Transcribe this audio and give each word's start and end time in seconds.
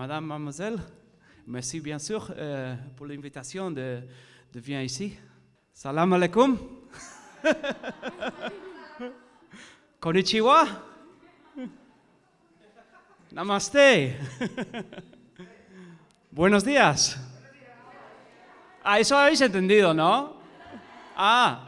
Madame, 0.00 0.26
mademoiselle, 0.26 0.78
merci 1.44 1.80
bien 1.80 1.98
sûr 1.98 2.32
euh, 2.36 2.76
pour 2.94 3.06
l'invitation 3.06 3.72
de, 3.72 4.00
de 4.52 4.60
venir 4.60 4.82
ici. 4.82 5.18
Salam 5.74 6.12
alaikum. 6.12 6.56
Konnichiwa. 10.00 10.68
Namaste. 13.32 14.14
Buenos 16.30 16.62
días. 16.62 17.18
Ah, 18.84 19.00
eso 19.00 19.16
habéis 19.16 19.40
entendido, 19.40 19.92
¿no? 19.92 20.36
Ah. 21.16 21.66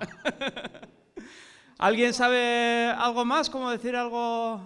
¿Alguien 1.78 2.14
sabe 2.14 2.94
algo 2.96 3.24
más? 3.24 3.50
¿Cómo 3.50 3.72
decir 3.72 3.96
algo 3.96 4.60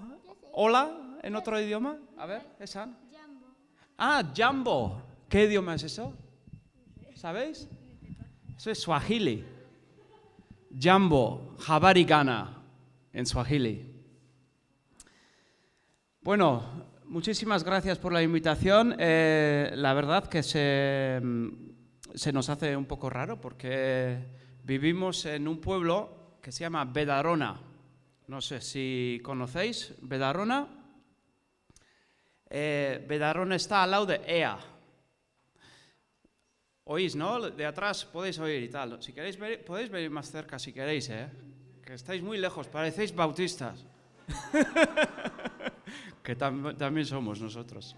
hola 0.53 1.17
en 1.23 1.35
otro 1.35 1.59
idioma? 1.59 1.97
A 2.19 2.27
ver, 2.27 2.43
esa. 2.61 2.91
Ah, 3.97 4.33
Jambo. 4.35 5.03
¿Qué 5.29 5.45
idioma 5.45 5.75
es 5.75 5.85
eso? 5.85 6.15
¿Sabéis? 7.15 7.69
Eso 8.57 8.71
es 8.71 8.79
Swahili. 8.81 9.45
Jambo, 10.79 11.57
Habari 11.67 12.05
Gana, 12.05 12.63
en 13.13 13.27
Swahili. 13.27 13.93
Bueno, 16.21 16.63
muchísimas 17.05 17.63
gracias 17.63 17.99
por 17.99 18.13
la 18.13 18.23
invitación. 18.23 18.97
Eh, 18.99 19.71
la 19.77 19.95
verdad 19.95 20.27
que 20.29 20.43
se, 20.43 21.21
se 22.15 22.33
nos 22.33 22.49
hace 22.49 22.77
un 22.77 22.87
poco 22.87 23.09
raro 23.11 23.41
porque 23.41 24.19
vivimos 24.65 25.27
en 25.27 25.47
un 25.47 25.61
pueblo 25.61 26.39
que 26.43 26.51
se 26.51 26.61
llama 26.65 26.85
Bedarona. 26.85 27.61
No 28.27 28.41
sé 28.41 28.61
si 28.61 29.21
conocéis 29.23 29.95
Bedarona. 30.01 30.84
Eh, 32.57 33.05
Bedarona 33.09 33.57
está 33.57 33.83
al 33.83 33.91
lado 33.91 34.07
de 34.07 34.21
Ea. 34.29 34.57
Oís, 36.85 37.17
¿no? 37.17 37.51
De 37.51 37.67
atrás 37.67 38.05
podéis 38.05 38.39
oír 38.39 38.63
y 38.63 38.69
tal. 38.69 39.03
Si 39.03 39.13
queréis 39.13 39.37
ver, 39.37 39.65
podéis 39.65 39.91
venir 39.91 40.09
más 40.09 40.31
cerca 40.31 40.57
si 40.57 40.73
queréis, 40.73 41.11
¿eh? 41.11 41.29
Que 41.85 41.95
estáis 41.95 42.23
muy 42.23 42.39
lejos, 42.39 42.69
parecéis 42.69 43.13
bautistas. 43.13 43.85
que 46.23 46.37
tam 46.37 46.77
también 46.77 47.05
somos 47.05 47.41
nosotros. 47.41 47.97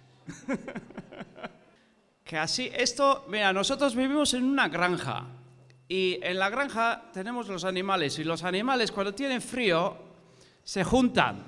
que 2.25 2.39
así, 2.39 2.71
esto, 2.73 3.27
mira, 3.29 3.53
nosotros 3.53 3.95
vivimos 3.95 4.33
en 4.33 4.45
una 4.45 4.71
granja. 4.71 5.27
Y 5.87 6.19
en 6.23 6.39
la 6.39 6.49
granja 6.49 7.11
tenemos 7.13 7.49
los 7.49 7.65
animales. 7.65 8.19
Y 8.19 8.25
los 8.25 8.43
animales 8.43 8.91
cuando 8.91 9.15
tienen 9.15 9.43
frío 9.43 9.99
se 10.65 10.83
juntan 10.83 11.45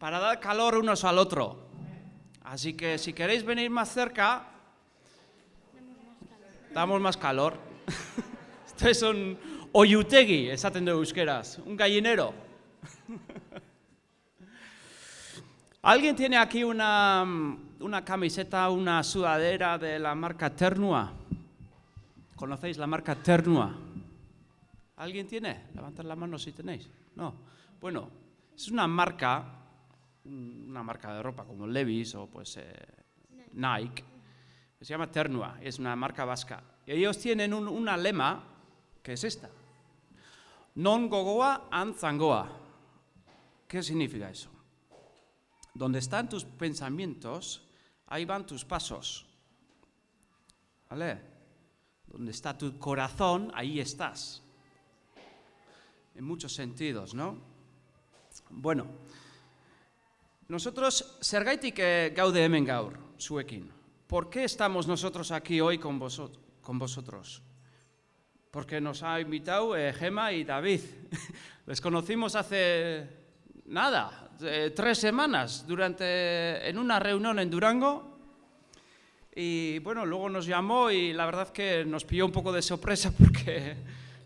para 0.00 0.18
dar 0.18 0.40
calor 0.40 0.76
unos 0.76 1.04
al 1.04 1.18
otro. 1.18 1.63
Así 2.44 2.74
que 2.74 2.98
si 2.98 3.12
queréis 3.12 3.42
venir 3.42 3.70
más 3.70 3.92
cerca, 3.92 4.46
damos 6.72 7.00
más 7.00 7.16
calor. 7.16 7.58
Esto 8.66 8.88
es 8.88 9.02
un 9.02 9.38
oyutegi, 9.72 10.50
esaten 10.50 10.84
de 10.84 10.90
euskeraz, 10.92 11.58
un 11.58 11.76
gallinero. 11.76 12.34
¿Alguien 15.82 16.14
tiene 16.14 16.36
aquí 16.36 16.64
una, 16.64 17.24
una 17.80 18.04
camiseta, 18.04 18.68
una 18.70 19.02
sudadera 19.02 19.78
de 19.78 19.98
la 19.98 20.14
marca 20.14 20.54
Ternua? 20.54 21.12
¿Conocéis 22.36 22.76
la 22.78 22.86
marca 22.86 23.14
Ternua? 23.14 23.74
¿Alguien 24.96 25.26
tiene? 25.26 25.64
Levantad 25.74 26.04
la 26.04 26.14
mano 26.16 26.38
si 26.38 26.52
tenéis. 26.52 26.88
No. 27.16 27.34
Bueno, 27.80 28.08
es 28.54 28.68
una 28.68 28.86
marca, 28.86 29.63
una 30.24 30.82
marca 30.82 31.14
de 31.14 31.22
ropa 31.22 31.44
como 31.44 31.66
Levi's 31.66 32.14
o 32.14 32.26
pues 32.26 32.56
eh, 32.56 32.74
Nike, 33.52 34.04
se 34.80 34.92
llama 34.92 35.10
Ternua, 35.10 35.58
es 35.62 35.78
una 35.78 35.96
marca 35.96 36.24
vasca. 36.24 36.62
Y 36.86 36.92
ellos 36.92 37.18
tienen 37.18 37.54
un, 37.54 37.68
una 37.68 37.96
lema 37.96 38.44
que 39.02 39.14
es 39.14 39.24
esta. 39.24 39.48
Non 40.74 41.08
gogoa 41.08 41.68
anzangoa. 41.70 42.50
¿Qué 43.68 43.82
significa 43.82 44.28
eso? 44.28 44.50
Donde 45.72 46.00
están 46.00 46.28
tus 46.28 46.44
pensamientos, 46.44 47.62
ahí 48.06 48.24
van 48.24 48.46
tus 48.46 48.64
pasos. 48.64 49.26
¿Vale? 50.90 51.20
Donde 52.06 52.30
está 52.30 52.56
tu 52.56 52.78
corazón, 52.78 53.50
ahí 53.54 53.80
estás. 53.80 54.42
En 56.14 56.24
muchos 56.24 56.52
sentidos, 56.52 57.14
¿no? 57.14 57.38
Bueno, 58.50 58.86
nosotros, 60.48 61.18
zergaitik 61.22 61.80
gaude 62.14 62.44
hemen 62.44 62.64
gaur. 62.64 62.98
¿Por 64.06 64.28
qué 64.28 64.44
estamos 64.44 64.86
nosotros 64.86 65.30
aquí 65.30 65.60
hoy 65.60 65.78
con, 65.78 65.98
vosotros? 65.98 66.42
Con 66.60 66.78
vosotros? 66.78 67.42
Porque 68.50 68.80
nos 68.80 69.02
ha 69.02 69.20
invitado 69.20 69.76
eh, 69.76 69.92
Gema 69.92 70.32
y 70.32 70.44
David. 70.44 70.80
Les 71.66 71.80
conocimos 71.80 72.34
hace 72.34 73.08
nada, 73.64 74.30
eh, 74.42 74.72
tres 74.76 74.98
semanas, 74.98 75.66
durante, 75.66 76.68
en 76.68 76.78
una 76.78 76.98
reunión 76.98 77.38
en 77.38 77.50
Durango. 77.50 78.18
Y 79.34 79.78
bueno, 79.80 80.04
luego 80.04 80.28
nos 80.28 80.46
llamó 80.46 80.90
y 80.90 81.12
la 81.12 81.26
verdad 81.26 81.48
que 81.48 81.84
nos 81.84 82.04
pilló 82.04 82.26
un 82.26 82.32
poco 82.32 82.52
de 82.52 82.62
sorpresa 82.62 83.12
porque 83.18 83.76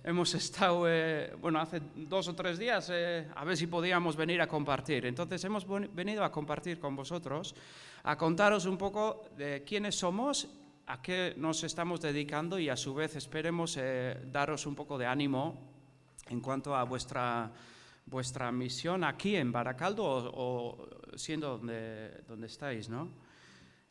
hemos 0.08 0.32
estado, 0.34 0.88
eh, 0.88 1.34
bueno, 1.38 1.60
hace 1.60 1.82
dos 1.94 2.28
o 2.28 2.34
tres 2.34 2.58
días 2.58 2.88
eh, 2.90 3.28
a 3.36 3.44
ver 3.44 3.58
si 3.58 3.66
podíamos 3.66 4.16
venir 4.16 4.40
a 4.40 4.48
compartir. 4.48 5.04
Entonces 5.04 5.44
hemos 5.44 5.66
venido 5.68 6.24
a 6.24 6.32
compartir 6.32 6.80
con 6.80 6.96
vosotros, 6.96 7.54
a 8.04 8.16
contaros 8.16 8.64
un 8.64 8.78
poco 8.78 9.28
de 9.36 9.62
quiénes 9.64 9.96
somos, 9.96 10.48
a 10.86 11.02
qué 11.02 11.34
nos 11.36 11.62
estamos 11.62 12.00
dedicando 12.00 12.58
y 12.58 12.70
a 12.70 12.76
su 12.76 12.94
vez 12.94 13.16
esperemos 13.16 13.76
eh, 13.78 14.16
daros 14.32 14.64
un 14.64 14.74
poco 14.74 14.96
de 14.96 15.04
ánimo 15.04 15.60
en 16.30 16.40
cuanto 16.40 16.74
a 16.74 16.84
vuestra, 16.84 17.52
vuestra 18.06 18.50
misión 18.50 19.04
aquí 19.04 19.36
en 19.36 19.52
Baracaldo 19.52 20.04
o, 20.04 20.32
o 20.32 21.18
siendo 21.18 21.58
donde, 21.58 22.22
donde 22.26 22.46
estáis, 22.46 22.88
¿no? 22.88 23.10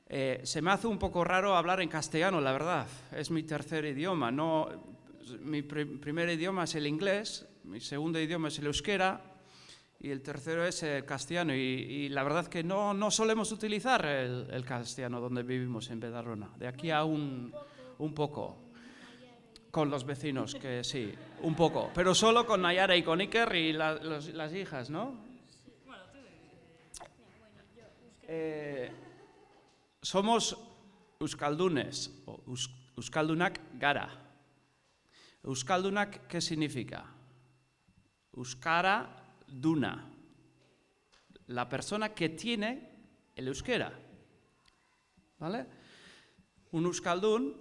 Eh, 0.09 0.39
se 0.43 0.61
me 0.61 0.71
hace 0.71 0.87
un 0.87 0.97
poco 0.97 1.23
raro 1.23 1.55
hablar 1.55 1.81
en 1.81 1.89
castellano, 1.89 2.41
la 2.41 2.53
verdad. 2.53 2.87
Es 3.11 3.29
mi 3.29 3.43
tercer 3.43 3.85
idioma. 3.85 4.31
No, 4.31 4.96
mi 5.41 5.61
pr 5.61 5.99
primer 5.99 6.29
idioma 6.29 6.63
es 6.63 6.75
el 6.75 6.87
inglés, 6.87 7.47
mi 7.63 7.79
segundo 7.79 8.19
idioma 8.19 8.47
es 8.47 8.59
el 8.59 8.67
euskera 8.67 9.21
y 9.99 10.09
el 10.11 10.21
tercero 10.21 10.65
es 10.65 10.83
el 10.83 11.05
castellano. 11.05 11.55
Y, 11.55 11.59
y 11.59 12.09
la 12.09 12.23
verdad 12.23 12.47
que 12.47 12.63
no, 12.63 12.93
no 12.93 13.11
solemos 13.11 13.51
utilizar 13.51 14.05
el, 14.05 14.47
el, 14.51 14.63
castellano 14.65 15.19
donde 15.19 15.43
vivimos 15.43 15.89
en 15.89 15.99
Bedarrona. 15.99 16.49
De 16.57 16.67
aquí 16.67 16.91
a 16.91 17.03
un, 17.03 17.53
un 17.97 18.13
poco. 18.13 18.63
Con 19.71 19.89
los 19.89 20.05
vecinos, 20.05 20.55
que 20.55 20.83
sí, 20.83 21.13
un 21.41 21.53
poco. 21.53 21.91
Pero 21.93 22.15
solo 22.15 22.45
con 22.45 22.61
Nayara 22.61 22.95
y 22.95 23.03
con 23.03 23.19
Iker 23.19 23.53
y 23.55 23.73
la, 23.73 23.95
los, 23.95 24.33
las 24.33 24.53
hijas, 24.53 24.89
¿no? 24.89 25.27
Eh, 28.29 28.91
somos 30.01 30.57
euskaldunes, 31.19 32.11
o 32.25 32.39
euskaldunak 32.97 33.59
gara. 33.79 34.26
Euskaldunak, 35.47 36.27
¿qué 36.27 36.41
significa? 36.41 37.05
Euskara 38.35 39.15
duna. 39.47 40.11
La 41.47 41.69
persona 41.69 42.13
que 42.13 42.27
tiene 42.29 43.31
el 43.33 43.47
euskera. 43.47 43.93
¿Vale? 45.39 45.65
Un 46.71 46.83
euskaldun 46.83 47.55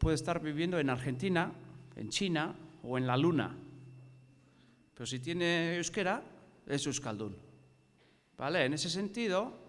puede 0.00 0.16
estar 0.16 0.42
viviendo 0.42 0.80
en 0.80 0.90
Argentina, 0.90 1.52
en 1.94 2.08
China 2.08 2.56
o 2.82 2.98
en 2.98 3.06
la 3.06 3.16
Luna. 3.16 3.54
Pero 4.94 5.06
si 5.06 5.20
tiene 5.20 5.76
euskera, 5.76 6.20
es 6.66 6.86
euskaldun. 6.86 7.36
¿Vale? 8.36 8.64
En 8.64 8.74
ese 8.74 8.90
sentido, 8.90 9.67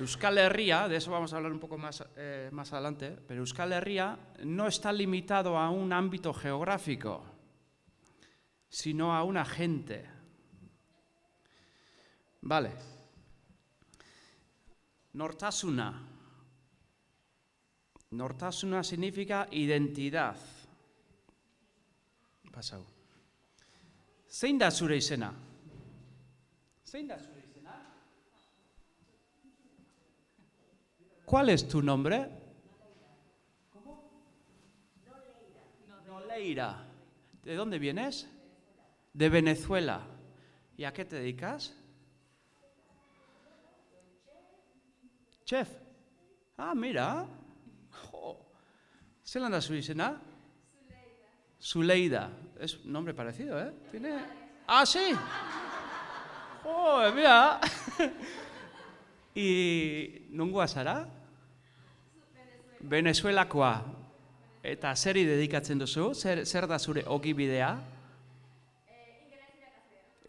Euskal 0.00 0.38
Herria, 0.38 0.88
de 0.88 0.96
eso 0.96 1.10
vamos 1.10 1.30
a 1.32 1.36
hablar 1.36 1.52
un 1.52 1.58
poco 1.58 1.76
más, 1.76 2.02
eh, 2.16 2.48
más 2.52 2.72
adelante, 2.72 3.10
pero 3.28 3.40
Euskal 3.40 3.74
Herria 3.74 4.18
no 4.44 4.66
está 4.66 4.90
limitado 4.94 5.58
a 5.58 5.68
un 5.68 5.92
ámbito 5.92 6.32
geográfico, 6.32 7.22
sino 8.66 9.14
a 9.14 9.22
una 9.24 9.44
gente. 9.44 10.08
Vale. 12.40 12.72
Nortasuna. 15.12 16.08
Nortasuna 18.12 18.82
significa 18.82 19.48
identidad. 19.50 20.36
Pasau. 22.50 22.86
Zein 24.30 24.56
da 24.56 24.70
zure 24.70 24.96
izena? 24.96 25.34
Zein 26.86 27.06
da 27.06 27.18
zure 27.18 27.39
¿Cuál 31.30 31.48
es 31.50 31.68
tu 31.68 31.80
nombre? 31.80 32.28
¿Cómo? 33.72 34.02
Noleira. 36.04 36.84
¿De 37.44 37.54
dónde 37.54 37.78
vienes? 37.78 38.28
De 39.12 39.28
Venezuela. 39.28 40.00
¿Y 40.76 40.82
a 40.82 40.92
qué 40.92 41.04
te 41.04 41.14
dedicas? 41.14 41.72
Chef. 45.44 45.68
Ah, 46.56 46.74
mira. 46.74 47.28
Jo. 48.10 48.36
Zelan 49.24 49.52
da 49.52 49.60
zu 49.60 49.74
izena? 49.74 50.20
Zuleida. 51.60 52.28
Es 52.58 52.74
un 52.84 52.90
nombre 52.90 53.14
parecido, 53.14 53.56
¿eh? 53.62 53.72
¿Tiene? 53.92 54.18
Ah, 54.66 54.84
sí. 54.84 55.14
Oh, 56.64 57.08
mira. 57.14 57.60
y 59.36 60.26
nungoa 60.30 60.66
zara? 60.66 61.19
Venezuelakoa. 62.80 63.74
Eta 64.62 64.92
zeri 64.96 65.24
dedikatzen 65.24 65.80
duzu? 65.80 66.12
Zer, 66.14 66.44
zer 66.46 66.66
da 66.68 66.78
zure 66.78 67.04
ogibidea? 67.06 67.70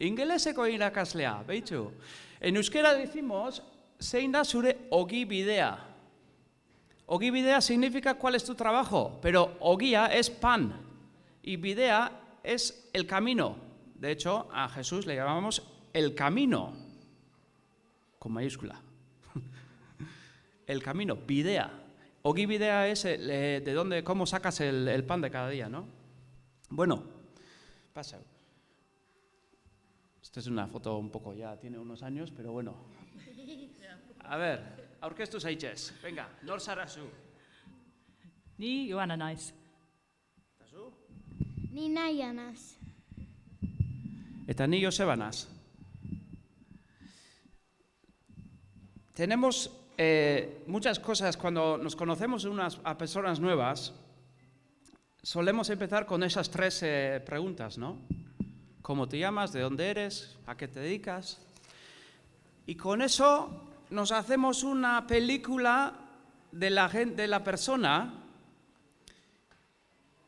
Ingeleseko 0.02 0.66
irakaslea, 0.66 1.34
behitzu. 1.46 1.84
En 2.40 2.56
euskera 2.56 2.94
decimos, 2.98 3.62
zein 4.00 4.32
da 4.32 4.44
zure 4.44 4.76
ogibidea. 4.90 5.76
Ogibidea 7.06 7.60
significa 7.60 8.14
cuál 8.14 8.34
es 8.34 8.44
tu 8.44 8.54
trabajo, 8.54 9.18
pero 9.20 9.56
ogia 9.60 10.06
es 10.06 10.30
pan 10.30 10.72
y 11.42 11.56
bidea 11.56 12.10
es 12.42 12.88
el 12.92 13.06
camino. 13.06 13.56
De 13.94 14.10
hecho, 14.10 14.48
a 14.52 14.68
Jesús 14.68 15.06
le 15.06 15.16
llamamos 15.16 15.62
el 15.92 16.14
camino, 16.14 16.72
con 18.18 18.32
mayúscula. 18.32 18.80
el 20.66 20.82
camino, 20.82 21.16
bidea. 21.16 21.81
Ogibidea 22.22 22.88
es 22.88 23.04
el, 23.04 23.28
eh, 23.30 23.60
de 23.64 23.72
dónde, 23.72 24.04
cómo 24.04 24.26
sacas 24.26 24.60
el, 24.60 24.86
el 24.86 25.04
pan 25.04 25.20
de 25.20 25.30
cada 25.30 25.48
día, 25.48 25.68
¿no? 25.68 25.86
Bueno, 26.70 27.02
pasa. 27.92 28.20
Esta 30.22 30.40
es 30.40 30.46
una 30.46 30.66
foto 30.68 30.96
un 30.98 31.10
poco 31.10 31.34
ya, 31.34 31.58
tiene 31.58 31.78
unos 31.78 32.02
años, 32.02 32.32
pero 32.34 32.52
bueno. 32.52 32.74
A 34.20 34.36
ver, 34.36 34.96
aurkeztu 35.00 35.40
zaitez. 35.40 36.00
Venga, 36.00 36.28
nor 36.42 36.60
zara 36.60 36.86
zu? 36.86 37.08
Ni 38.58 38.88
Joana 38.88 39.16
naiz. 39.16 39.52
Eta 40.56 40.66
zu? 40.70 40.92
Ni 41.72 41.88
naia 41.88 42.32
naz. 42.32 42.78
Eta 44.46 44.66
ni 44.66 44.82
Joseba. 44.82 45.16
Tenemos 49.14 49.81
eh, 49.96 50.64
muchas 50.66 50.98
cosas 50.98 51.36
cuando 51.36 51.78
nos 51.78 51.96
conocemos 51.96 52.44
unas, 52.44 52.78
a 52.84 52.96
personas 52.96 53.40
nuevas. 53.40 53.92
Solemos 55.22 55.70
empezar 55.70 56.06
con 56.06 56.22
esas 56.22 56.50
tres 56.50 56.82
eh, 56.82 57.22
preguntas, 57.24 57.78
¿no? 57.78 57.98
¿Cómo 58.82 59.08
te 59.08 59.18
llamas? 59.18 59.52
¿De 59.52 59.60
dónde 59.60 59.88
eres? 59.88 60.36
¿A 60.46 60.56
qué 60.56 60.66
te 60.66 60.80
dedicas? 60.80 61.38
Y 62.66 62.74
con 62.74 63.02
eso 63.02 63.68
nos 63.90 64.10
hacemos 64.10 64.64
una 64.64 65.06
película 65.06 65.94
de 66.50 66.70
la, 66.70 66.88
gen- 66.88 67.14
de 67.14 67.28
la 67.28 67.44
persona, 67.44 68.14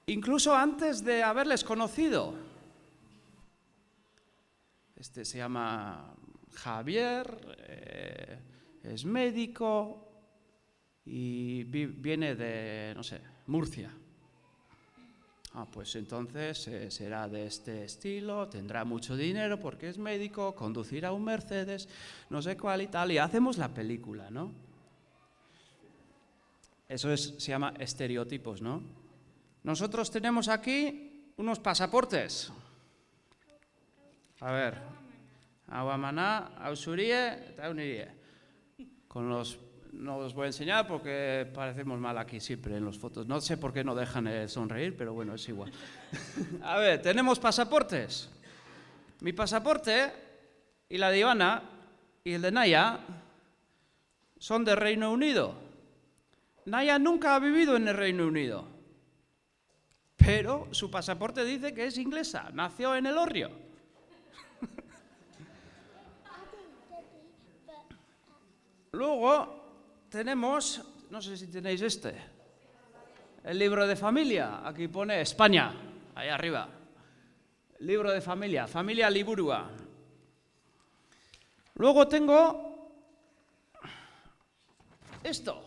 incluso 0.06 0.54
antes 0.54 1.04
de 1.04 1.22
haberles 1.22 1.64
conocido. 1.64 2.34
Este 4.96 5.24
se 5.24 5.38
llama 5.38 6.14
Javier, 6.54 7.56
eh, 7.66 8.38
es 8.84 9.04
médico 9.04 10.06
y 11.04 11.64
vi- 11.64 11.86
viene 11.86 12.34
de, 12.34 12.92
no 12.94 13.02
sé, 13.02 13.20
Murcia. 13.46 13.90
Ah, 15.56 15.66
pues 15.70 15.94
entonces 15.94 16.66
eh, 16.66 16.90
será 16.90 17.28
de 17.28 17.46
este 17.46 17.84
estilo, 17.84 18.48
tendrá 18.48 18.84
mucho 18.84 19.16
dinero 19.16 19.60
porque 19.60 19.88
es 19.88 19.98
médico, 19.98 20.54
conducirá 20.54 21.12
un 21.12 21.24
Mercedes, 21.24 21.88
no 22.28 22.42
sé 22.42 22.56
cuál 22.56 22.82
y 22.82 22.88
tal, 22.88 23.12
y 23.12 23.18
hacemos 23.18 23.56
la 23.56 23.68
película, 23.68 24.30
¿no? 24.30 24.50
Eso 26.88 27.12
es, 27.12 27.34
se 27.38 27.50
llama 27.52 27.72
estereotipos, 27.78 28.60
¿no? 28.62 28.82
Nosotros 29.62 30.10
tenemos 30.10 30.48
aquí 30.48 31.32
unos 31.36 31.58
pasaportes. 31.60 32.52
A 34.40 34.50
ver, 34.52 34.74
Aguamaná, 35.68 36.50
Ausurie, 36.58 37.54
Taunirie. 37.56 38.23
Con 39.14 39.28
los 39.28 39.60
no 39.92 40.16
os 40.16 40.34
voy 40.34 40.42
a 40.42 40.46
enseñar 40.48 40.88
porque 40.88 41.48
parecemos 41.54 42.00
mal 42.00 42.18
aquí 42.18 42.40
siempre 42.40 42.76
en 42.76 42.84
las 42.84 42.98
fotos. 42.98 43.28
No 43.28 43.40
sé 43.40 43.56
por 43.56 43.72
qué 43.72 43.84
no 43.84 43.94
dejan 43.94 44.48
sonreír, 44.48 44.96
pero 44.96 45.14
bueno, 45.14 45.36
es 45.36 45.48
igual. 45.48 45.70
a 46.64 46.78
ver, 46.78 47.00
tenemos 47.00 47.38
pasaportes. 47.38 48.28
Mi 49.20 49.32
pasaporte 49.32 50.12
y 50.88 50.98
la 50.98 51.10
de 51.10 51.20
Ivana 51.20 51.62
y 52.24 52.32
el 52.32 52.42
de 52.42 52.50
Naya 52.50 52.98
son 54.36 54.64
de 54.64 54.74
Reino 54.74 55.12
Unido. 55.12 55.54
Naya 56.64 56.98
nunca 56.98 57.36
ha 57.36 57.38
vivido 57.38 57.76
en 57.76 57.86
el 57.86 57.96
Reino 57.96 58.26
Unido, 58.26 58.66
pero 60.16 60.66
su 60.72 60.90
pasaporte 60.90 61.44
dice 61.44 61.72
que 61.72 61.86
es 61.86 61.98
inglesa, 61.98 62.50
nació 62.52 62.96
en 62.96 63.06
el 63.06 63.16
Orrio. 63.16 63.63
Luego 68.94 70.06
tenemos, 70.08 70.80
no 71.10 71.20
sé 71.20 71.36
si 71.36 71.48
tenéis 71.48 71.82
este, 71.82 72.14
el 73.42 73.58
libro 73.58 73.86
de 73.86 73.96
familia. 73.96 74.66
Aquí 74.66 74.86
pone 74.88 75.20
España, 75.20 75.72
ahí 76.14 76.28
arriba. 76.28 76.68
Libro 77.80 78.12
de 78.12 78.20
familia, 78.20 78.68
familia 78.68 79.10
Liburua. 79.10 79.68
Luego 81.74 82.06
tengo 82.06 82.92
esto, 85.24 85.64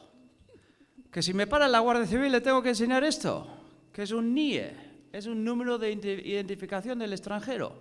que 1.11 1.21
si 1.21 1.33
me 1.33 1.47
para 1.47 1.67
la 1.67 1.79
Guardia 1.79 2.05
Civil 2.07 2.31
le 2.31 2.41
tengo 2.41 2.61
que 2.63 2.69
enseñar 2.69 3.03
esto, 3.03 3.45
que 3.91 4.03
es 4.03 4.11
un 4.11 4.33
NIE, 4.33 4.71
es 5.11 5.25
un 5.25 5.43
número 5.43 5.77
de 5.77 5.91
ide- 5.91 6.21
identificación 6.25 6.99
del 6.99 7.11
extranjero. 7.11 7.73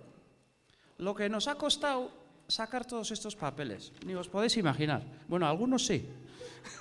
Lo 0.97 1.15
que 1.15 1.29
nos 1.29 1.47
ha 1.47 1.55
costado 1.55 2.11
sacar 2.47 2.85
todos 2.85 3.11
estos 3.11 3.35
papeles, 3.35 3.91
ni 4.05 4.15
os 4.15 4.27
podéis 4.27 4.57
imaginar. 4.57 5.03
Bueno, 5.27 5.47
algunos 5.47 5.85
sí. 5.85 6.07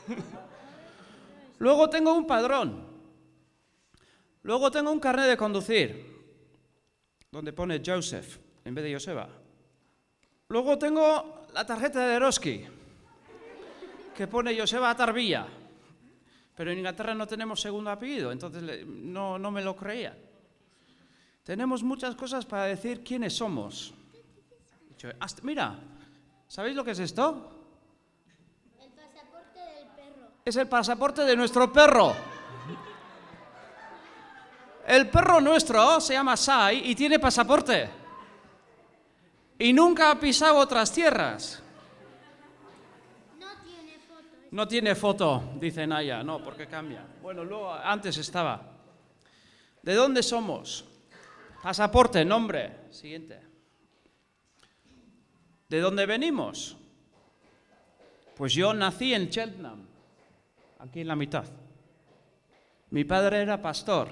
Luego 1.58 1.90
tengo 1.90 2.14
un 2.14 2.26
padrón. 2.26 2.84
Luego 4.42 4.70
tengo 4.70 4.92
un 4.92 5.00
carnet 5.00 5.26
de 5.26 5.36
conducir, 5.36 6.06
donde 7.32 7.52
pone 7.52 7.82
Joseph 7.84 8.38
en 8.64 8.74
vez 8.74 8.84
de 8.84 8.94
Joseba. 8.94 9.28
Luego 10.48 10.78
tengo 10.78 11.46
la 11.52 11.66
tarjeta 11.66 12.06
de 12.06 12.14
Eroski, 12.14 12.64
que 14.14 14.26
pone 14.28 14.56
Joseba 14.56 14.94
Tarbilla. 14.94 15.46
Pero 16.54 16.70
en 16.70 16.78
Inglaterra 16.78 17.12
no 17.14 17.26
tenemos 17.26 17.60
segundo 17.60 17.90
apellido, 17.90 18.32
entonces 18.32 18.86
no, 18.86 19.38
no 19.38 19.50
me 19.50 19.62
lo 19.62 19.76
creía. 19.76 20.16
Tenemos 21.42 21.82
muchas 21.82 22.14
cosas 22.14 22.46
para 22.46 22.64
decir 22.64 23.02
quiénes 23.04 23.36
somos. 23.36 23.92
Hasta- 25.20 25.42
mira, 25.42 25.78
¿sabéis 26.48 26.74
lo 26.74 26.84
que 26.84 26.92
es 26.92 26.98
esto? 26.98 27.52
El 28.80 28.90
pasaporte 28.92 29.60
del 29.60 29.88
perro. 29.88 30.28
Es 30.44 30.56
el 30.56 30.68
pasaporte 30.68 31.22
de 31.24 31.36
nuestro 31.36 31.72
perro. 31.72 32.14
El 34.86 35.08
perro 35.10 35.40
nuestro 35.40 36.00
se 36.00 36.12
llama 36.14 36.36
Sai 36.36 36.90
y 36.90 36.94
tiene 36.94 37.18
pasaporte. 37.18 37.88
Y 39.58 39.72
nunca 39.72 40.10
ha 40.12 40.20
pisado 40.20 40.56
otras 40.58 40.92
tierras. 40.92 41.62
No 43.38 43.46
tiene 43.64 43.98
foto. 43.98 44.22
No 44.52 44.68
tiene 44.68 44.94
foto, 44.94 45.42
dice 45.58 45.86
Naya. 45.86 46.22
No, 46.22 46.42
porque 46.42 46.66
cambia. 46.68 47.04
Bueno, 47.20 47.42
luego 47.44 47.72
antes 47.72 48.16
estaba. 48.18 48.60
¿De 49.82 49.94
dónde 49.94 50.22
somos? 50.22 50.84
Pasaporte, 51.62 52.24
nombre. 52.24 52.86
Siguiente. 52.90 53.45
¿De 55.68 55.80
dónde 55.80 56.06
venimos? 56.06 56.76
Pues 58.36 58.54
yo 58.54 58.72
nací 58.72 59.14
en 59.14 59.30
Cheltenham, 59.30 59.80
aquí 60.78 61.00
en 61.00 61.08
la 61.08 61.16
mitad. 61.16 61.46
Mi 62.90 63.04
padre 63.04 63.42
era 63.42 63.62
pastor, 63.62 64.08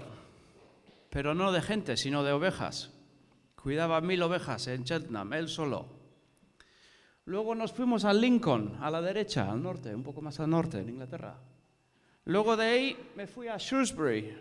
pero 1.10 1.34
no 1.34 1.52
de 1.52 1.62
gente, 1.62 1.96
sino 1.96 2.24
de 2.24 2.32
ovejas. 2.32 2.90
Cuidaba 3.54 4.00
mil 4.00 4.22
ovejas 4.22 4.66
en 4.66 4.84
Cheltenham, 4.84 5.32
él 5.34 5.48
solo. 5.48 5.86
Luego 7.26 7.54
nos 7.54 7.72
fuimos 7.72 8.04
a 8.04 8.12
Lincoln, 8.12 8.76
a 8.80 8.90
la 8.90 9.00
derecha, 9.00 9.50
al 9.50 9.62
norte, 9.62 9.94
un 9.94 10.02
poco 10.02 10.20
más 10.20 10.40
al 10.40 10.50
norte, 10.50 10.80
en 10.80 10.88
Inglaterra. 10.88 11.38
Luego 12.24 12.56
de 12.56 12.66
ahí 12.66 13.10
me 13.16 13.26
fui 13.26 13.48
a 13.48 13.58
Shrewsbury 13.58 14.36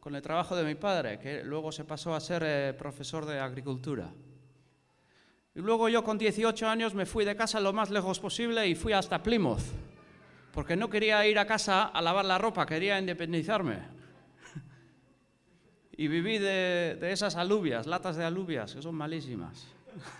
con 0.00 0.14
el 0.14 0.22
trabajo 0.22 0.56
de 0.56 0.64
mi 0.64 0.74
padre, 0.74 1.18
que 1.18 1.44
luego 1.44 1.70
se 1.70 1.84
pasó 1.84 2.14
a 2.14 2.20
ser 2.20 2.42
eh, 2.46 2.74
profesor 2.78 3.26
de 3.26 3.38
agricultura. 3.38 4.10
Y 5.56 5.60
luego 5.60 5.88
yo 5.88 6.04
con 6.04 6.18
18 6.18 6.68
años 6.68 6.92
me 6.92 7.06
fui 7.06 7.24
de 7.24 7.34
casa 7.34 7.60
lo 7.60 7.72
más 7.72 7.88
lejos 7.88 8.20
posible 8.20 8.68
y 8.68 8.74
fui 8.74 8.92
hasta 8.92 9.22
Plymouth, 9.22 9.62
porque 10.52 10.76
no 10.76 10.90
quería 10.90 11.26
ir 11.26 11.38
a 11.38 11.46
casa 11.46 11.84
a 11.84 12.02
lavar 12.02 12.26
la 12.26 12.36
ropa, 12.36 12.66
quería 12.66 12.98
independizarme. 12.98 13.78
Y 15.92 16.08
viví 16.08 16.36
de, 16.36 16.98
de 17.00 17.10
esas 17.10 17.36
alubias, 17.36 17.86
latas 17.86 18.16
de 18.16 18.24
alubias, 18.24 18.74
que 18.74 18.82
son 18.82 18.96
malísimas. 18.96 19.66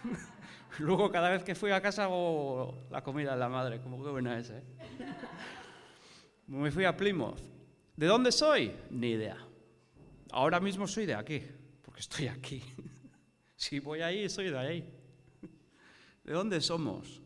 Luego 0.78 1.11
cada 1.11 1.28
vez 1.28 1.45
que 1.45 1.55
fui 1.55 1.71
a 1.71 1.83
casa 1.83 2.05
hago 2.05 2.87
la 2.90 3.02
comida 3.02 3.33
de 3.33 3.38
la 3.38 3.50
madre, 3.50 3.83
como 3.83 4.02
qué 4.02 4.09
buena 4.09 4.38
es, 4.38 4.49
¿eh? 4.49 4.62
Me 6.47 6.71
fui 6.71 6.87
a 6.87 6.97
Plymouth. 6.97 7.40
¿De 7.95 8.07
dónde 8.07 8.33
soy? 8.33 8.73
Ni 8.88 9.11
idea. 9.11 9.37
Ahora 10.33 10.61
mismo 10.61 10.88
soy 10.88 11.05
de 11.05 11.14
aquí, 11.14 11.43
porque 11.83 12.00
estoy 12.00 12.28
aquí. 12.28 12.62
Si 13.59 13.81
voy 13.81 14.02
ahí, 14.02 14.28
soy 14.28 14.50
de 14.50 14.59
ahí. 14.59 14.96
¿De 16.26 16.33
dónde 16.33 16.61
somos? 16.61 17.21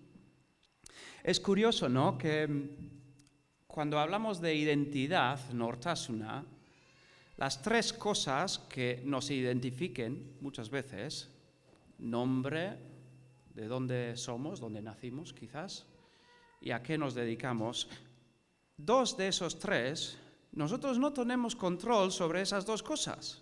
Es 1.24 1.40
curioso, 1.40 1.88
¿no? 1.88 2.18
Que 2.18 2.46
mm, 2.46 3.66
cuando 3.66 3.98
hablamos 3.98 4.42
de 4.42 4.54
identidad, 4.54 5.40
nortasuna, 5.54 6.44
las 7.38 7.62
tres 7.62 7.94
cosas 7.94 8.58
que 8.58 9.00
nos 9.06 9.30
identifiquen 9.30 10.36
muchas 10.42 10.68
veces, 10.68 11.30
nombre, 11.98 12.76
de 13.54 13.68
dónde 13.68 14.18
somos, 14.18 14.60
dónde 14.60 14.82
nacimos 14.82 15.32
quizás, 15.32 15.86
y 16.60 16.70
a 16.70 16.82
qué 16.82 16.98
nos 16.98 17.14
dedicamos, 17.14 17.88
dos 18.76 19.16
de 19.16 19.28
esos 19.28 19.58
tres, 19.58 20.18
nosotros 20.52 20.98
no 20.98 21.10
tenemos 21.14 21.56
control 21.56 22.12
sobre 22.12 22.42
esas 22.42 22.66
dos 22.66 22.82
cosas. 22.82 23.40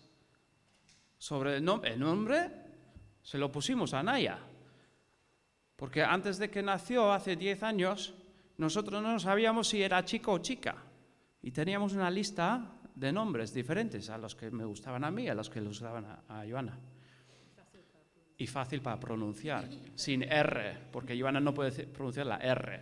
Sobre 1.18 1.56
el, 1.56 1.68
el 1.82 1.98
nombre, 1.98 2.48
se 3.24 3.38
lo 3.38 3.50
pusimos 3.50 3.92
a 3.92 4.04
Naya, 4.04 4.38
porque 5.78 6.02
antes 6.02 6.38
de 6.38 6.50
que 6.50 6.60
nació, 6.60 7.12
hace 7.12 7.36
10 7.36 7.62
años, 7.62 8.12
nosotros 8.56 9.00
no 9.00 9.16
sabíamos 9.20 9.68
si 9.68 9.80
era 9.80 10.04
chico 10.04 10.32
o 10.32 10.38
chica. 10.38 10.74
Y 11.40 11.52
teníamos 11.52 11.92
una 11.92 12.10
lista 12.10 12.80
de 12.96 13.12
nombres 13.12 13.54
diferentes 13.54 14.10
a 14.10 14.18
los 14.18 14.34
que 14.34 14.50
me 14.50 14.64
gustaban 14.64 15.04
a 15.04 15.12
mí, 15.12 15.28
a 15.28 15.36
los 15.36 15.48
que 15.48 15.60
le 15.60 15.68
gustaban 15.68 16.04
a, 16.04 16.44
Joana. 16.50 16.76
Y 18.38 18.48
fácil 18.48 18.82
para 18.82 18.98
pronunciar, 18.98 19.68
sin 19.94 20.24
R, 20.24 20.88
porque 20.90 21.18
Joana 21.18 21.38
no 21.38 21.54
puede 21.54 21.86
pronunciar 21.86 22.26
la 22.26 22.38
R. 22.38 22.80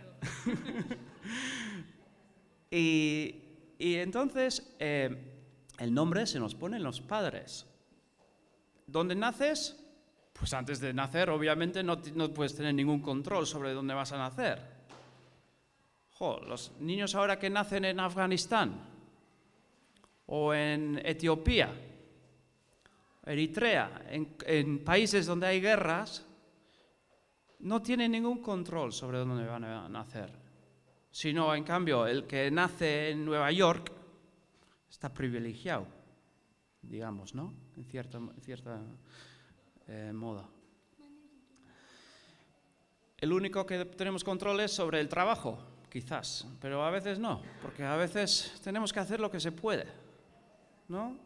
y, 2.71 3.35
entonces 3.77 4.75
eh, 4.79 5.35
el 5.77 5.93
nombre 5.93 6.25
se 6.25 6.39
nos 6.39 6.55
pone 6.55 6.77
en 6.77 6.83
los 6.83 6.99
padres. 6.99 7.67
¿Dónde 8.87 9.13
naces? 9.13 9.86
Pues 10.39 10.53
antes 10.53 10.79
de 10.79 10.93
nacer, 10.93 11.29
obviamente, 11.29 11.83
no, 11.83 11.99
no 12.13 12.33
puedes 12.33 12.55
tener 12.55 12.73
ningún 12.73 13.01
control 13.01 13.47
sobre 13.47 13.73
dónde 13.73 13.93
vas 13.93 14.11
a 14.11 14.17
nacer. 14.17 14.61
los 16.19 16.71
niños 16.79 17.15
ahora 17.15 17.39
que 17.39 17.49
nacen 17.49 17.85
en 17.85 17.99
Afganistán, 17.99 18.97
o 20.27 20.53
en 20.53 21.01
Etiopía, 21.03 21.73
Eritrea, 23.25 24.05
en, 24.09 24.83
países 24.83 25.25
donde 25.25 25.47
hay 25.47 25.59
guerras, 25.59 26.25
no 27.59 27.81
tienen 27.81 28.11
ningún 28.11 28.41
control 28.41 28.93
sobre 28.93 29.17
dónde 29.17 29.45
van 29.45 29.63
a 29.63 29.89
nacer. 29.89 30.31
Sino, 31.11 31.53
en 31.55 31.63
cambio, 31.63 32.05
el 32.05 32.25
que 32.25 32.51
nace 32.51 33.09
en 33.09 33.25
Nueva 33.25 33.51
York 33.51 33.91
está 34.89 35.13
privilegiado, 35.13 35.87
digamos, 36.81 37.33
¿no? 37.33 37.53
En 37.75 37.85
cierta, 37.85 38.19
cierta 38.41 38.79
eh, 39.87 40.11
moda. 40.13 40.47
El 43.17 43.33
único 43.33 43.65
que 43.65 43.85
tenemos 43.85 44.23
control 44.23 44.59
es 44.59 44.71
sobre 44.71 44.99
el 44.99 45.09
trabajo, 45.09 45.57
quizás, 45.89 46.47
pero 46.61 46.83
a 46.83 46.91
veces 46.91 47.17
no, 47.17 47.41
porque 47.61 47.83
a 47.83 47.95
veces 47.95 48.59
tenemos 48.63 48.93
que 48.93 48.99
hacer 48.99 49.19
lo 49.19 49.31
que 49.31 49.39
se 49.39 49.51
puede. 49.51 49.87
¿no? 50.87 51.17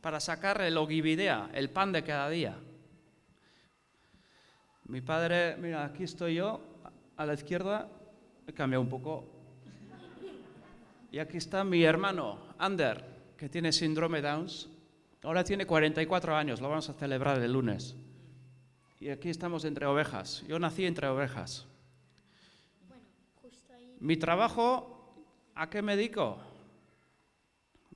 Para 0.00 0.20
sacar 0.20 0.60
el 0.62 0.76
ogividea, 0.76 1.50
el 1.52 1.70
pan 1.70 1.92
de 1.92 2.02
cada 2.02 2.28
día. 2.28 2.56
Mi 4.86 5.00
padre, 5.00 5.56
mira, 5.56 5.84
aquí 5.84 6.04
estoy 6.04 6.36
yo, 6.36 6.60
a 7.16 7.24
la 7.24 7.34
izquierda, 7.34 7.88
he 8.46 8.52
cambiado 8.52 8.82
un 8.82 8.88
poco. 8.88 9.26
Y 11.10 11.18
aquí 11.18 11.36
está 11.36 11.62
mi 11.62 11.84
hermano, 11.84 12.38
Ander, 12.58 13.04
que 13.36 13.48
tiene 13.48 13.70
síndrome 13.70 14.22
Downs. 14.22 14.68
Ahora 15.22 15.44
tiene 15.44 15.66
44 15.66 16.34
años, 16.34 16.60
lo 16.60 16.68
vamos 16.68 16.88
a 16.88 16.94
celebrar 16.94 17.40
el 17.40 17.52
lunes. 17.52 17.94
Y 19.02 19.10
aquí 19.10 19.30
estamos 19.30 19.64
entre 19.64 19.84
ovejas. 19.84 20.44
Yo 20.46 20.60
nací 20.60 20.86
entre 20.86 21.08
ovejas. 21.08 21.66
Mi 23.98 24.16
trabajo, 24.16 25.12
¿a 25.56 25.68
qué 25.68 25.82
me 25.82 25.96
dedico? 25.96 26.38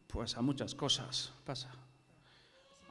Pues 0.09 0.37
a 0.37 0.43
muchas 0.43 0.75
cosas 0.75 1.33
pasa. 1.45 1.71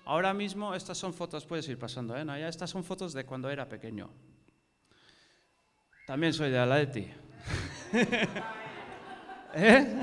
Ahora 0.06 0.34
mismo 0.34 0.74
estas 0.74 0.98
son 0.98 1.14
fotos, 1.14 1.46
puedes 1.46 1.68
ir 1.68 1.78
pasando, 1.78 2.16
¿eh? 2.16 2.24
ya 2.26 2.48
estas 2.48 2.70
son 2.70 2.86
fotos 2.86 3.12
de 3.12 3.26
cuando 3.26 3.50
era 3.50 3.68
pequeño. 3.68 4.10
También 6.08 6.32
soy 6.32 6.52
de 6.52 6.60
Atleti. 6.60 7.12
¿Eh? 9.56 10.02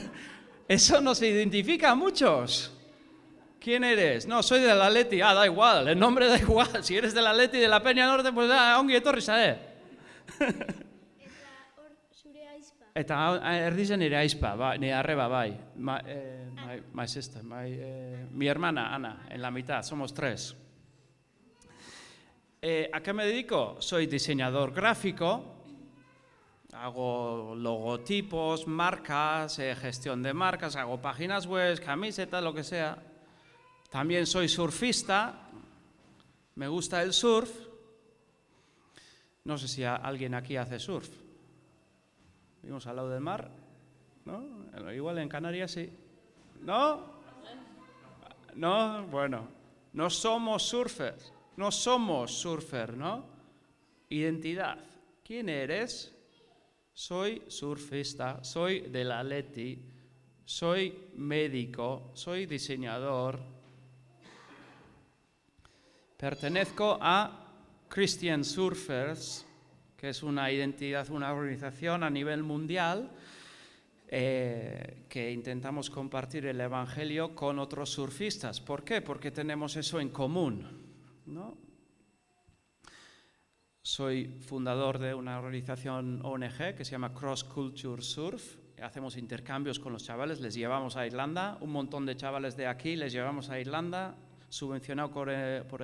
Eso 0.66 0.98
nos 1.02 1.20
identifica 1.20 1.90
a 1.90 1.94
muchos. 1.94 2.74
¿Quién 3.60 3.84
eres? 3.84 4.26
No, 4.26 4.42
soy 4.42 4.60
de 4.60 4.72
Atleti. 4.72 5.20
Ah, 5.20 5.34
da 5.34 5.44
igual, 5.44 5.88
el 5.88 5.98
nombre 5.98 6.26
da 6.26 6.38
igual. 6.38 6.68
Si 6.82 6.96
eres 6.96 7.12
de 7.12 7.20
Atleti 7.20 7.58
de 7.58 7.68
la 7.68 7.82
Peña 7.82 8.06
Norte, 8.06 8.32
pues 8.32 8.48
da, 8.48 8.80
ongi 8.80 8.96
etorri 8.96 9.20
eh. 9.28 9.58
Eta 12.94 13.16
erdizen 13.66 14.00
nire 14.00 14.16
aizpa, 14.16 14.54
ba, 14.58 14.72
arreba 14.74 15.28
bai, 15.28 15.52
eh, 16.06 16.48
my, 16.92 17.06
sister, 17.06 17.42
eh, 17.64 18.26
mi 18.32 18.48
hermana 18.48 18.94
Ana, 18.94 19.26
en 19.30 19.40
la 19.40 19.50
mitad, 19.50 19.82
somos 19.82 20.12
tres. 20.12 20.56
Eh, 22.60 22.90
¿A 22.92 23.00
qué 23.00 23.12
me 23.12 23.26
dedico? 23.26 23.76
Soy 23.78 24.06
diseñador 24.06 24.72
gráfico, 24.72 25.62
hago 26.72 27.54
logotipos, 27.54 28.66
marcas, 28.66 29.58
eh, 29.60 29.74
gestión 29.76 30.22
de 30.22 30.34
marcas, 30.34 30.74
hago 30.76 31.00
páginas 31.00 31.46
web, 31.46 31.80
camisetas, 31.80 32.42
lo 32.42 32.52
que 32.52 32.64
sea. 32.64 33.09
También 33.90 34.26
soy 34.26 34.48
surfista, 34.48 35.50
me 36.54 36.68
gusta 36.68 37.02
el 37.02 37.12
surf. 37.12 37.50
No 39.44 39.58
sé 39.58 39.66
si 39.66 39.82
alguien 39.82 40.34
aquí 40.34 40.56
hace 40.56 40.78
surf. 40.78 41.08
Vimos 42.62 42.86
al 42.86 42.96
lado 42.96 43.10
del 43.10 43.20
mar, 43.20 43.50
¿no? 44.24 44.92
Igual 44.92 45.18
en 45.18 45.28
Canarias 45.28 45.72
sí. 45.72 45.90
¿No? 46.60 47.18
No, 48.54 49.06
bueno, 49.06 49.48
no 49.92 50.08
somos 50.08 50.62
surfers, 50.62 51.32
no 51.56 51.72
somos 51.72 52.32
surfer, 52.32 52.96
¿no? 52.96 53.24
Identidad. 54.08 54.78
¿Quién 55.24 55.48
eres? 55.48 56.14
Soy 56.92 57.42
surfista, 57.48 58.44
soy 58.44 58.80
del 58.82 59.10
Atleti, 59.10 59.82
soy 60.44 61.08
médico, 61.16 62.10
soy 62.14 62.46
diseñador. 62.46 63.59
Pertenezco 66.20 66.98
a 67.00 67.30
Christian 67.88 68.44
Surfers, 68.44 69.46
que 69.96 70.10
es 70.10 70.22
una 70.22 70.52
identidad, 70.52 71.08
una 71.08 71.32
organización 71.32 72.02
a 72.02 72.10
nivel 72.10 72.42
mundial 72.42 73.10
eh, 74.06 75.06
que 75.08 75.32
intentamos 75.32 75.88
compartir 75.88 76.44
el 76.44 76.60
Evangelio 76.60 77.34
con 77.34 77.58
otros 77.58 77.88
surfistas. 77.88 78.60
¿Por 78.60 78.84
qué? 78.84 79.00
Porque 79.00 79.30
tenemos 79.30 79.76
eso 79.76 79.98
en 79.98 80.10
común. 80.10 80.66
Soy 83.80 84.26
fundador 84.40 84.98
de 84.98 85.14
una 85.14 85.38
organización 85.38 86.20
ONG 86.22 86.74
que 86.76 86.84
se 86.84 86.90
llama 86.90 87.14
Cross 87.14 87.44
Culture 87.44 88.02
Surf. 88.02 88.56
Hacemos 88.82 89.16
intercambios 89.16 89.78
con 89.78 89.94
los 89.94 90.04
chavales, 90.04 90.38
les 90.40 90.52
llevamos 90.52 90.98
a 90.98 91.06
Irlanda, 91.06 91.56
un 91.62 91.72
montón 91.72 92.04
de 92.04 92.14
chavales 92.14 92.58
de 92.58 92.66
aquí 92.66 92.94
les 92.94 93.10
llevamos 93.10 93.48
a 93.48 93.58
Irlanda, 93.58 94.16
subvencionado 94.50 95.10
por 95.10 95.30
el, 95.30 95.64
por 95.64 95.80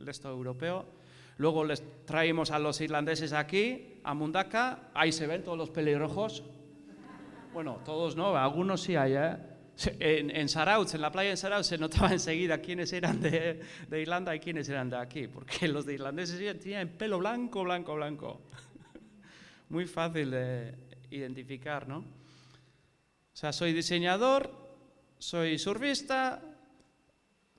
resto 0.00 0.28
europeo 0.28 1.04
Luego 1.36 1.64
les 1.64 1.82
traemos 2.04 2.50
a 2.50 2.58
los 2.58 2.80
irlandeses 2.80 3.32
aquí, 3.32 3.98
a 4.04 4.14
Mundaka, 4.14 4.90
ahí 4.94 5.10
se 5.10 5.26
ven 5.26 5.42
todos 5.42 5.58
los 5.58 5.70
pelirrojos. 5.70 6.44
Bueno, 7.52 7.80
todos 7.84 8.14
no, 8.14 8.36
algunos 8.36 8.82
sí 8.82 8.94
hay. 8.94 9.14
¿eh? 9.14 9.36
En, 9.98 10.30
en 10.30 10.48
Sarauz, 10.48 10.94
en 10.94 11.00
la 11.00 11.10
playa 11.10 11.30
de 11.30 11.36
Sarauz, 11.36 11.66
se 11.66 11.78
notaba 11.78 12.12
enseguida 12.12 12.58
quiénes 12.58 12.92
eran 12.92 13.20
de, 13.20 13.60
de, 13.88 14.00
Irlanda 14.00 14.34
y 14.34 14.38
quiénes 14.38 14.68
eran 14.68 14.88
de 14.88 14.96
aquí, 14.96 15.26
porque 15.26 15.66
los 15.66 15.84
de 15.84 15.94
irlandeses 15.94 16.60
tenían 16.60 16.88
pelo 16.90 17.18
blanco, 17.18 17.64
blanco, 17.64 17.96
blanco. 17.96 18.40
Muy 19.68 19.86
fácil 19.86 20.30
de 20.30 20.74
identificar, 21.10 21.88
¿no? 21.88 21.98
O 21.98 23.36
sea, 23.36 23.52
soy 23.52 23.72
diseñador, 23.72 24.52
soy 25.18 25.58
surfista, 25.58 26.40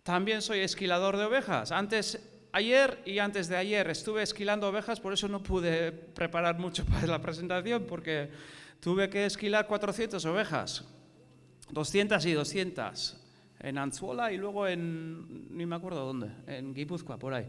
también 0.05 0.41
soy 0.41 0.59
esquilador 0.59 1.17
de 1.17 1.25
ovejas. 1.25 1.71
Antes 1.73 2.31
Ayer 2.55 3.01
y 3.05 3.19
antes 3.19 3.49
de 3.49 3.57
ayer 3.57 3.89
estuve 3.89 4.23
esquilando 4.23 4.69
ovejas, 4.69 5.01
por 5.01 5.11
eso 5.11 5.27
no 5.27 5.43
pude 5.43 5.91
preparar 5.91 6.57
mucho 6.57 6.85
para 6.89 7.05
la 7.05 7.21
presentación, 7.21 7.83
porque 7.83 8.29
tuve 8.79 9.09
que 9.09 9.25
esquilar 9.25 9.67
400 9.67 10.23
ovejas, 10.23 10.85
200 11.71 12.25
y 12.25 12.31
200, 12.31 13.17
en 13.59 13.77
Anzuola 13.77 14.31
y 14.31 14.37
luego 14.37 14.69
en, 14.69 15.49
ni 15.57 15.65
me 15.65 15.75
acuerdo 15.75 16.05
dónde, 16.05 16.29
en 16.47 16.73
Guipúzcoa, 16.73 17.17
por 17.19 17.33
ahí. 17.33 17.45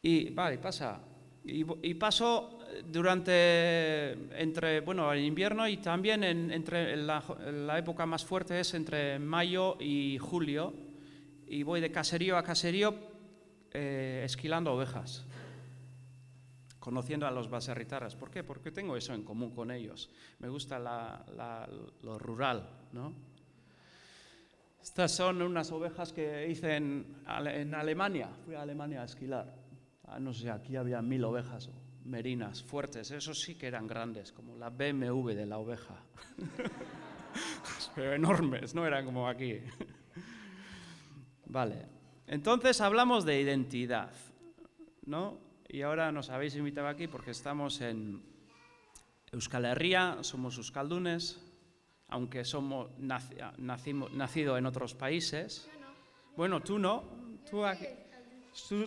Y, 0.00 0.30
vale, 0.30 0.58
pasa. 0.58 1.00
Y, 1.44 1.94
paso 1.94 2.60
durante, 2.86 4.12
entre, 4.40 4.78
bueno, 4.80 5.12
el 5.12 5.24
invierno 5.24 5.66
y 5.66 5.78
también 5.78 6.22
en- 6.22 6.52
entre 6.52 6.96
la, 6.96 7.20
la 7.50 7.78
época 7.80 8.06
más 8.06 8.24
fuerte 8.24 8.60
es 8.60 8.74
entre 8.74 9.18
mayo 9.18 9.76
y 9.80 10.18
julio. 10.18 10.85
Y 11.46 11.62
voy 11.62 11.80
de 11.80 11.90
caserío 11.92 12.36
a 12.36 12.42
caserío 12.42 12.94
eh, 13.72 14.22
esquilando 14.24 14.72
ovejas, 14.72 15.24
conociendo 16.78 17.26
a 17.26 17.30
los 17.30 17.48
baserritarras. 17.50 18.16
¿Por 18.16 18.30
qué? 18.30 18.42
Porque 18.44 18.70
tengo 18.72 18.96
eso 18.96 19.14
en 19.14 19.22
común 19.22 19.50
con 19.54 19.70
ellos. 19.70 20.10
Me 20.38 20.48
gusta 20.48 20.78
la- 20.78 21.24
la- 21.36 21.68
lo 22.02 22.18
rural, 22.18 22.68
¿no? 22.92 23.12
Estas 24.82 25.12
son 25.12 25.42
unas 25.42 25.70
ovejas 25.72 26.12
que 26.12 26.48
hice 26.48 26.76
en, 26.76 27.16
en 27.46 27.74
Alemania. 27.74 28.28
Fui 28.44 28.54
a 28.54 28.62
Alemania 28.62 29.02
a 29.02 29.04
esquilar. 29.04 29.52
Ah, 30.04 30.20
no 30.20 30.32
sé, 30.32 30.48
aquí 30.50 30.76
había 30.76 31.02
mil 31.02 31.24
ovejas 31.24 31.70
merinas 32.04 32.62
fuertes. 32.62 33.10
Esos 33.10 33.40
sí 33.40 33.56
que 33.56 33.66
eran 33.66 33.88
grandes, 33.88 34.30
como 34.30 34.56
la 34.56 34.70
BMW 34.70 35.30
de 35.34 35.46
la 35.46 35.58
oveja. 35.58 35.96
Pero 37.96 38.12
enormes, 38.14 38.74
no 38.76 38.86
eran 38.86 39.04
como 39.04 39.28
aquí. 39.28 39.58
Vale. 41.56 41.86
Entonces 42.26 42.82
hablamos 42.82 43.24
de 43.24 43.40
identidad, 43.40 44.10
¿no? 45.06 45.38
Y 45.66 45.80
ahora 45.80 46.12
nos 46.12 46.28
habéis 46.28 46.54
invitado 46.54 46.86
aquí 46.86 47.08
porque 47.08 47.30
estamos 47.30 47.80
en 47.80 48.20
Euskal 49.32 49.64
Herria, 49.64 50.18
somos 50.20 50.58
euskaldunes, 50.58 51.40
aunque 52.08 52.44
somos 52.44 52.90
naci- 53.00 53.40
nacimos, 53.56 54.12
nacido 54.12 54.58
en 54.58 54.66
otros 54.66 54.92
países. 54.92 55.66
Bueno, 56.36 56.60
tú 56.62 56.78
no, 56.78 57.04
tú, 57.50 57.64
aquí- 57.64 57.88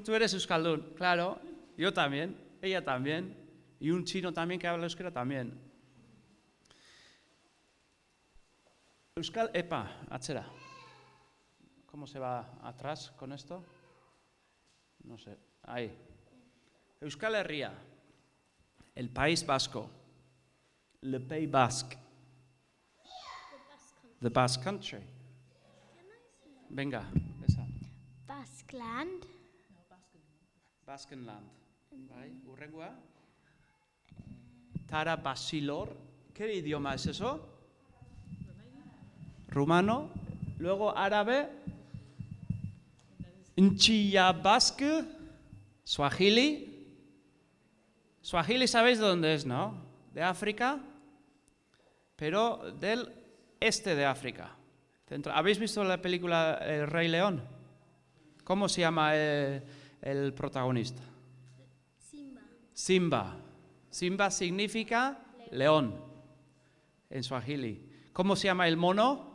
tú, 0.05 0.13
eres 0.13 0.33
euskaldun, 0.35 0.93
claro, 0.95 1.41
yo 1.75 1.91
también, 1.91 2.37
ella 2.61 2.85
también, 2.85 3.35
y 3.79 3.89
un 3.89 4.05
chino 4.05 4.31
también 4.31 4.59
que 4.61 4.67
habla 4.67 4.83
euskera 4.83 5.09
también. 5.11 5.57
Euskal, 9.15 9.49
epa, 9.55 10.05
atzera. 10.11 10.45
¿Cómo 11.89 12.05
se 12.05 12.19
va 12.19 12.59
atrás 12.61 13.11
con 13.17 13.31
esto? 13.33 13.63
No 15.03 15.17
sé, 15.17 15.37
ahí. 15.63 15.91
Euskal 17.01 17.35
Herria, 17.35 17.73
el 18.93 19.09
País 19.09 19.45
Vasco, 19.45 19.89
le 21.01 21.19
Pays 21.19 21.49
Basque, 21.49 21.97
the 24.21 24.29
Basque 24.29 24.63
Country. 24.63 24.99
Venga, 26.69 27.09
esa. 27.47 27.65
Basqueland. 28.27 29.25
Baskenland. 30.85 31.47
Bai, 31.91 32.41
urrengoa. 32.45 32.93
Tara 34.87 35.15
Basilor. 35.15 35.95
¿Qué 36.33 36.53
idioma 36.53 36.93
es 36.93 37.07
eso? 37.07 37.39
Rumano. 39.47 40.09
Luego 40.59 40.95
árabe. 40.95 41.49
Nchilla 43.59 44.31
Basque. 44.31 45.03
Swahili. 45.83 46.69
Swahili 48.21 48.67
sabéis 48.67 48.99
de 48.99 49.05
dónde 49.05 49.33
es, 49.33 49.45
¿no? 49.45 49.73
De 50.13 50.21
África. 50.21 50.79
Pero 52.15 52.71
del 52.79 53.11
este 53.59 53.95
de 53.95 54.05
África. 54.05 54.55
¿Habéis 55.33 55.57
visto 55.57 55.83
la 55.83 56.01
película 56.01 56.59
El 56.61 56.87
Rey 56.87 57.07
León? 57.07 57.43
¿Cómo 58.43 58.69
se 58.69 58.81
llama 58.81 59.15
el, 59.15 59.63
el 60.01 60.33
protagonista? 60.33 61.01
Simba. 61.97 62.41
Simba. 62.73 63.37
Simba 63.89 64.31
significa 64.31 65.19
león 65.51 65.95
en 67.09 67.23
Swahili. 67.23 67.89
¿Cómo 68.13 68.35
se 68.35 68.45
llama 68.45 68.67
el 68.67 68.77
mono? 68.77 69.28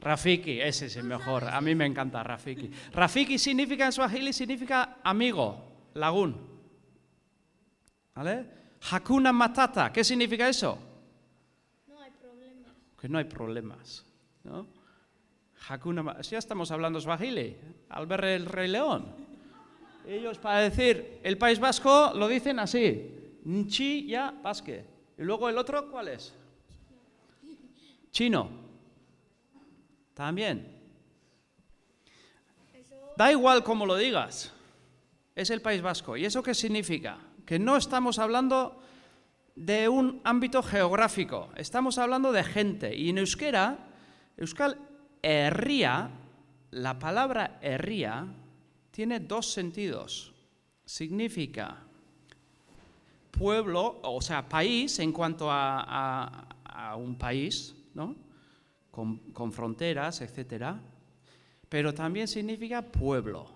Rafiki. 0.00 0.60
Ese 0.60 0.86
es 0.86 0.96
el 0.96 1.04
mejor. 1.04 1.44
A 1.44 1.60
mí 1.60 1.74
me 1.74 1.86
encanta 1.86 2.22
Rafiki. 2.22 2.70
Rafiki 2.92 3.38
significa 3.38 3.86
en 3.86 3.92
Swahili 3.92 4.32
significa 4.32 4.98
amigo, 5.02 5.90
lagún. 5.94 6.36
¿Vale? 8.14 8.46
Hakuna 8.90 9.32
Matata, 9.32 9.92
¿qué 9.92 10.02
significa 10.02 10.48
eso? 10.48 10.78
No 11.86 12.00
hay 12.00 12.10
problema. 12.10 12.68
Que 12.98 13.08
no 13.08 13.18
hay 13.18 13.24
problemas, 13.24 14.04
¿no? 14.44 14.66
Hakuna 15.68 16.20
Ya 16.22 16.38
estamos 16.38 16.70
hablando 16.70 17.00
Swahili, 17.00 17.56
al 17.90 18.06
ver 18.06 18.24
el 18.24 18.46
Rey 18.46 18.68
León. 18.68 19.06
Ellos 20.06 20.38
para 20.38 20.60
decir 20.60 21.20
el 21.22 21.36
País 21.36 21.60
Vasco 21.60 22.12
lo 22.14 22.26
dicen 22.26 22.58
así, 22.58 23.38
Nchi 23.44 24.06
ya 24.06 24.30
Basque. 24.30 24.84
Y 25.18 25.22
luego 25.22 25.48
el 25.48 25.58
otro, 25.58 25.90
¿cuál 25.90 26.08
es? 26.08 26.34
Chino. 28.10 28.69
También. 30.14 30.80
Da 33.16 33.30
igual 33.30 33.62
cómo 33.62 33.86
lo 33.86 33.96
digas. 33.96 34.52
Es 35.34 35.50
el 35.50 35.60
País 35.60 35.82
Vasco. 35.82 36.16
¿Y 36.16 36.24
eso 36.24 36.42
qué 36.42 36.54
significa? 36.54 37.18
Que 37.44 37.58
no 37.58 37.76
estamos 37.76 38.18
hablando 38.18 38.80
de 39.54 39.88
un 39.88 40.20
ámbito 40.24 40.62
geográfico, 40.62 41.50
estamos 41.56 41.98
hablando 41.98 42.32
de 42.32 42.44
gente. 42.44 42.96
Y 42.96 43.10
en 43.10 43.18
euskera, 43.18 43.78
Euskal 44.36 44.78
Herria, 45.22 46.10
la 46.70 46.98
palabra 46.98 47.58
herria 47.60 48.26
tiene 48.90 49.20
dos 49.20 49.52
sentidos. 49.52 50.32
Significa 50.84 51.76
pueblo, 53.30 54.00
o 54.02 54.20
sea, 54.22 54.48
país 54.48 54.98
en 54.98 55.12
cuanto 55.12 55.48
a 55.50 56.46
un 56.96 57.16
país, 57.16 57.74
¿no? 57.94 58.29
Con, 58.90 59.52
fronteras, 59.52 60.20
etcétera. 60.20 60.80
Pero 61.68 61.94
también 61.94 62.26
significa 62.26 62.82
pueblo, 62.82 63.46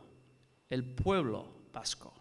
el 0.70 0.84
pueblo 0.84 1.48
vasco. 1.72 2.14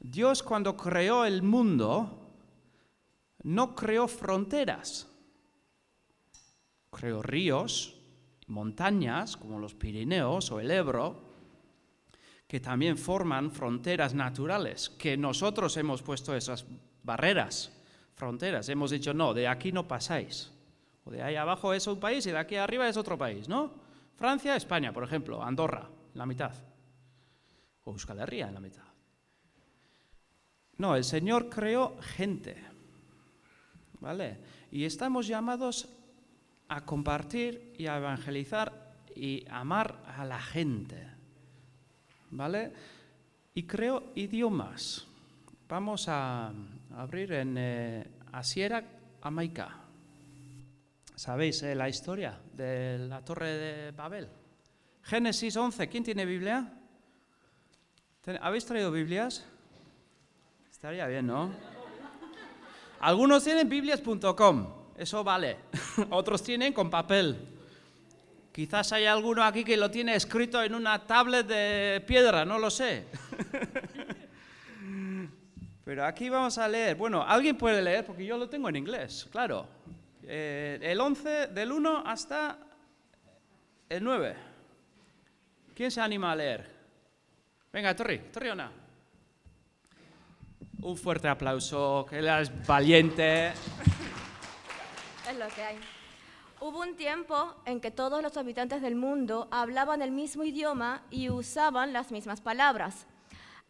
Dios 0.00 0.42
cuando 0.42 0.76
creó 0.76 1.24
el 1.24 1.42
mundo 1.42 2.32
no 3.42 3.74
creó 3.74 4.08
fronteras, 4.08 5.08
creó 6.90 7.22
ríos, 7.22 7.94
montañas 8.46 9.36
como 9.36 9.58
los 9.58 9.74
Pirineos 9.74 10.50
o 10.50 10.60
el 10.60 10.70
Ebro, 10.70 11.28
que 12.46 12.60
también 12.60 12.96
forman 12.96 13.52
fronteras 13.52 14.14
naturales, 14.14 14.88
que 14.88 15.16
nosotros 15.16 15.76
hemos 15.76 16.02
puesto 16.02 16.34
esas 16.34 16.64
barreras, 17.02 17.72
fronteras. 18.14 18.68
Hemos 18.70 18.90
dicho, 18.90 19.12
no, 19.12 19.34
de 19.34 19.46
aquí 19.46 19.70
no 19.70 19.86
pasáis. 19.86 20.50
De 21.10 21.22
ahí 21.22 21.36
abajo 21.36 21.72
es 21.72 21.86
un 21.86 21.98
país 21.98 22.26
y 22.26 22.30
de 22.30 22.38
aquí 22.38 22.56
arriba 22.56 22.88
es 22.88 22.96
otro 22.96 23.16
país, 23.16 23.48
¿no? 23.48 23.70
Francia, 24.16 24.56
España, 24.56 24.92
por 24.92 25.04
ejemplo, 25.04 25.42
Andorra, 25.42 25.88
en 26.12 26.18
la 26.18 26.26
mitad. 26.26 26.52
O 27.84 27.92
Euskal 27.92 28.20
Herria, 28.20 28.48
en 28.48 28.54
la 28.54 28.60
mitad. 28.60 28.84
No, 30.76 30.94
el 30.94 31.04
Señor 31.04 31.48
creó 31.48 31.96
gente, 32.00 32.56
¿vale? 34.00 34.38
Y 34.70 34.84
estamos 34.84 35.26
llamados 35.26 35.88
a 36.68 36.84
compartir 36.84 37.74
y 37.78 37.86
a 37.86 37.96
evangelizar 37.96 38.94
y 39.14 39.44
amar 39.50 40.02
a 40.16 40.24
la 40.24 40.40
gente, 40.40 41.04
¿vale? 42.30 42.72
Y 43.54 43.64
creo 43.64 44.12
idiomas. 44.14 45.06
Vamos 45.68 46.08
a 46.08 46.52
abrir 46.96 47.32
en 47.32 47.56
eh, 47.58 48.06
Asiera 48.32 48.84
Amaica. 49.20 49.87
¿Sabéis 51.18 51.60
eh, 51.64 51.74
la 51.74 51.88
historia 51.88 52.38
de 52.52 52.96
la 53.08 53.24
torre 53.24 53.48
de 53.48 53.90
Babel? 53.90 54.28
Génesis 55.02 55.56
11. 55.56 55.88
¿Quién 55.88 56.04
tiene 56.04 56.24
Biblia? 56.24 56.72
¿Ten- 58.22 58.38
¿Habéis 58.40 58.64
traído 58.64 58.92
Biblias? 58.92 59.44
Estaría 60.70 61.08
bien, 61.08 61.26
¿no? 61.26 61.50
Algunos 63.00 63.42
tienen 63.42 63.68
biblias.com, 63.68 64.68
eso 64.96 65.24
vale. 65.24 65.56
Otros 66.10 66.40
tienen 66.44 66.72
con 66.72 66.88
papel. 66.88 67.36
Quizás 68.52 68.92
hay 68.92 69.06
alguno 69.06 69.42
aquí 69.42 69.64
que 69.64 69.76
lo 69.76 69.90
tiene 69.90 70.14
escrito 70.14 70.62
en 70.62 70.72
una 70.72 71.04
tablet 71.04 71.48
de 71.48 72.00
piedra, 72.06 72.44
no 72.44 72.60
lo 72.60 72.70
sé. 72.70 73.06
Pero 75.84 76.04
aquí 76.04 76.28
vamos 76.28 76.58
a 76.58 76.68
leer. 76.68 76.94
Bueno, 76.96 77.24
alguien 77.26 77.56
puede 77.58 77.82
leer 77.82 78.06
porque 78.06 78.24
yo 78.24 78.38
lo 78.38 78.48
tengo 78.48 78.68
en 78.68 78.76
inglés, 78.76 79.26
claro. 79.32 79.77
Eh, 80.30 80.78
el 80.82 81.00
11 81.00 81.46
del 81.46 81.72
1 81.72 82.02
hasta 82.04 82.58
el 83.88 84.04
9. 84.04 84.36
¿Quién 85.74 85.90
se 85.90 86.02
anima 86.02 86.32
a 86.32 86.36
leer? 86.36 86.70
Venga, 87.72 87.96
Torri, 87.96 88.18
Torriona. 88.30 88.70
Un 90.82 90.98
fuerte 90.98 91.28
aplauso, 91.28 92.04
que 92.10 92.18
él 92.18 92.28
es 92.28 92.66
valiente. 92.66 93.48
Es 93.48 95.38
lo 95.38 95.48
que 95.48 95.62
hay. 95.62 95.78
Hubo 96.60 96.82
un 96.82 96.94
tiempo 96.94 97.54
en 97.64 97.80
que 97.80 97.90
todos 97.90 98.22
los 98.22 98.36
habitantes 98.36 98.82
del 98.82 98.96
mundo 98.96 99.48
hablaban 99.50 100.02
el 100.02 100.10
mismo 100.10 100.44
idioma 100.44 101.04
y 101.10 101.30
usaban 101.30 101.94
las 101.94 102.12
mismas 102.12 102.42
palabras. 102.42 103.06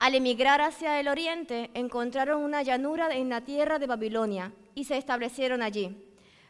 Al 0.01 0.17
emigrar 0.17 0.61
hacia 0.61 0.99
el 0.99 1.07
oriente, 1.07 1.71
encontraron 1.75 2.43
una 2.43 2.63
llanura 2.63 3.15
en 3.15 3.29
la 3.29 3.43
tierra 3.43 3.79
de 3.79 3.87
Babilonia 3.87 4.53
y 4.75 4.85
se 4.85 4.97
establecieron 4.97 5.63
allí. 5.63 6.08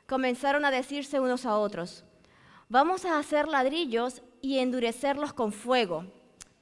Comenzaron 0.08 0.64
a 0.64 0.70
decirse 0.70 1.20
unos 1.20 1.44
a 1.44 1.58
otros, 1.58 2.02
vamos 2.70 3.04
a 3.04 3.18
hacer 3.18 3.46
ladrillos 3.46 4.22
y 4.40 4.58
endurecerlos 4.58 5.34
con 5.34 5.52
fuego. 5.52 6.06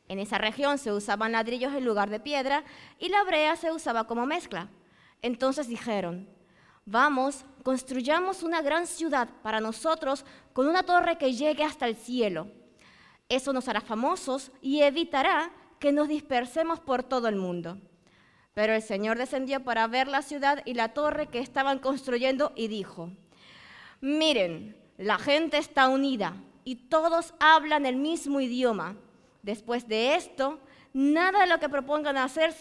En 0.08 0.18
esa 0.18 0.36
región 0.36 0.78
se 0.78 0.92
usaban 0.92 1.30
ladrillos 1.30 1.72
en 1.72 1.84
lugar 1.84 2.10
de 2.10 2.18
piedra 2.18 2.64
y 2.98 3.08
la 3.08 3.22
brea 3.22 3.54
se 3.54 3.70
usaba 3.70 4.08
como 4.08 4.26
mezcla. 4.26 4.68
Entonces 5.22 5.68
dijeron, 5.68 6.28
vamos, 6.86 7.44
construyamos 7.62 8.42
una 8.42 8.62
gran 8.62 8.84
ciudad 8.88 9.28
para 9.44 9.60
nosotros 9.60 10.24
con 10.52 10.66
una 10.66 10.82
torre 10.82 11.16
que 11.16 11.32
llegue 11.32 11.62
hasta 11.62 11.86
el 11.86 11.94
cielo. 11.94 12.48
Eso 13.28 13.52
nos 13.52 13.68
hará 13.68 13.80
famosos 13.80 14.50
y 14.60 14.82
evitará 14.82 15.52
que 15.78 15.92
nos 15.92 16.08
dispersemos 16.08 16.80
por 16.80 17.04
todo 17.04 17.28
el 17.28 17.36
mundo. 17.36 17.78
Pero 18.54 18.74
el 18.74 18.82
Señor 18.82 19.18
descendió 19.18 19.62
para 19.62 19.86
ver 19.86 20.08
la 20.08 20.22
ciudad 20.22 20.62
y 20.64 20.74
la 20.74 20.94
torre 20.94 21.28
que 21.28 21.38
estaban 21.38 21.78
construyendo 21.78 22.52
y 22.56 22.66
dijo, 22.66 23.12
miren, 24.06 24.76
la 24.96 25.18
gente 25.18 25.58
está 25.58 25.88
unida 25.88 26.36
y 26.64 26.76
todos 26.76 27.34
hablan 27.40 27.86
el 27.86 27.96
mismo 27.96 28.40
idioma. 28.40 28.96
Después 29.42 29.86
de 29.88 30.14
esto, 30.14 30.60
nada 30.92 31.40
de 31.40 31.46
lo 31.46 31.58
que 31.58 31.68
propongan 31.68 32.16
hacer 32.16 32.54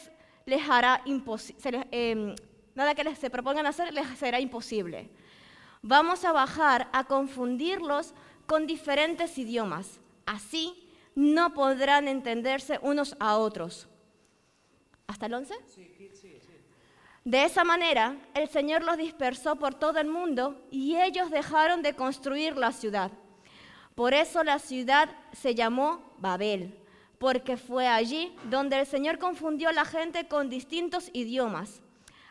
les 0.46 0.68
hará 0.70 1.02
imposible. 1.06 1.88
Em, 1.92 2.36
nada 2.74 2.96
que 2.96 3.04
les 3.04 3.18
se 3.18 3.30
propongan 3.30 3.66
hacer 3.66 3.94
les 3.94 4.08
será 4.18 4.40
imposible. 4.40 5.10
Vamos 5.82 6.26
a 6.26 6.32
bajar 6.32 6.90
a 6.92 7.04
confundirlos 7.04 8.14
con 8.48 8.68
diferentes 8.68 9.38
idiomas. 9.38 10.00
Así 10.26 10.90
no 11.14 11.54
podrán 11.54 12.08
entenderse 12.08 12.80
unos 12.82 13.16
a 13.20 13.38
otros. 13.38 13.88
¿Hasta 15.08 15.28
el 15.28 15.36
11? 15.36 15.54
De 17.26 17.44
esa 17.44 17.64
manera, 17.64 18.18
el 18.36 18.48
Señor 18.50 18.84
los 18.84 18.98
dispersó 18.98 19.56
por 19.56 19.74
todo 19.74 19.98
el 19.98 20.08
mundo 20.08 20.64
y 20.70 20.96
ellos 20.96 21.32
dejaron 21.32 21.82
de 21.82 21.96
construir 21.96 22.56
la 22.56 22.72
ciudad. 22.72 23.12
Por 23.96 24.14
eso 24.14 24.44
la 24.44 24.60
ciudad 24.60 25.10
se 25.34 25.56
llamó 25.56 26.14
Babel, 26.20 26.78
porque 27.18 27.58
fue 27.58 27.88
allí 27.88 28.36
donde 28.52 28.80
el 28.80 28.86
Señor 28.86 29.18
confundió 29.18 29.70
a 29.70 29.74
la 29.74 29.86
gente 29.86 30.28
con 30.28 30.52
distintos 30.52 31.10
idiomas. 31.14 31.82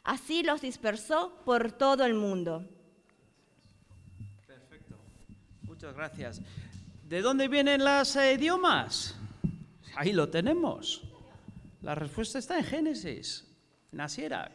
Así 0.04 0.44
los 0.44 0.60
dispersó 0.60 1.40
por 1.44 1.72
todo 1.72 2.04
el 2.04 2.14
mundo. 2.14 2.64
Perfecto. 4.46 4.94
Muchas 5.62 5.92
gracias. 5.92 6.40
¿De 7.08 7.20
dónde 7.20 7.48
vienen 7.48 7.84
los 7.84 8.14
eh, 8.14 8.34
idiomas? 8.34 9.16
Ahí 9.96 10.12
lo 10.12 10.28
tenemos. 10.28 11.02
La 11.82 11.96
respuesta 11.96 12.38
está 12.38 12.58
en 12.58 12.64
Génesis, 12.64 13.44
naciera. 13.90 14.52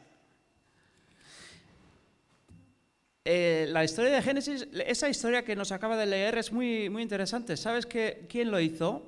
Eh, 3.25 3.67
la 3.69 3.83
historia 3.83 4.11
de 4.11 4.21
Génesis, 4.21 4.67
esa 4.85 5.09
historia 5.09 5.43
que 5.43 5.55
nos 5.55 5.71
acaba 5.71 5.97
de 5.97 6.05
leer 6.05 6.37
es 6.37 6.51
muy, 6.51 6.89
muy 6.89 7.01
interesante. 7.01 7.57
¿Sabes 7.57 7.85
que, 7.85 8.25
quién 8.29 8.49
lo 8.49 8.59
hizo? 8.59 9.03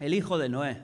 El 0.00 0.14
hijo 0.14 0.38
de 0.38 0.48
Noé, 0.48 0.82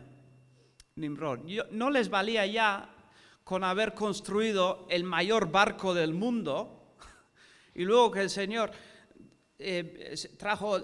Nimrod. 0.95 1.41
no 1.71 1.91
les 1.91 2.09
valía 2.09 2.47
ya 2.47 2.95
con 3.43 3.65
haber 3.65 3.95
construido 3.95 4.87
el 4.91 5.05
mayor 5.05 5.51
barco 5.51 5.95
del 5.95 6.15
mundo 6.15 6.95
y 7.75 7.85
luego 7.85 8.11
que 8.13 8.21
el 8.21 8.31
Señor 8.31 8.71
eh, 9.59 10.15
trajo 10.39 10.79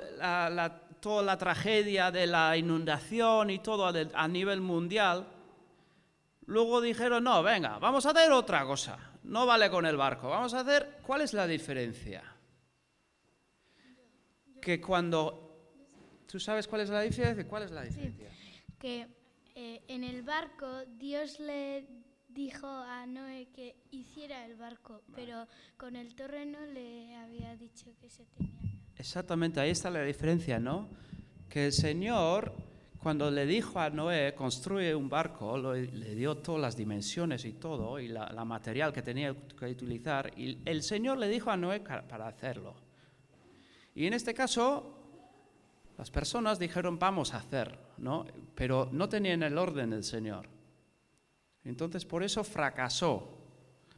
toda 1.04 1.22
la 1.22 1.38
tragedia 1.38 2.10
de 2.10 2.26
la 2.26 2.56
inundación 2.56 3.50
y 3.50 3.58
todo 3.58 3.86
a, 3.86 4.26
nivel 4.28 4.62
mundial, 4.62 5.28
luego 6.46 6.80
dijeron, 6.80 7.24
no, 7.24 7.42
venga, 7.42 7.78
vamos 7.78 8.06
a 8.06 8.10
hacer 8.10 8.32
otra 8.32 8.64
cosa, 8.64 8.98
no 9.24 9.46
vale 9.46 9.70
con 9.70 9.84
el 9.86 9.96
barco, 9.96 10.28
vamos 10.28 10.54
a 10.54 10.60
hacer, 10.60 10.98
¿cuál 11.06 11.22
es 11.22 11.32
la 11.32 11.46
diferencia? 11.46 12.22
Que 14.60 14.80
cuando... 14.80 15.40
¿Tú 16.26 16.40
sabes 16.40 16.66
cuál 16.66 16.80
es 16.80 16.88
la 16.88 17.00
diferencia? 17.02 17.46
¿Cuál 17.46 17.64
es 17.64 17.70
la 17.70 17.82
diferencia? 17.82 18.28
que 18.84 19.06
eh, 19.54 19.80
en 19.88 20.04
el 20.04 20.22
barco 20.22 20.84
Dios 20.98 21.40
le 21.40 21.86
dijo 22.28 22.66
a 22.66 23.06
Noé 23.06 23.48
que 23.54 23.76
hiciera 23.90 24.44
el 24.44 24.56
barco, 24.56 25.00
pero 25.14 25.46
con 25.78 25.96
el 25.96 26.14
terreno 26.14 26.58
le 26.66 27.16
había 27.16 27.56
dicho 27.56 27.86
que 27.98 28.10
se 28.10 28.26
tenía 28.26 28.74
Exactamente, 28.98 29.58
ahí 29.58 29.70
está 29.70 29.88
la 29.88 30.02
diferencia, 30.02 30.58
¿no? 30.58 30.90
Que 31.48 31.64
el 31.64 31.72
Señor, 31.72 32.52
cuando 33.04 33.30
le 33.30 33.44
dijo 33.44 33.78
a 33.78 33.90
Noé, 33.90 34.34
construye 34.34 34.94
un 34.94 35.10
barco, 35.10 35.58
le 35.58 36.14
dio 36.14 36.38
todas 36.38 36.62
las 36.62 36.74
dimensiones 36.74 37.44
y 37.44 37.52
todo, 37.52 38.00
y 38.00 38.08
la, 38.08 38.44
material 38.46 38.94
que 38.94 39.02
tenía 39.02 39.36
que 39.58 39.66
utilizar, 39.66 40.32
y 40.38 40.58
el 40.64 40.82
Señor 40.82 41.18
le 41.18 41.28
dijo 41.28 41.50
a 41.50 41.56
Noé 41.58 41.80
para 41.80 42.26
hacerlo. 42.26 42.74
Y 43.94 44.06
en 44.06 44.14
este 44.14 44.32
caso, 44.32 44.96
las 45.98 46.10
personas 46.10 46.58
dijeron, 46.58 46.98
vamos 46.98 47.34
a 47.34 47.36
hacer, 47.36 47.78
¿no? 47.98 48.24
Pero 48.54 48.88
no 48.90 49.06
tenían 49.06 49.42
el 49.42 49.58
orden 49.58 49.90
del 49.90 50.02
Señor. 50.02 50.48
Entonces, 51.62 52.06
por 52.06 52.22
eso 52.22 52.42
fracasó. 52.42 53.36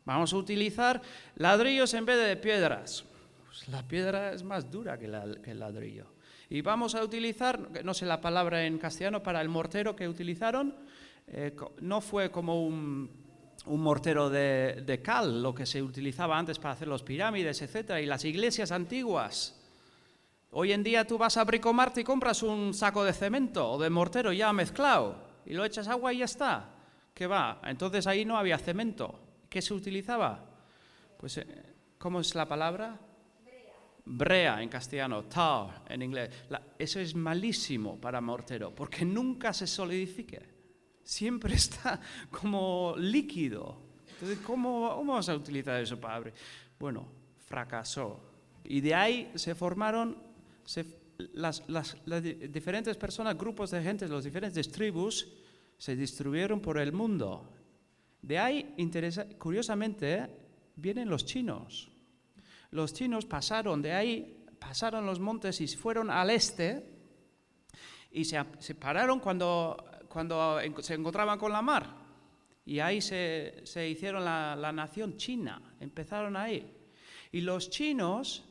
Vamos 0.05 0.33
a 0.33 0.37
utilizar 0.37 1.01
ladrillos 1.37 1.95
en 1.95 2.07
vez 2.07 2.27
de 2.27 2.37
piedras. 2.37 3.05
Pues 3.47 3.69
la 3.69 3.87
piedra 3.87 4.33
es 4.33 4.42
más 4.42 4.69
dura 4.69 4.99
que, 4.99 5.05
el 5.07 5.61
ladrillo. 5.61 6.16
Y 6.49 6.61
vamos 6.61 6.95
a 6.95 7.03
utilizar, 7.03 7.85
no 7.85 7.93
sé 7.93 8.07
la 8.07 8.21
palabra 8.21 8.65
en 8.65 8.79
castellano, 8.79 9.23
para 9.23 9.41
el 9.41 9.49
mortero 9.49 9.97
que 9.97 10.09
utilizaron, 10.09 10.75
eh, 11.27 11.57
no 11.81 12.01
fue 12.01 12.31
como 12.31 12.65
un, 12.65 13.11
mortero 13.67 14.31
de, 14.31 15.01
cal, 15.03 15.43
lo 15.43 15.53
que 15.53 15.67
se 15.67 15.83
utilizaba 15.83 16.39
antes 16.39 16.59
para 16.59 16.75
hacer 16.75 16.87
los 16.87 17.03
pirámides, 17.03 17.63
etc. 17.63 17.99
Y 18.01 18.07
las 18.07 18.25
iglesias 18.25 18.71
antiguas. 18.71 19.61
Hoy 20.53 20.73
en 20.73 20.85
día 20.85 21.05
tú 21.05 21.19
vas 21.19 21.37
a 21.37 21.45
Bricomarte 21.45 22.03
y 22.03 22.05
compras 22.05 22.43
un 22.45 22.73
saco 22.73 23.03
de 23.03 23.13
cemento 23.13 23.73
o 23.73 23.79
de 23.79 23.91
mortero 23.91 24.33
ya 24.33 24.53
mezclado 24.53 25.17
y 25.45 25.55
lo 25.55 25.65
echas 25.65 25.89
agua 25.89 26.13
y 26.13 26.19
ya 26.19 26.27
está. 26.27 26.71
¿Qué 27.13 27.27
va? 27.27 27.61
Entonces 27.65 28.07
ahí 28.07 28.25
no 28.25 28.39
había 28.39 28.57
cemento. 28.57 29.19
¿Qué 29.49 29.61
se 29.61 29.75
utilizaba? 29.75 30.45
Pues, 31.19 31.39
eh, 31.39 31.47
¿cómo 31.99 32.21
es 32.21 32.35
la 32.35 32.47
palabra? 32.47 33.01
Brea 34.07 34.62
en 34.62 34.69
castellano, 34.69 35.25
tar 35.25 35.83
en 35.88 36.03
inglés. 36.03 36.31
eso 36.79 37.01
es 37.01 37.14
malísimo 37.14 38.01
para 38.01 38.21
mortero 38.21 38.75
porque 38.75 39.05
nunca 39.05 39.53
se 39.53 39.66
solidifica. 39.66 40.40
Siempre 41.03 41.55
está 41.62 42.01
como 42.31 42.95
líquido. 42.97 43.85
Entonces, 44.09 44.38
¿cómo 44.38 44.83
vamos 44.83 45.29
a 45.29 45.35
utilizar 45.35 45.81
eso 45.81 46.01
para 46.01 46.16
abrir? 46.16 46.35
Bueno, 46.79 47.07
fracasó. 47.47 48.21
Y 48.64 48.81
de 48.81 48.95
ahí 48.95 49.33
se 49.35 49.55
formaron 49.55 50.16
las, 51.35 51.62
diferentes 52.51 52.97
personas, 52.97 53.37
grupos 53.37 53.71
de 53.71 53.83
gente, 53.83 54.09
las 54.09 54.25
diferentes 54.25 54.71
tribus, 54.71 55.29
se 55.77 55.95
distribuyeron 55.95 56.61
por 56.61 56.79
el 56.79 56.92
mundo. 56.92 57.53
De 58.23 58.38
ahí, 58.38 58.75
curiosamente, 59.38 60.27
vienen 60.77 61.09
los 61.09 61.25
chinos 61.25 61.90
los 62.71 62.93
chinos 62.93 63.27
pasaron 63.27 63.83
de 63.83 63.93
ahí, 63.93 64.47
pasaron 64.59 65.07
los 65.07 65.21
montes 65.21 65.61
y 65.61 65.69
fueron 65.69 66.11
al 66.11 66.31
este 66.31 66.97
y 68.11 68.25
se, 68.25 68.75
pararon 68.75 69.21
cuando, 69.21 69.77
cuando 70.09 70.59
se 70.81 70.95
encontraban 70.95 71.39
con 71.39 71.53
la 71.53 71.63
mar. 71.63 72.07
Y 72.65 72.81
ahí 72.81 73.01
se, 73.01 73.63
hicieron 73.89 74.25
la, 74.25 74.73
nación 74.73 75.17
china, 75.17 75.61
empezaron 75.79 76.37
ahí. 76.37 76.67
Y 77.31 77.43
los 77.43 77.71
chinos, 77.71 78.45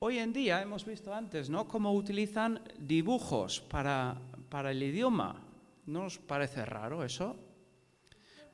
hoy 0.00 0.18
en 0.18 0.32
día, 0.32 0.60
hemos 0.60 0.84
visto 0.84 1.14
antes, 1.14 1.48
¿no? 1.48 1.66
Cómo 1.68 1.92
utilizan 1.94 2.60
dibujos 2.78 3.60
para, 3.60 4.20
para 4.48 4.72
el 4.72 4.82
idioma. 4.82 5.42
¿No 5.86 6.06
os 6.06 6.18
parece 6.18 6.66
raro 6.66 7.04
eso? 7.04 7.36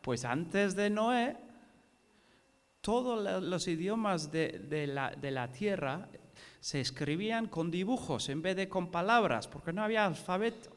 Pues 0.03 0.25
antes 0.25 0.77
de 0.77 0.91
Noé, 0.91 1.37
todos 2.83 3.43
los 3.43 3.69
idiomas 3.69 4.31
de, 4.33 4.87
la, 4.89 5.53
tierra 5.53 6.09
se 6.61 6.81
escribían 6.81 7.47
con 7.47 7.71
dibujos 7.71 8.29
en 8.29 8.43
vez 8.43 8.57
de 8.57 8.69
con 8.69 8.91
palabras, 8.91 9.47
porque 9.47 9.73
no 9.73 9.83
había 9.83 10.05
alfabeto. 10.05 10.71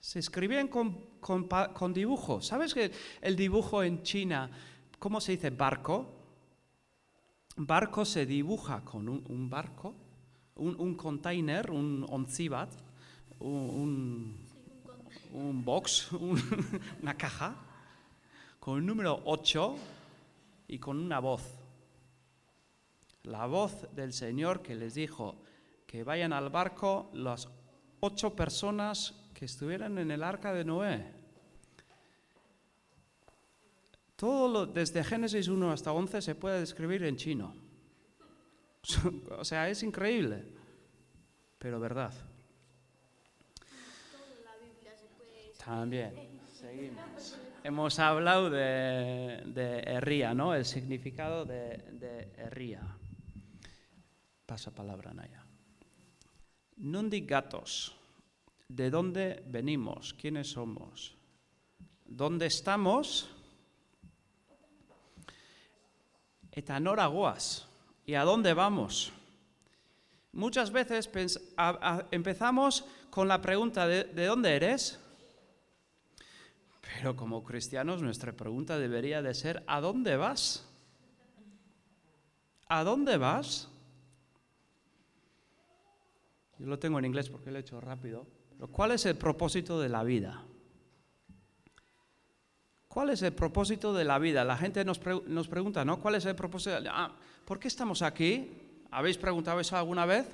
Se 0.00 0.18
escribían 0.18 0.68
con, 0.68 1.92
dibujos. 1.92 2.46
¿Sabes 2.46 2.72
que 2.72 2.90
el 3.20 3.36
dibujo 3.36 3.82
en 3.82 4.02
China, 4.02 4.50
cómo 4.98 5.20
se 5.20 5.32
dice 5.32 5.50
barco? 5.50 6.16
Barco 7.56 8.06
se 8.06 8.24
dibuja 8.24 8.82
con 8.82 9.06
un, 9.06 9.50
barco, 9.50 9.94
un, 10.54 10.94
container, 10.94 11.70
un 11.70 12.06
oncibat, 12.08 12.72
un, 13.40 14.46
un 15.34 15.62
box, 15.62 16.10
una 17.02 17.14
caja, 17.18 17.54
con 18.58 18.78
el 18.78 18.86
número 18.86 19.20
8 19.26 19.76
y 20.70 20.78
con 20.78 20.98
una 20.98 21.18
voz. 21.18 21.42
La 23.24 23.46
voz 23.46 23.88
del 23.92 24.12
Señor 24.12 24.62
que 24.62 24.76
les 24.76 24.94
dijo 24.94 25.42
que 25.86 26.04
vayan 26.04 26.32
al 26.32 26.48
barco 26.48 27.10
las 27.12 27.48
ocho 27.98 28.36
personas 28.36 29.14
que 29.34 29.46
estuvieran 29.46 29.98
en 29.98 30.12
el 30.12 30.22
arca 30.22 30.52
de 30.52 30.64
Noé. 30.64 31.12
Todo 34.14 34.48
lo, 34.48 34.66
desde 34.66 35.02
Génesis 35.02 35.48
1 35.48 35.72
hasta 35.72 35.92
11 35.92 36.22
se 36.22 36.34
puede 36.36 36.60
describir 36.60 37.04
en 37.04 37.16
chino. 37.16 37.54
O 39.38 39.44
sea, 39.44 39.68
es 39.68 39.82
increíble, 39.82 40.44
pero 41.58 41.80
verdad. 41.80 42.14
También, 45.58 46.40
seguimos. 46.58 47.49
Hemos 47.62 47.98
hablado 47.98 48.48
de, 48.48 49.42
de 49.44 49.80
herría, 49.80 50.32
¿no? 50.32 50.54
El 50.54 50.64
significado 50.64 51.44
de, 51.44 51.76
de 51.92 52.32
herría. 52.38 52.80
Pasa 54.46 54.74
palabra, 54.74 55.12
Naya. 55.12 55.44
Nundi 56.76 57.20
gatos. 57.20 57.94
¿De 58.66 58.88
dónde 58.88 59.42
venimos? 59.46 60.14
¿Quiénes 60.14 60.52
somos? 60.52 61.18
¿Dónde 62.06 62.46
estamos? 62.46 63.28
Eta 66.50 66.80
nora 66.80 67.06
goaz. 67.06 67.68
¿Y 68.06 68.14
a 68.14 68.24
dónde 68.24 68.54
vamos? 68.54 69.12
Muchas 70.32 70.72
veces 70.72 71.10
empezamos 72.10 72.86
con 73.10 73.28
la 73.28 73.42
pregunta 73.42 73.86
¿de 73.86 74.26
dónde 74.26 74.56
eres? 74.56 74.98
Pero 77.00 77.16
como 77.16 77.42
cristianos 77.42 78.02
nuestra 78.02 78.32
pregunta 78.34 78.78
debería 78.78 79.22
de 79.22 79.32
ser 79.32 79.64
¿a 79.66 79.80
dónde 79.80 80.18
vas? 80.18 80.68
¿A 82.68 82.84
dónde 82.84 83.16
vas? 83.16 83.70
Yo 86.58 86.66
lo 86.66 86.78
tengo 86.78 86.98
en 86.98 87.06
inglés 87.06 87.30
porque 87.30 87.50
lo 87.50 87.56
he 87.56 87.62
hecho 87.62 87.80
rápido. 87.80 88.26
Pero 88.50 88.68
¿Cuál 88.70 88.90
es 88.90 89.06
el 89.06 89.16
propósito 89.16 89.80
de 89.80 89.88
la 89.88 90.02
vida? 90.02 90.44
¿Cuál 92.86 93.08
es 93.08 93.22
el 93.22 93.32
propósito 93.32 93.94
de 93.94 94.04
la 94.04 94.18
vida? 94.18 94.44
La 94.44 94.58
gente 94.58 94.84
nos, 94.84 95.00
nos 95.26 95.48
pregunta, 95.48 95.86
¿no? 95.86 96.00
¿Cuál 96.00 96.16
es 96.16 96.26
el 96.26 96.34
propósito? 96.36 96.72
de 96.74 96.80
la- 96.82 96.92
Ah, 97.04 97.16
¿Por 97.46 97.58
qué 97.58 97.68
estamos 97.68 98.02
aquí? 98.02 98.50
¿Habéis 98.90 99.16
preguntado 99.16 99.58
eso 99.58 99.74
alguna 99.74 100.04
vez? 100.04 100.26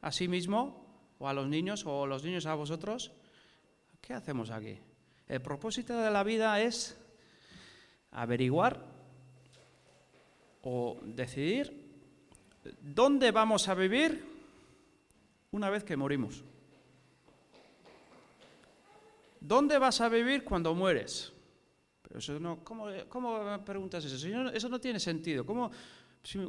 ¿A 0.00 0.10
sí 0.10 0.26
mismo? 0.26 1.12
¿O 1.18 1.28
a 1.28 1.34
los 1.34 1.46
niños? 1.48 1.84
¿O 1.84 2.06
los 2.06 2.24
niños 2.24 2.46
a 2.46 2.54
vosotros? 2.54 3.12
¿Qué 4.00 4.14
hacemos 4.14 4.48
aquí? 4.50 4.78
El 5.34 5.42
propósito 5.42 5.98
de 6.00 6.12
la 6.12 6.22
vida 6.22 6.60
es 6.60 6.96
averiguar 8.12 8.86
o 10.62 11.00
decidir 11.02 11.74
dónde 12.80 13.32
vamos 13.32 13.66
a 13.66 13.74
vivir 13.74 14.24
una 15.50 15.70
vez 15.70 15.82
que 15.82 15.96
morimos. 15.96 16.44
¿Dónde 19.40 19.76
vas 19.76 20.00
a 20.00 20.08
vivir 20.08 20.44
cuando 20.44 20.72
mueres? 20.72 21.32
Pero 22.02 22.20
eso 22.20 22.38
no, 22.38 22.62
¿cómo, 22.62 22.86
cómo 23.08 23.42
me 23.42 23.58
preguntas 23.58 24.04
eso? 24.04 24.28
Eso 24.54 24.68
no 24.68 24.80
tiene 24.80 25.00
sentido. 25.00 25.44
¿Cómo, 25.44 25.68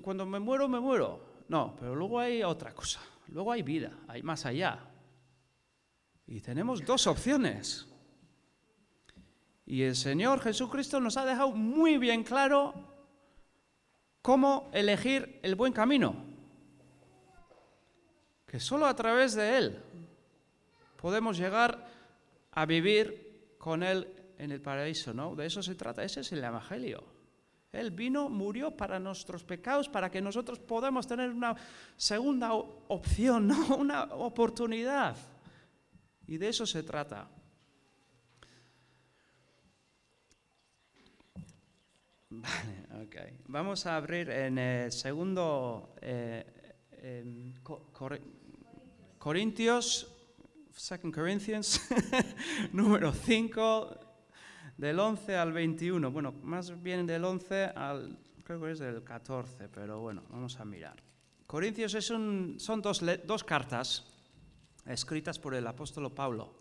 cuando 0.04 0.28
me 0.28 0.40
muero, 0.40 0.70
me 0.70 0.80
muero? 0.80 1.42
No, 1.48 1.76
pero 1.80 1.96
luego 1.96 2.20
hay 2.20 2.44
otra 2.44 2.72
cosa. 2.72 3.00
Luego 3.30 3.52
hay 3.52 3.64
vida, 3.64 3.98
hay 4.08 4.22
más 4.22 4.46
allá. 4.46 4.78
Y 6.28 6.40
tenemos 6.40 6.86
dos 6.86 7.08
opciones. 7.08 7.88
Y 9.66 9.82
el 9.82 9.96
Señor 9.96 10.42
Jesucristo 10.42 11.00
nos 11.00 11.18
ha 11.18 11.26
dejado 11.26 11.52
muy 11.52 11.98
bien 11.98 12.24
claro 12.24 12.74
cómo 14.22 14.70
elegir 14.74 15.40
el 15.42 15.56
buen 15.56 15.74
camino. 15.74 16.16
Que 18.46 18.60
solo 18.60 18.86
a 18.86 18.96
través 18.96 19.34
de 19.34 19.58
Él 19.58 19.84
podemos 20.98 21.38
llegar 21.38 21.88
a 22.52 22.66
vivir 22.66 23.56
con 23.58 23.82
Él 23.82 24.08
en 24.38 24.52
el 24.52 24.62
paraíso, 24.62 25.14
¿no? 25.14 25.36
De 25.36 25.46
eso 25.46 25.64
se 25.64 25.76
trata, 25.76 26.04
ese 26.04 26.22
es 26.22 26.32
el 26.32 26.44
Evangelio. 26.44 27.04
Él 27.72 27.92
vino, 27.92 28.30
murió 28.30 28.72
para 28.72 29.00
nuestros 29.00 29.44
pecados, 29.44 29.90
para 29.90 30.10
que 30.10 30.22
nosotros 30.22 30.60
podamos 30.60 31.08
tener 31.08 31.30
una 31.30 31.56
segunda 31.98 32.54
opción, 32.54 33.48
¿no? 33.48 33.76
una 33.78 34.04
oportunidad. 34.04 35.18
Y 36.28 36.38
de 36.38 36.50
eso 36.50 36.66
se 36.66 36.84
trata. 36.84 37.28
Vale, 42.42 43.04
ok. 43.06 43.16
Vamos 43.48 43.86
a 43.86 43.96
abrir 43.96 44.30
en 44.30 44.58
el 44.58 44.92
segundo 44.92 45.96
eh, 46.02 47.54
Co- 47.64 47.90
Cor- 47.92 48.22
Corintios, 49.18 50.12
2 50.74 51.00
Corinthians, 51.14 51.82
número 52.74 53.14
5, 53.14 54.00
del 54.78 55.00
11 55.00 55.36
al 55.36 55.52
21. 55.54 56.12
Bueno, 56.12 56.34
más 56.44 56.82
bien 56.82 57.06
del 57.08 57.24
11 57.24 57.66
al, 57.66 58.18
creo 58.44 58.62
que 58.62 58.72
es 58.72 58.80
del 58.80 59.04
14, 59.04 59.70
pero 59.70 60.00
bueno, 60.02 60.24
vamos 60.30 60.60
a 60.60 60.66
mirar. 60.66 61.02
Corintios 61.48 61.94
es 61.94 62.10
un- 62.10 62.56
son 62.60 62.82
dos, 62.82 63.02
dos 63.26 63.44
cartas 63.44 64.04
escritas 64.86 65.40
por 65.40 65.56
el 65.56 65.66
apóstol 65.68 66.12
Pablo. 66.14 66.54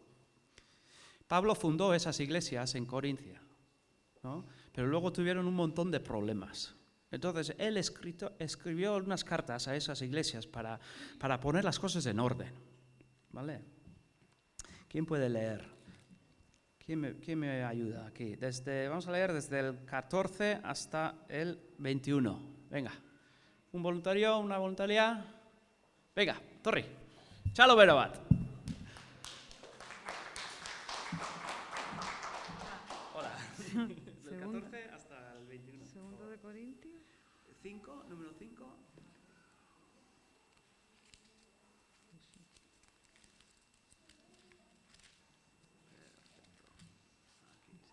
Pablo 1.26 1.54
fundó 1.54 1.94
esas 1.94 2.20
iglesias 2.20 2.74
en 2.74 2.84
Corintia, 2.86 3.40
¿no? 4.22 4.44
Pero 4.74 4.88
luego 4.88 5.12
tuvieron 5.12 5.46
un 5.46 5.54
montón 5.54 5.90
de 5.90 6.00
problemas. 6.00 6.74
Entonces, 7.14 7.54
él 7.58 7.76
escribió 7.76 8.96
unas 8.96 9.22
cartas 9.22 9.68
a 9.68 9.76
esas 9.76 10.02
iglesias 10.02 10.48
para, 10.48 10.80
poner 11.40 11.64
las 11.64 11.78
cosas 11.78 12.04
en 12.06 12.18
orden. 12.18 12.52
¿Vale? 13.30 13.60
¿Quién 14.88 15.06
puede 15.06 15.28
leer? 15.28 15.64
¿Quién 16.76 17.38
me, 17.38 17.64
ayuda 17.64 18.06
aquí? 18.06 18.34
Desde, 18.34 18.88
vamos 18.88 19.06
a 19.06 19.12
leer 19.12 19.32
desde 19.32 19.60
el 19.60 19.84
14 19.84 20.60
hasta 20.64 21.24
el 21.28 21.58
21. 21.78 22.42
Venga. 22.68 22.92
¿Un 23.70 23.82
voluntario? 23.82 24.38
¿Una 24.38 24.58
voluntaria? 24.58 25.24
Venga, 26.16 26.40
Torri. 26.62 26.84
Chalo 27.52 27.76
bero 27.76 27.94
bat. 27.94 28.16
Hola. 33.14 33.32
Del 33.88 34.38
Segundo. 34.38 34.60
14 34.64 34.90
hasta 34.92 35.38
el 35.38 35.46
21. 35.46 35.84
Segundo 35.86 36.28
de 36.28 36.38
Corintios. 36.38 36.94
5, 37.64 38.04
número 38.10 38.30
5. 38.38 38.76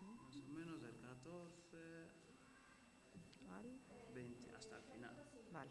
Más 0.02 0.36
o 0.36 0.48
menos 0.50 0.82
del 0.82 0.94
14 1.22 1.76
Vale. 3.48 3.68
20 4.14 4.56
hasta 4.56 4.76
el 4.76 4.82
final. 4.82 5.10
Vale. 5.52 5.70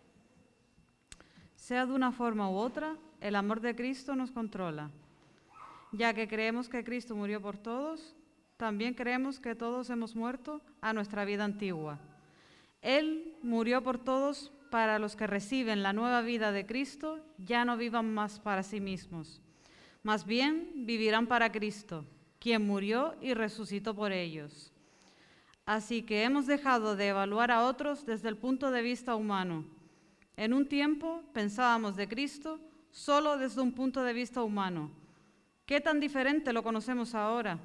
Sea 1.55 1.85
de 1.85 1.93
una 1.93 2.11
forma 2.11 2.49
u 2.49 2.55
otra, 2.55 2.95
el 3.19 3.35
amor 3.35 3.61
de 3.61 3.75
Cristo 3.75 4.15
nos 4.15 4.31
controla. 4.31 4.89
Ya 5.91 6.13
que 6.13 6.27
creemos 6.27 6.69
que 6.69 6.83
Cristo 6.83 7.15
murió 7.15 7.41
por 7.41 7.57
todos, 7.57 8.15
también 8.57 8.93
creemos 8.93 9.39
que 9.39 9.55
todos 9.55 9.89
hemos 9.89 10.15
muerto 10.15 10.61
a 10.79 10.93
nuestra 10.93 11.25
vida 11.25 11.43
antigua. 11.43 11.99
Él 12.81 13.35
murió 13.43 13.83
por 13.83 13.97
todos 13.97 14.51
para 14.69 14.99
los 14.99 15.15
que 15.15 15.27
reciben 15.27 15.83
la 15.83 15.91
nueva 15.91 16.21
vida 16.21 16.51
de 16.51 16.65
Cristo, 16.65 17.19
ya 17.37 17.65
no 17.65 17.75
vivan 17.75 18.13
más 18.13 18.39
para 18.39 18.63
sí 18.63 18.79
mismos. 18.79 19.41
Más 20.01 20.25
bien 20.25 20.85
vivirán 20.85 21.27
para 21.27 21.51
Cristo, 21.51 22.05
quien 22.39 22.65
murió 22.65 23.15
y 23.21 23.33
resucitó 23.33 23.93
por 23.93 24.13
ellos. 24.13 24.71
Así 25.71 26.01
que 26.01 26.25
hemos 26.25 26.47
dejado 26.47 26.97
de 26.97 27.07
evaluar 27.07 27.49
a 27.49 27.63
otros 27.63 28.05
desde 28.05 28.27
el 28.27 28.35
punto 28.35 28.71
de 28.71 28.81
vista 28.81 29.15
humano. 29.15 29.63
En 30.35 30.51
un 30.51 30.67
tiempo 30.67 31.23
pensábamos 31.31 31.95
de 31.95 32.09
Cristo 32.09 32.59
solo 32.89 33.37
desde 33.37 33.61
un 33.61 33.71
punto 33.71 34.03
de 34.03 34.11
vista 34.11 34.43
humano. 34.43 34.91
¿Qué 35.65 35.79
tan 35.79 36.01
diferente 36.01 36.51
lo 36.51 36.61
conocemos 36.61 37.15
ahora? 37.15 37.57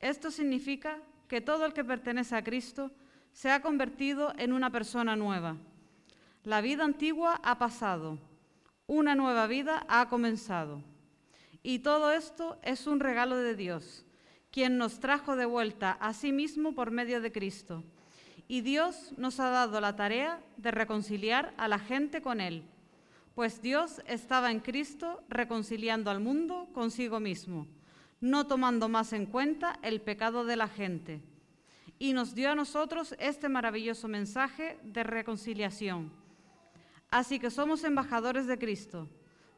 Esto 0.00 0.32
significa 0.32 0.98
que 1.28 1.40
todo 1.40 1.64
el 1.66 1.72
que 1.72 1.84
pertenece 1.84 2.34
a 2.34 2.42
Cristo 2.42 2.90
se 3.32 3.48
ha 3.48 3.62
convertido 3.62 4.32
en 4.36 4.52
una 4.52 4.70
persona 4.70 5.14
nueva. 5.14 5.56
La 6.42 6.62
vida 6.62 6.82
antigua 6.84 7.40
ha 7.44 7.58
pasado, 7.58 8.18
una 8.88 9.14
nueva 9.14 9.46
vida 9.46 9.86
ha 9.86 10.08
comenzado. 10.08 10.82
Y 11.62 11.78
todo 11.78 12.10
esto 12.10 12.58
es 12.64 12.88
un 12.88 12.98
regalo 12.98 13.36
de 13.36 13.54
Dios, 13.54 14.04
quien 14.54 14.78
nos 14.78 15.00
trajo 15.00 15.34
de 15.34 15.46
vuelta 15.46 15.98
a 16.00 16.14
sí 16.14 16.30
mismo 16.30 16.76
por 16.76 16.92
medio 16.92 17.20
de 17.20 17.32
Cristo. 17.32 17.82
Y 18.46 18.60
Dios 18.60 19.12
nos 19.16 19.40
ha 19.40 19.50
dado 19.50 19.80
la 19.80 19.96
tarea 19.96 20.40
de 20.58 20.70
reconciliar 20.70 21.52
a 21.56 21.66
la 21.66 21.80
gente 21.80 22.22
con 22.22 22.40
Él, 22.40 22.62
pues 23.34 23.60
Dios 23.60 24.00
estaba 24.06 24.52
en 24.52 24.60
Cristo 24.60 25.24
reconciliando 25.28 26.08
al 26.08 26.20
mundo 26.20 26.68
consigo 26.72 27.18
mismo, 27.18 27.66
no 28.20 28.46
tomando 28.46 28.88
más 28.88 29.12
en 29.12 29.26
cuenta 29.26 29.80
el 29.82 30.00
pecado 30.00 30.44
de 30.44 30.54
la 30.54 30.68
gente. 30.68 31.20
Y 31.98 32.12
nos 32.12 32.36
dio 32.36 32.52
a 32.52 32.54
nosotros 32.54 33.16
este 33.18 33.48
maravilloso 33.48 34.06
mensaje 34.06 34.78
de 34.84 35.02
reconciliación. 35.02 36.12
Así 37.10 37.40
que 37.40 37.50
somos 37.50 37.82
embajadores 37.82 38.46
de 38.46 38.56
Cristo. 38.56 39.08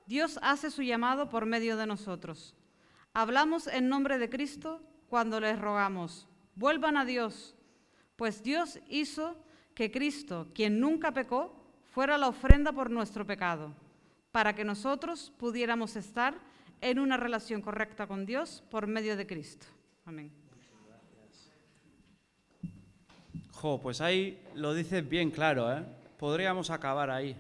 Dios 0.07 0.39
hace 0.41 0.71
su 0.71 0.81
llamado 0.81 1.29
por 1.29 1.45
medio 1.45 1.77
de 1.77 1.87
nosotros. 1.87 2.57
Hablamos 3.19 3.67
en 3.67 3.89
nombre 3.89 4.19
de 4.19 4.29
Cristo 4.29 4.83
cuando 5.09 5.41
les 5.41 5.59
rogamos, 5.59 6.29
vuelvan 6.55 6.99
a 6.99 7.07
Dios, 7.07 7.55
Pues 8.15 8.43
Dios 8.43 8.79
hizo 8.91 9.39
que 9.75 9.91
Cristo, 9.91 10.49
quien 10.53 10.79
nunca 10.81 11.13
pecó, 11.13 11.51
fuera 11.95 12.19
la 12.19 12.29
ofrenda 12.29 12.73
por 12.73 12.91
nuestro 12.91 13.27
pecado, 13.27 13.73
para 14.33 14.55
que 14.55 14.65
nosotros 14.65 15.33
pudiéramos 15.39 15.97
estar 15.97 16.35
en 16.83 16.99
una 16.99 17.17
relación 17.17 17.63
correcta 17.63 18.07
con 18.07 18.27
Dios 18.27 18.63
por 18.71 18.87
medio 18.87 19.17
de 19.17 19.27
Cristo. 19.27 19.67
Amén. 20.05 20.31
Jo, 23.51 23.81
pues 23.81 24.03
ahí 24.03 24.39
lo 24.55 24.75
dice 24.75 25.01
bien 25.01 25.31
claro, 25.31 25.73
¿eh? 25.73 25.83
Podríamos 26.19 26.69
acabar 26.69 27.09
ahí. 27.09 27.35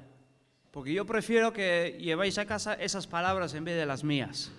Porque 0.70 0.94
yo 0.94 1.04
prefiero 1.04 1.52
que 1.52 1.98
lleváis 2.00 2.38
a 2.38 2.46
casa 2.46 2.72
esas 2.72 3.06
palabras 3.06 3.52
en 3.52 3.64
vez 3.64 3.76
de 3.76 3.84
las 3.84 4.02
mías. 4.02 4.50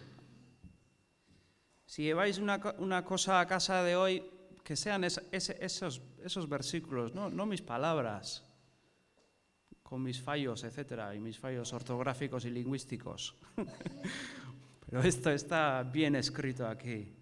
Si 1.88 2.04
lleváis 2.04 2.38
una, 2.38 2.60
una 2.80 3.04
cosa 3.04 3.40
a 3.40 3.48
casa 3.48 3.82
de 3.82 3.96
hoy, 3.96 4.24
que 4.64 4.76
sean 4.76 5.06
esos, 5.06 5.24
esos 5.32 6.50
versículos, 6.50 7.16
no, 7.16 7.30
no 7.30 7.46
mis 7.46 7.62
palabras, 7.62 8.44
con 9.82 10.04
mis 10.04 10.22
fallos, 10.22 10.66
etcétera, 10.66 11.16
y 11.16 11.20
mis 11.20 11.40
fallos 11.40 11.72
ortográficos 11.72 12.44
y 12.44 12.52
lingüísticos. 12.52 13.36
Pero 14.86 15.02
esto 15.02 15.32
está 15.32 15.82
bien 15.84 16.18
escrito 16.18 16.68
aquí. 16.68 17.14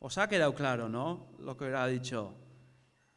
Os 0.00 0.18
ha 0.18 0.28
quedado 0.28 0.52
claro, 0.54 0.88
¿no? 0.88 1.28
Lo 1.38 1.56
que 1.56 1.66
ha 1.66 1.86
dicho. 1.86 2.34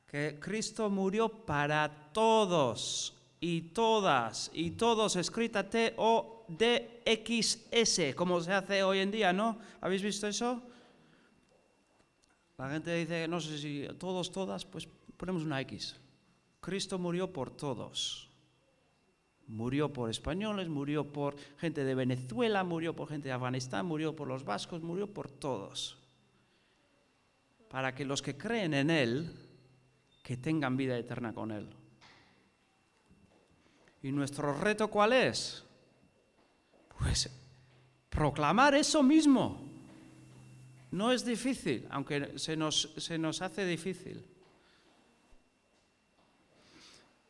Que 0.06 0.38
Cristo 0.40 0.92
murió 0.92 1.30
para 1.30 2.12
todos 2.14 3.21
y 3.44 3.62
todas 3.74 4.50
y 4.54 4.72
todos, 4.72 5.18
escrita 5.18 5.68
T-O-D-X-S, 5.68 6.46
como 8.16 8.40
se 8.40 8.54
hace 8.54 8.84
hoy 8.84 9.00
en 9.00 9.10
día, 9.10 9.34
¿no? 9.34 9.58
¿Habéis 9.82 10.04
visto 10.04 10.28
eso? 10.28 10.62
La 12.60 12.70
gente 12.70 12.94
dice, 12.94 13.28
no 13.28 13.42
sé 13.42 13.58
si 13.58 13.88
todos, 13.98 14.32
todas, 14.32 14.64
pues 14.64 14.88
ponemos 15.18 15.44
una 15.44 15.60
X. 15.62 15.96
Cristo 16.60 17.00
murió 17.00 17.34
por 17.34 17.50
todos. 17.50 18.30
Murió 19.48 19.92
por 19.92 20.12
españoles, 20.12 20.70
murió 20.70 21.12
por 21.12 21.36
gente 21.58 21.84
de 21.84 21.96
Venezuela, 21.96 22.64
murió 22.64 22.96
por 22.96 23.10
gente 23.10 23.30
de 23.30 23.34
Afganistán, 23.34 23.88
murió 23.88 24.16
por 24.16 24.28
los 24.28 24.46
vascos, 24.46 24.84
murió 24.84 25.12
por 25.12 25.32
todos. 25.32 25.98
Para 27.70 27.96
que 27.96 28.06
los 28.06 28.22
que 28.22 28.38
creen 28.38 28.76
en 28.76 28.92
Él, 28.92 29.36
que 30.22 30.38
tengan 30.38 30.78
vida 30.78 30.96
eterna 30.96 31.34
con 31.34 31.52
Él. 31.52 31.81
¿Y 34.04 34.12
nuestro 34.12 34.54
reto 34.54 34.88
cuál 34.90 35.14
es? 35.14 35.64
Pues 36.98 37.30
proclamar 38.10 38.76
eso 38.76 39.04
mismo. 39.04 39.62
No 40.92 41.12
es 41.12 41.24
difícil, 41.24 41.88
aunque 41.90 42.38
se 42.38 42.58
nos, 42.58 42.94
se 42.98 43.18
nos 43.18 43.42
hace 43.42 43.66
difícil. 43.66 44.26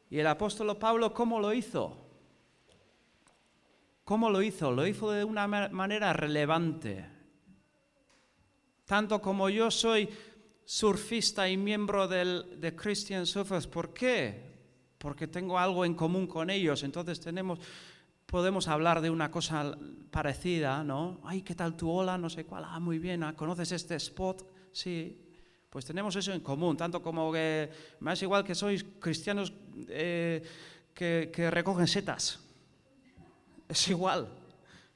¿Y 0.09 0.19
el 0.19 0.27
apóstol 0.27 0.75
Pablo 0.77 1.13
cómo 1.13 1.39
lo 1.39 1.53
hizo? 1.53 1.97
¿Cómo 4.03 4.29
lo 4.29 4.41
hizo? 4.41 4.71
Lo 4.71 4.85
hizo 4.87 5.11
de 5.11 5.23
una 5.23 5.47
ma- 5.47 5.69
manera 5.69 6.11
relevante. 6.11 7.05
Tanto 8.85 9.21
como 9.21 9.47
yo 9.49 9.71
soy 9.71 10.09
surfista 10.65 11.47
y 11.47 11.55
miembro 11.55 12.07
del, 12.07 12.59
de 12.59 12.75
Christian 12.75 13.25
Surfers, 13.25 13.67
¿por 13.67 13.93
qué? 13.93 14.50
Porque 15.01 15.27
tengo 15.27 15.57
algo 15.57 15.83
en 15.83 15.95
común 15.95 16.27
con 16.27 16.51
ellos, 16.51 16.83
entonces 16.83 17.19
tenemos, 17.19 17.57
podemos 18.27 18.67
hablar 18.67 19.01
de 19.01 19.09
una 19.09 19.31
cosa 19.31 19.75
parecida, 20.11 20.83
¿no? 20.83 21.19
Ay, 21.23 21.41
¿qué 21.41 21.55
tal 21.55 21.75
tu 21.75 21.89
ola? 21.89 22.19
No 22.19 22.29
sé 22.29 22.45
cuál. 22.45 22.65
Ah, 22.67 22.79
muy 22.79 22.99
bien. 22.99 23.23
ah, 23.23 23.33
¿Conoces 23.35 23.71
este 23.71 23.95
spot? 23.95 24.45
Sí. 24.71 25.17
Pues 25.71 25.85
tenemos 25.85 26.15
eso 26.15 26.31
en 26.33 26.41
común, 26.41 26.77
tanto 26.77 27.01
como 27.01 27.31
que 27.31 27.69
me 28.01 28.13
igual 28.13 28.43
que 28.43 28.53
sois 28.53 28.85
cristianos 28.99 29.51
eh, 29.87 30.43
que, 30.93 31.49
recogen 31.49 31.87
setas. 31.87 32.39
Es 33.67 33.87
igual. 33.87 34.27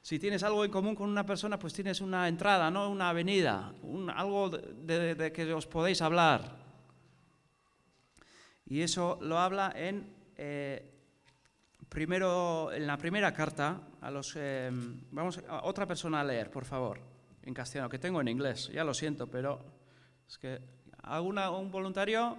Si 0.03 0.19
tienes 0.19 0.43
algo 0.43 0.63
en 0.63 0.69
común 0.69 0.93
con 0.93 1.09
una 1.09 1.25
persona, 1.25 1.57
pues 1.57 1.73
tienes 1.73 1.99
una 1.99 2.27
entrada, 2.27 2.69
¿no? 2.69 2.91
Una 2.91 3.09
avenida, 3.09 3.73
un- 3.81 4.09
algo 4.11 4.49
de 4.51 5.31
que 5.33 5.51
os 5.51 5.65
podéis 5.65 6.01
hablar. 6.03 6.64
Y 8.65 8.81
eso 8.81 9.17
lo 9.21 9.37
habla 9.37 9.71
en 9.75 10.13
eh, 10.37 10.91
primero 11.87 12.71
en 12.71 12.87
la 12.87 12.97
primera 12.97 13.33
carta 13.33 13.81
a 14.01 14.11
los 14.11 14.33
eh, 14.35 14.69
vamos 15.11 15.39
a 15.47 15.65
otra 15.65 15.85
persona 15.85 16.21
a 16.21 16.23
leer, 16.23 16.49
por 16.49 16.65
favor, 16.65 16.99
en 17.43 17.53
castellano, 17.53 17.89
que 17.89 17.99
tengo 17.99 18.21
en 18.21 18.27
inglés. 18.27 18.69
Ya 18.73 18.83
lo 18.83 18.93
siento, 18.93 19.27
pero 19.27 19.59
es 20.27 20.37
que 20.37 20.59
alguna 21.03 21.51
un 21.51 21.71
voluntario 21.71 22.37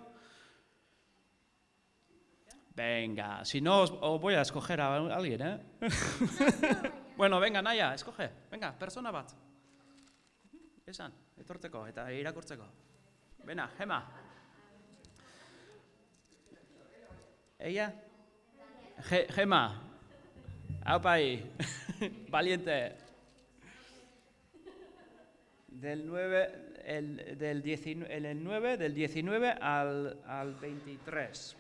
Venga, 2.76 3.42
si 3.42 3.62
no 3.62 3.80
os, 3.80 4.20
voy 4.20 4.34
a 4.34 4.42
escoger 4.42 4.82
a 4.82 4.96
alguien, 4.96 5.40
¿eh? 5.40 5.60
bueno, 7.16 7.40
venga, 7.40 7.62
Naya, 7.62 7.94
escoge. 7.94 8.30
Venga, 8.50 8.78
persona 8.78 9.10
bat. 9.10 9.32
Esan, 10.84 11.14
etortzeko 11.40 11.86
eta 11.88 12.04
irakurtzeko. 12.12 12.68
Bena, 13.48 13.66
Gema. 13.78 14.25
Ella? 17.58 17.94
Ge- 19.08 19.26
Gema. 19.32 19.82
Ahí. 20.84 21.50
Valiente. 22.30 22.96
Del 25.68 26.06
9, 26.06 26.74
el, 26.84 27.38
del 27.38 27.62
19, 27.62 28.14
el- 28.16 28.24
el 28.26 28.42
9, 28.44 28.76
del 28.76 28.94
19 28.94 29.50
al, 29.50 30.20
al 30.26 30.54
23. 30.54 31.56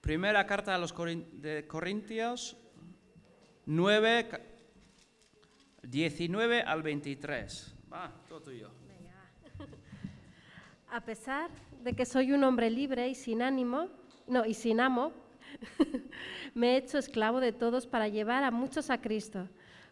Primera 0.00 0.46
carta 0.46 0.74
a 0.74 0.78
los 0.78 0.92
de 0.96 1.66
Corintios 1.68 2.56
9, 3.66 4.28
ca- 4.28 4.40
19 5.82 6.62
al 6.62 6.82
23. 6.82 7.74
Va, 7.92 8.12
todo 8.28 8.42
tuyo. 8.42 8.70
A 10.90 11.00
pesar 11.00 11.50
de 11.82 11.94
que 11.94 12.04
soy 12.06 12.32
un 12.32 12.44
hombre 12.44 12.70
libre 12.70 13.08
y 13.08 13.14
sin 13.14 13.42
ánimo, 13.42 13.88
no, 14.26 14.44
y 14.44 14.54
sin 14.54 14.80
amo, 14.80 15.12
me 16.54 16.74
he 16.74 16.76
hecho 16.76 16.98
esclavo 16.98 17.40
de 17.40 17.52
todos 17.52 17.86
para 17.86 18.08
llevar 18.08 18.44
a 18.44 18.50
muchos 18.50 18.90
a 18.90 19.00
Cristo. 19.00 19.48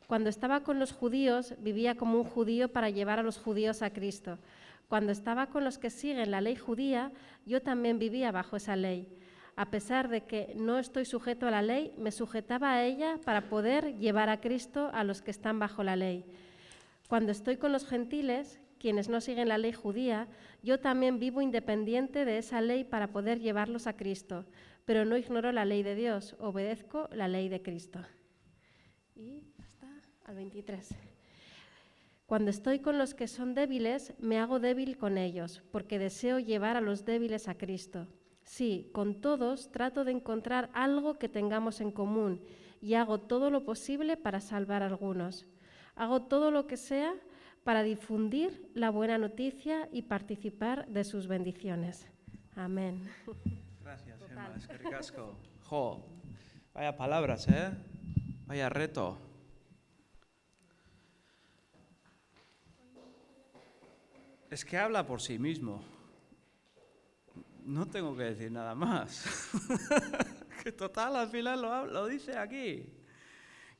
Cuando 0.06 0.30
estaba 0.30 0.62
con 0.62 0.78
los 0.78 0.92
judíos, 0.92 1.54
vivía 1.58 1.96
como 1.96 2.18
un 2.18 2.24
judío 2.24 2.72
para 2.72 2.90
llevar 2.90 3.18
a 3.18 3.22
los 3.22 3.38
judíos 3.38 3.82
a 3.82 3.90
Cristo. 3.90 4.38
Cuando 4.88 5.12
estaba 5.12 5.46
con 5.46 5.64
los 5.64 5.78
que 5.78 5.90
siguen 5.90 6.30
la 6.30 6.40
ley 6.40 6.56
judía, 6.56 7.12
yo 7.46 7.62
también 7.62 7.98
vivía 7.98 8.32
bajo 8.32 8.56
esa 8.56 8.76
ley. 8.76 9.08
A 9.56 9.70
pesar 9.70 10.08
de 10.08 10.22
que 10.22 10.52
no 10.56 10.78
estoy 10.78 11.04
sujeto 11.04 11.46
a 11.46 11.50
la 11.50 11.62
ley, 11.62 11.94
me 11.98 12.12
sujetaba 12.12 12.72
a 12.72 12.84
ella 12.84 13.18
para 13.24 13.48
poder 13.48 13.98
llevar 13.98 14.28
a 14.28 14.40
Cristo 14.40 14.90
a 14.92 15.04
los 15.04 15.22
que 15.22 15.30
están 15.30 15.58
bajo 15.58 15.84
la 15.84 15.96
ley. 15.96 16.24
Cuando 17.08 17.30
estoy 17.30 17.56
con 17.56 17.72
los 17.72 17.86
gentiles, 17.86 18.60
quienes 18.80 19.08
no 19.08 19.20
siguen 19.20 19.48
la 19.48 19.58
ley 19.58 19.72
judía, 19.72 20.26
yo 20.62 20.80
también 20.80 21.20
vivo 21.20 21.42
independiente 21.42 22.24
de 22.24 22.38
esa 22.38 22.60
ley 22.62 22.82
para 22.82 23.12
poder 23.12 23.38
llevarlos 23.38 23.86
a 23.86 23.96
Cristo, 23.96 24.46
pero 24.86 25.04
no 25.04 25.16
ignoro 25.16 25.52
la 25.52 25.66
ley 25.66 25.82
de 25.82 25.94
Dios, 25.94 26.34
obedezco 26.40 27.08
la 27.12 27.28
ley 27.28 27.48
de 27.48 27.62
Cristo. 27.62 28.00
Y 29.14 29.42
hasta 29.58 29.86
al 30.24 30.34
23. 30.34 30.88
Cuando 32.24 32.50
estoy 32.50 32.78
con 32.78 32.96
los 32.96 33.12
que 33.12 33.28
son 33.28 33.54
débiles, 33.54 34.14
me 34.18 34.38
hago 34.38 34.60
débil 34.60 34.96
con 34.96 35.18
ellos, 35.18 35.62
porque 35.70 35.98
deseo 35.98 36.38
llevar 36.38 36.76
a 36.76 36.80
los 36.80 37.04
débiles 37.04 37.48
a 37.48 37.58
Cristo. 37.58 38.06
Sí, 38.44 38.88
con 38.92 39.20
todos 39.20 39.70
trato 39.70 40.04
de 40.04 40.12
encontrar 40.12 40.70
algo 40.72 41.18
que 41.18 41.28
tengamos 41.28 41.80
en 41.80 41.92
común 41.92 42.40
y 42.80 42.94
hago 42.94 43.20
todo 43.20 43.50
lo 43.50 43.64
posible 43.64 44.16
para 44.16 44.40
salvar 44.40 44.82
a 44.82 44.86
algunos. 44.86 45.46
Hago 45.96 46.22
todo 46.22 46.50
lo 46.50 46.66
que 46.66 46.78
sea 46.78 47.14
para 47.64 47.82
difundir 47.82 48.70
la 48.74 48.90
buena 48.90 49.18
noticia 49.18 49.88
y 49.92 50.02
participar 50.02 50.86
de 50.88 51.04
sus 51.04 51.26
bendiciones. 51.26 52.06
Amén. 52.56 53.08
Gracias, 53.82 54.20
Gemma. 54.26 54.54
Es 54.56 54.66
que 54.66 54.78
ricasco. 54.78 55.36
Jo, 55.64 56.04
vaya 56.74 56.96
palabras, 56.96 57.46
¿eh? 57.48 57.70
Vaya 58.46 58.68
reto. 58.68 59.18
Es 64.50 64.64
que 64.64 64.76
habla 64.76 65.06
por 65.06 65.20
sí 65.20 65.38
mismo. 65.38 65.80
No 67.64 67.86
tengo 67.86 68.16
que 68.16 68.24
decir 68.24 68.50
nada 68.50 68.74
más. 68.74 69.24
que 70.64 70.72
total, 70.72 71.14
al 71.14 71.28
final 71.28 71.62
lo, 71.62 71.86
lo 71.86 72.06
dice 72.06 72.36
aquí. 72.36 72.92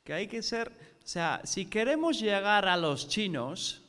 Que 0.05 0.13
hay 0.13 0.29
que 0.29 0.43
ser, 0.43 0.73
sea, 1.13 1.41
si 1.45 1.67
queremos 1.67 2.21
llegar 2.21 2.69
a 2.69 2.77
los 2.77 3.09
chinos, 3.09 3.83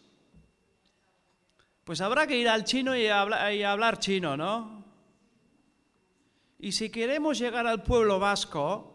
pues 1.83 2.01
habrá 2.01 2.25
que 2.25 2.37
ir 2.37 2.49
al 2.49 2.63
chino 2.63 2.95
y, 2.95 3.05
habla- 3.07 3.53
y 3.53 3.61
hablar 3.63 3.99
chino, 3.99 4.35
¿no? 4.35 4.83
Y 6.57 6.71
si 6.71 6.89
queremos 6.89 7.37
llegar 7.39 7.67
al 7.67 7.83
pueblo 7.83 8.19
vasco, 8.19 8.87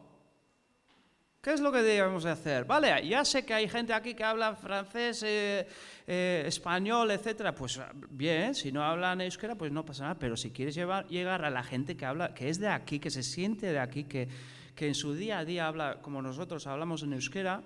¿Qué 1.40 1.52
es 1.52 1.60
lo 1.60 1.70
que 1.70 1.80
debemos 1.80 2.24
de 2.24 2.30
hacer? 2.32 2.64
Vale, 2.64 3.06
ya 3.06 3.24
sé 3.24 3.46
que 3.46 3.54
hay 3.54 3.68
gente 3.68 3.92
aquí 3.92 4.14
que 4.14 4.24
habla 4.24 4.56
francés, 4.56 5.22
eh, 5.22 5.64
eh, 6.04 6.42
español, 6.44 7.08
etcétera. 7.12 7.54
Pues 7.54 7.78
bien, 8.10 8.52
si 8.52 8.72
no 8.72 8.82
hablan 8.82 9.20
euskera, 9.20 9.54
pues 9.54 9.70
no 9.70 9.84
pasa 9.84 10.02
nada. 10.02 10.16
Pero 10.18 10.36
si 10.36 10.50
quieres 10.50 10.74
llegar 10.74 11.44
a 11.44 11.50
la 11.50 11.62
gente 11.62 11.96
que 11.96 12.04
habla, 12.04 12.34
que 12.34 12.48
es 12.48 12.58
de 12.58 12.66
aquí, 12.66 12.98
que 12.98 13.12
se 13.12 13.22
siente 13.22 13.66
de 13.70 13.78
aquí, 13.78 14.02
que, 14.02 14.26
que 14.74 14.88
en 14.88 14.96
su 14.96 15.14
día 15.14 15.38
a 15.38 15.44
día 15.44 15.68
habla 15.68 16.02
como 16.02 16.20
nosotros 16.20 16.66
hablamos 16.66 17.04
en 17.04 17.12
euskera, 17.12 17.62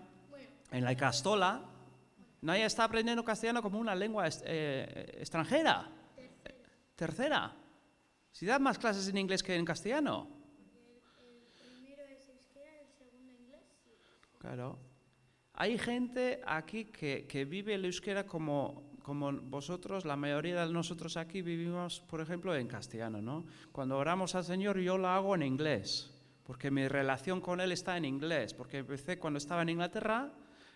en 0.70 0.84
la 0.84 0.96
castola, 0.96 1.62
nadie 2.42 2.64
está 2.64 2.84
aprendiendo 2.84 3.24
castellano 3.24 3.62
como 3.62 3.78
una 3.78 3.94
lengua 3.94 4.28
eh, 4.44 5.16
extranjera. 5.18 5.90
Tercera. 6.96 7.56
Si 8.30 8.46
das 8.46 8.60
más 8.60 8.78
clases 8.78 9.08
en 9.08 9.18
inglés 9.18 9.42
que 9.42 9.56
en 9.56 9.64
castellano. 9.64 10.28
Claro. 14.38 14.78
Hay 15.54 15.76
gente 15.76 16.40
aquí 16.46 16.86
que, 16.86 17.26
que 17.26 17.44
vive 17.44 17.74
el 17.74 17.84
euskera 17.84 18.24
como, 18.24 18.90
como 19.02 19.32
vosotros, 19.32 20.06
la 20.06 20.16
mayoría 20.16 20.64
de 20.64 20.72
nosotros 20.72 21.18
aquí 21.18 21.42
vivimos, 21.42 22.00
por 22.00 22.22
ejemplo, 22.22 22.54
en 22.54 22.66
castellano, 22.66 23.20
¿no? 23.20 23.44
Cuando 23.70 23.98
oramos 23.98 24.34
al 24.34 24.44
Señor 24.44 24.78
yo 24.78 24.96
lo 24.96 25.08
hago 25.08 25.34
en 25.34 25.42
inglés, 25.42 26.10
porque 26.44 26.70
mi 26.70 26.88
relación 26.88 27.42
con 27.42 27.60
Él 27.60 27.72
está 27.72 27.98
en 27.98 28.06
inglés, 28.06 28.54
porque 28.54 28.78
empecé 28.78 29.18
cuando 29.18 29.36
estaba 29.36 29.60
en 29.60 29.70
Inglaterra, 29.70 30.32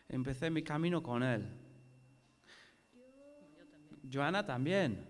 empecé 0.08 0.50
mi 0.50 0.62
camino 0.62 1.02
con 1.02 1.22
Él. 1.22 1.46
Joana 4.10 4.44
también. 4.44 5.06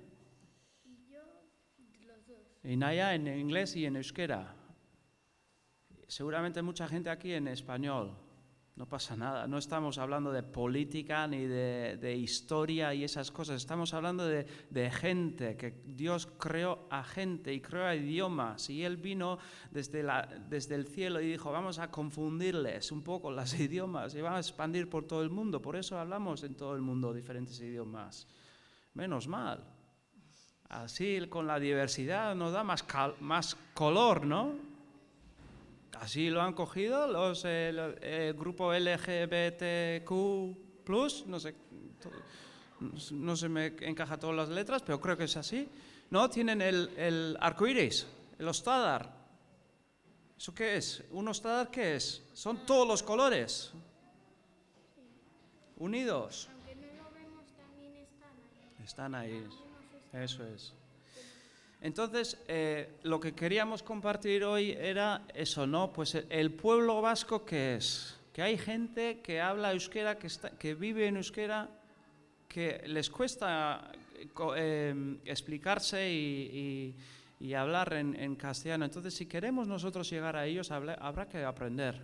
Y 2.63 2.77
Naya 2.77 3.15
en 3.15 3.27
inglés 3.27 3.77
y 3.77 3.85
en 3.85 3.97
euskera. 3.97 4.55
Seguramente 6.09 6.63
mucha 6.63 6.89
gente 6.89 7.11
aquí 7.11 7.33
en 7.33 7.49
español. 7.49 8.24
No 8.77 8.87
pasa 8.87 9.17
nada. 9.17 9.47
No 9.47 9.59
estamos 9.59 9.99
hablando 9.99 10.33
de 10.33 10.43
política 10.43 11.29
ni 11.29 11.47
de, 11.47 11.97
de 11.97 12.17
historia 12.17 12.93
y 12.93 13.05
esas 13.05 13.31
cosas. 13.31 13.57
Estamos 13.57 13.95
hablando 13.95 14.27
de, 14.27 14.47
de 14.69 14.91
gente, 14.91 15.57
que 15.57 15.81
Dios 15.85 16.27
creó 16.27 16.89
a 16.91 17.05
gente 17.05 17.55
y 17.55 17.61
creó 17.61 17.87
a 17.87 17.95
idiomas. 17.95 18.69
Y 18.71 18.83
Él 18.83 18.97
vino 18.97 19.39
desde, 19.71 20.03
la, 20.03 20.29
desde 20.49 20.75
el 20.75 20.89
cielo 20.89 21.21
y 21.21 21.29
dijo, 21.29 21.53
vamos 21.53 21.79
a 21.79 21.93
confundirles 21.93 22.91
un 22.91 23.03
poco 23.03 23.31
las 23.31 23.55
idiomas 23.61 24.13
y 24.17 24.21
vamos 24.21 24.39
a 24.39 24.41
expandir 24.41 24.91
por 24.91 25.07
todo 25.07 25.23
el 25.23 25.31
mundo. 25.31 25.63
Por 25.63 25.77
eso 25.77 25.97
hablamos 25.97 26.43
en 26.43 26.57
todo 26.57 26.75
el 26.75 26.83
mundo 26.83 27.15
diferentes 27.15 27.61
idiomas. 27.61 28.27
Menos 28.95 29.29
mal. 29.29 29.63
Así 30.69 31.29
con 31.29 31.47
la 31.47 31.61
diversidad 31.61 32.35
nos 32.35 32.53
da 32.53 32.65
más, 32.65 32.85
más 33.21 33.55
color, 33.73 34.27
¿no? 34.27 34.74
Así 36.01 36.29
lo 36.31 36.43
han 36.43 36.53
cogido 36.55 37.07
los, 37.07 37.45
eh, 37.45 37.71
lo- 37.73 37.97
el 37.99 38.35
grupo 38.35 38.73
LGBTQ+, 38.73 40.11
no 41.27 41.39
sé, 41.41 41.55
no 43.13 43.37
se 43.37 43.49
me 43.49 43.67
encaja 43.81 44.19
todas 44.19 44.37
las 44.37 44.49
letras, 44.49 44.83
pero 44.83 45.01
creo 45.01 45.17
que 45.17 45.25
es 45.25 45.37
así. 45.37 45.69
¿No? 46.11 46.29
Tienen 46.29 46.61
el, 46.61 46.91
el 46.97 47.37
arco 47.41 47.67
iris, 47.67 48.07
el 48.39 48.47
ostadar. 48.49 49.11
¿Eso 50.37 50.55
qué 50.55 50.77
es? 50.77 51.03
¿Un 51.11 51.29
ostadar 51.29 51.71
qué 51.71 51.97
es? 51.97 52.23
Son 52.35 52.67
todos 52.67 52.87
los 52.87 53.03
colores. 53.03 53.73
Unidos. 55.77 56.49
Aunque 56.53 56.75
no 56.77 57.03
lo 57.03 57.11
vemos, 57.15 57.47
también 57.57 57.97
están 57.97 58.35
ahí. 58.39 58.85
Están 58.85 59.15
ahí. 59.15 59.47
Eso 60.13 60.47
es. 60.47 60.75
Entonces, 61.85 62.43
eh, 62.49 62.97
lo 63.03 63.21
que 63.21 63.35
queríamos 63.35 63.83
compartir 63.83 64.43
hoy 64.43 64.71
era 64.71 65.27
eso, 65.35 65.67
¿no? 65.67 65.93
Pues 65.93 66.15
el, 66.15 66.51
pueblo 66.55 67.03
vasco 67.03 67.45
que 67.45 67.75
es, 67.75 68.19
que 68.33 68.41
hay 68.41 68.57
gente 68.57 69.21
que 69.21 69.39
habla 69.39 69.71
euskera, 69.71 70.17
que, 70.17 70.75
vive 70.75 71.07
en 71.07 71.19
euskera, 71.19 71.69
que 72.49 72.81
les 72.87 73.11
cuesta 73.11 73.93
eh, 74.17 74.27
eh, 74.57 75.19
explicarse 75.27 76.11
y, 76.11 76.97
hablar 77.55 77.93
en, 77.93 78.35
castellano. 78.37 78.87
Entonces, 78.87 79.13
si 79.13 79.27
queremos 79.27 79.69
nosotros 79.69 80.09
llegar 80.09 80.37
a 80.37 80.47
ellos, 80.47 80.71
habrá 80.71 81.29
que 81.29 81.45
aprender 81.45 82.01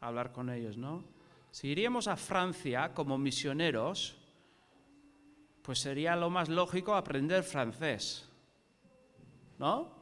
a 0.00 0.08
hablar 0.08 0.32
con 0.32 0.50
ellos, 0.50 0.76
¿no? 0.76 1.04
Si 1.52 1.68
iríamos 1.68 2.08
a 2.08 2.16
Francia 2.16 2.92
como 2.92 3.18
misioneros, 3.18 4.16
pues 5.62 5.78
sería 5.78 6.16
lo 6.16 6.28
más 6.28 6.48
lógico 6.48 6.96
aprender 6.96 7.44
francés. 7.44 8.28
¿No? 9.58 9.96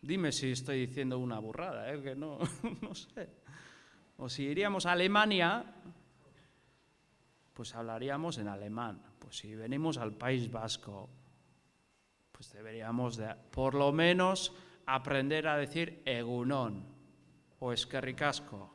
Dime 0.00 0.32
si 0.32 0.52
estoy 0.52 0.86
diciendo 0.86 1.18
una 1.18 1.38
burrada, 1.38 1.92
¿eh? 1.92 2.02
que 2.02 2.14
no, 2.14 2.38
no 2.82 2.94
sé. 2.94 3.28
O 4.18 4.28
si 4.28 4.44
iríamos 4.44 4.86
a 4.86 4.92
Alemania, 4.92 5.64
pues 7.52 7.74
hablaríamos 7.74 8.38
en 8.38 8.48
alemán. 8.48 9.02
Pues 9.18 9.38
si 9.38 9.54
venimos 9.54 9.96
al 9.96 10.12
País 10.12 10.50
Vasco, 10.50 11.08
pues 12.30 12.52
deberíamos 12.52 13.16
de, 13.16 13.34
por 13.50 13.74
lo 13.74 13.92
menos 13.92 14.52
aprender 14.86 15.48
a 15.48 15.56
decir 15.56 16.02
egunon 16.04 16.84
o 17.60 17.72
esquerricasco. 17.72 18.74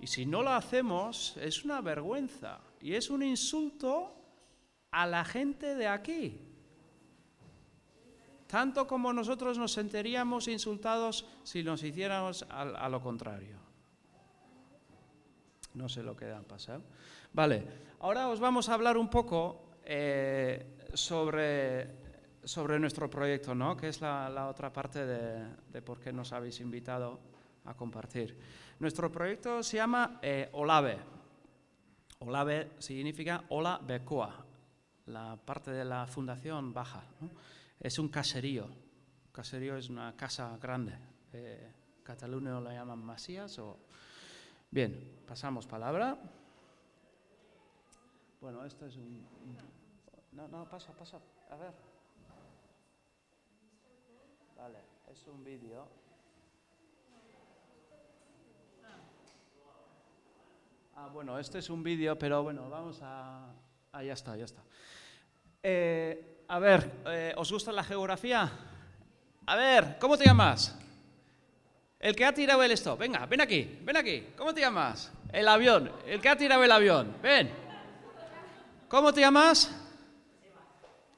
Y 0.00 0.06
si 0.06 0.26
no 0.26 0.42
lo 0.42 0.50
hacemos, 0.50 1.36
es 1.36 1.64
una 1.64 1.80
vergüenza 1.80 2.60
y 2.80 2.94
es 2.94 3.10
un 3.10 3.22
insulto 3.22 4.14
a 4.90 5.06
la 5.06 5.24
gente 5.24 5.74
de 5.74 5.88
aquí. 5.88 6.53
Tanto 8.46 8.86
como 8.86 9.12
nosotros 9.12 9.58
nos 9.58 9.72
sentiríamos 9.72 10.48
insultados 10.48 11.26
si 11.42 11.62
nos 11.62 11.82
hiciéramos 11.82 12.44
a, 12.48 12.88
lo 12.88 13.00
contrario. 13.00 13.58
No 15.74 15.88
sé 15.88 16.02
lo 16.02 16.16
que 16.16 16.30
ha 16.30 16.42
pasado. 16.42 16.82
Vale, 17.32 17.66
ahora 18.00 18.28
os 18.28 18.38
vamos 18.38 18.68
a 18.68 18.74
hablar 18.74 18.96
un 18.96 19.08
poco 19.08 19.78
eh, 19.84 20.86
sobre, 20.94 21.88
sobre 22.44 22.78
nuestro 22.78 23.10
proyecto, 23.10 23.54
¿no? 23.54 23.76
que 23.76 23.88
es 23.88 24.00
la, 24.00 24.46
otra 24.48 24.72
parte 24.72 25.04
de, 25.04 25.82
por 25.82 25.98
qué 25.98 26.12
nos 26.12 26.32
habéis 26.32 26.60
invitado 26.60 27.18
a 27.64 27.74
compartir. 27.74 28.38
Nuestro 28.78 29.10
proyecto 29.10 29.62
se 29.62 29.78
llama 29.78 30.20
eh, 30.22 30.48
OLAVE. 30.52 30.98
OLAVE 32.20 32.70
significa 32.78 33.44
Ola 33.48 33.80
Becoa, 33.82 34.44
la 35.06 35.36
parte 35.36 35.72
de 35.72 35.84
la 35.84 36.06
fundación 36.06 36.72
baja. 36.72 37.02
Es 37.84 37.98
un 37.98 38.08
caserío. 38.08 38.66
Caserío 39.30 39.76
es 39.76 39.90
una 39.90 40.16
casa 40.16 40.56
grande. 40.56 40.96
Eh, 41.34 41.70
Cataluña 42.02 42.58
lo 42.58 42.70
llaman 42.70 43.04
masías. 43.04 43.58
O... 43.58 43.76
Bien, 44.70 45.20
pasamos 45.28 45.66
palabra. 45.66 46.16
Bueno, 48.40 48.64
esto 48.64 48.86
es 48.86 48.96
un... 48.96 49.22
No, 50.32 50.48
no, 50.48 50.66
pasa, 50.66 50.92
pasa. 50.94 51.20
A 51.50 51.56
ver. 51.56 51.74
Vale, 54.56 54.78
es 55.12 55.26
un 55.26 55.44
vídeo. 55.44 55.86
Ah, 60.94 61.10
bueno, 61.12 61.38
este 61.38 61.58
es 61.58 61.68
un 61.68 61.82
vídeo, 61.82 62.18
pero 62.18 62.42
bueno, 62.42 62.70
vamos 62.70 63.00
a... 63.02 63.52
Ah, 63.92 64.02
ya 64.02 64.14
está, 64.14 64.38
ya 64.38 64.46
está. 64.46 64.62
Eh, 65.62 66.33
a 66.48 66.58
ver, 66.58 66.90
eh, 67.06 67.34
¿os 67.36 67.50
gusta 67.50 67.72
la 67.72 67.84
geografía? 67.84 68.50
A 69.46 69.56
ver, 69.56 69.96
¿cómo 70.00 70.16
te 70.16 70.24
llamas? 70.24 70.78
El 71.98 72.14
que 72.14 72.24
ha 72.24 72.34
tirado 72.34 72.62
el 72.62 72.70
esto. 72.70 72.96
Venga, 72.96 73.26
ven 73.26 73.40
aquí, 73.40 73.78
ven 73.82 73.96
aquí. 73.96 74.28
¿Cómo 74.36 74.52
te 74.52 74.60
llamas? 74.60 75.10
El 75.32 75.48
avión, 75.48 75.90
el 76.06 76.20
que 76.20 76.28
ha 76.28 76.36
tirado 76.36 76.62
el 76.62 76.70
avión. 76.70 77.16
Ven. 77.22 77.50
¿Cómo 78.88 79.12
te 79.12 79.20
llamas? 79.20 79.74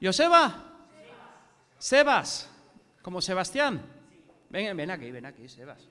¿Joseba? 0.01 0.63
Sebas. 1.77 2.49
¿Como 3.01 3.21
Sebastián? 3.21 3.81
Ven, 4.49 4.75
ven 4.75 4.91
aquí, 4.91 5.11
ven 5.11 5.25
aquí, 5.25 5.47
Sebas. 5.47 5.89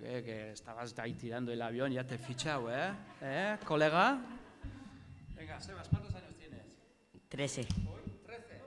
Que, 0.00 0.52
estabas 0.52 0.98
ahí 0.98 1.14
tirando 1.14 1.52
el 1.52 1.62
avión, 1.62 1.92
ya 1.92 2.04
te 2.04 2.16
he 2.16 2.18
fichado, 2.18 2.70
¿eh? 2.70 2.92
¿Eh, 3.22 3.56
colega? 3.64 4.18
Venga, 5.34 5.60
Sebas, 5.60 5.88
¿cuántos 5.88 6.14
años 6.14 6.34
tienes? 6.36 6.62
13, 7.28 7.66
Trece. 8.26 8.62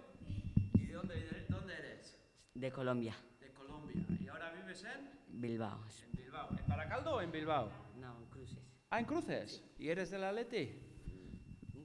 ¿Y 0.73 0.85
de 0.85 0.93
dónde, 0.93 1.45
dónde 1.49 1.73
eres? 1.73 2.17
De 2.61 2.71
Colombia, 2.71 3.15
De 3.39 3.51
Colombia. 3.53 4.05
¿Y 4.19 4.27
ahora 4.27 4.51
vives 4.51 4.83
en? 4.83 5.09
Bilbao. 5.41 5.79
En 6.05 6.11
Bilbao. 6.11 6.49
¿En 6.51 6.67
Baracaldo 6.67 7.15
o 7.15 7.21
en 7.21 7.31
Bilbao? 7.31 7.71
No, 7.99 8.13
cruces. 8.29 8.59
Ah, 8.91 8.99
en 8.99 9.05
Cruces. 9.05 9.63
¿Y 9.79 9.89
eres 9.89 10.11
del 10.11 10.23
Atleti? 10.23 10.77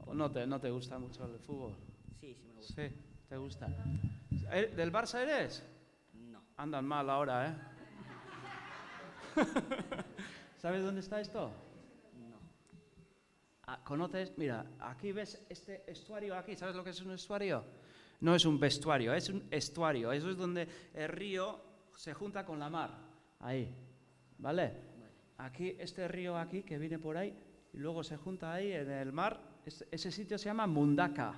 ¿O 0.04 0.12
no 0.12 0.30
te, 0.30 0.46
no 0.46 0.60
te 0.60 0.70
gusta 0.70 0.98
mucho 0.98 1.24
el 1.24 1.38
fútbol? 1.40 1.74
Sí, 2.20 2.34
sí 2.34 2.46
me 2.46 2.54
gusta. 2.56 2.74
Sí, 2.88 2.94
te 3.28 3.36
gusta. 3.38 3.68
¿Eh, 4.52 4.74
¿Del 4.76 4.92
Barça 4.92 5.20
eres? 5.20 5.64
No, 6.12 6.42
Andan 6.58 6.84
mal 6.84 7.08
ahora, 7.08 7.48
¿eh? 7.48 7.54
¿Sabes 10.58 10.84
dónde 10.84 11.00
está 11.00 11.20
esto? 11.20 11.50
no. 12.28 12.36
Ah, 13.66 13.80
¿Conoces? 13.82 14.36
Mira, 14.36 14.66
aquí 14.80 15.12
ves 15.12 15.42
este 15.48 15.90
estuario 15.90 16.36
aquí. 16.36 16.54
¿Sabes 16.54 16.76
lo 16.76 16.84
que 16.84 16.90
es 16.90 17.00
un 17.00 17.12
estuario? 17.12 17.64
No 18.20 18.34
es 18.34 18.44
un 18.44 18.58
vestuario, 18.58 19.12
es 19.14 19.28
un 19.28 19.46
estuario. 19.50 20.12
Eso 20.12 20.30
es 20.30 20.36
donde 20.36 20.66
el 20.94 21.08
río 21.08 21.60
se 21.96 22.14
junta 22.14 22.44
con 22.44 22.58
la 22.58 22.70
mar. 22.70 22.90
Ahí. 23.40 23.74
¿vale? 24.38 24.72
Aquí, 25.38 25.76
este 25.78 26.08
río 26.08 26.36
aquí 26.36 26.62
que 26.62 26.78
viene 26.78 26.98
por 26.98 27.16
ahí 27.16 27.34
y 27.72 27.78
luego 27.78 28.02
se 28.02 28.16
junta 28.16 28.52
ahí 28.52 28.72
en 28.72 28.90
el 28.90 29.12
mar, 29.12 29.38
es- 29.64 29.86
ese 29.90 30.10
sitio 30.10 30.38
se 30.38 30.46
llama 30.46 30.66
Mundaka. 30.66 31.34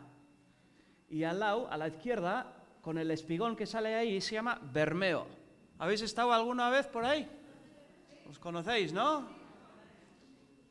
Y 1.09 1.25
al 1.25 1.41
lado, 1.41 1.71
a 1.71 1.77
la 1.77 1.89
izquierda, 1.89 2.55
con 2.81 2.99
el 2.99 3.11
espigón 3.11 3.57
que 3.57 3.67
sale 3.67 3.95
ahí, 3.95 4.21
se 4.21 4.35
llama 4.35 4.61
Bermeo. 4.73 5.27
¿Habéis 5.79 6.03
estado 6.03 6.33
alguna 6.33 6.71
vez 6.71 6.87
por 6.87 7.05
ahí? 7.05 7.29
¿Os 8.29 8.39
conocéis, 8.39 8.93
no? 8.93 9.27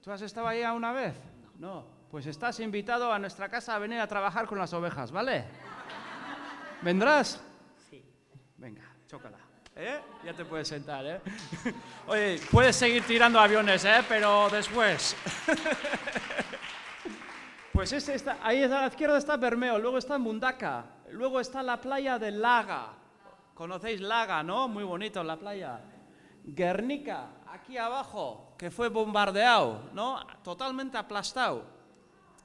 ¿Tú 0.01 0.12
has 0.12 0.22
estado 0.22 0.47
ahí 0.47 0.64
una 0.64 0.91
vez? 0.93 1.16
No. 1.60 1.86
Pues 2.12 2.26
estás 2.28 2.60
invitado 2.62 3.12
a 3.12 3.20
nuestra 3.20 3.49
casa 3.49 3.76
a 3.76 3.80
venir 3.80 3.99
a 3.99 4.08
trabajar 4.08 4.45
con 4.47 4.58
las 4.58 4.74
ovejas, 4.74 5.12
¿vale? 5.12 5.43
¿Vendrás? 6.82 7.41
Sí. 7.89 8.03
Venga, 8.57 8.84
chócala. 9.07 9.38
¿Eh? 9.75 9.99
Ya 10.25 10.34
te 10.34 10.43
puedes 10.43 10.67
sentar, 10.67 11.05
¿eh? 11.05 11.21
Oye, 12.07 12.39
puedes 12.51 12.75
seguir 12.75 13.03
tirando 13.03 13.39
aviones, 13.39 13.86
¿eh? 13.86 14.03
Pero 14.07 14.49
después. 14.49 15.15
Pues 17.73 17.93
ese 17.93 18.15
está, 18.15 18.39
ahí 18.41 18.63
a 18.63 18.67
la 18.67 18.88
izquierda 18.88 19.19
está 19.19 19.38
Bermeo, 19.38 19.78
luego 19.78 19.99
está 19.99 20.17
Mundaka, 20.17 20.84
luego 21.11 21.39
está 21.39 21.61
la 21.61 21.80
playa 21.80 22.17
de 22.17 22.32
Laga. 22.32 22.93
¿Conocéis 23.53 24.01
Laga, 24.01 24.41
no? 24.41 24.67
Muy 24.67 24.84
bonito 24.84 25.23
la 25.23 25.38
playa. 25.38 25.80
Guernica, 26.43 27.28
aquí 27.45 27.78
abajo, 27.78 28.55
que 28.57 28.71
fue 28.71 28.89
bombardeado, 28.89 29.91
¿no? 29.93 30.25
Totalmente 30.41 30.97
aplastado. 30.97 31.65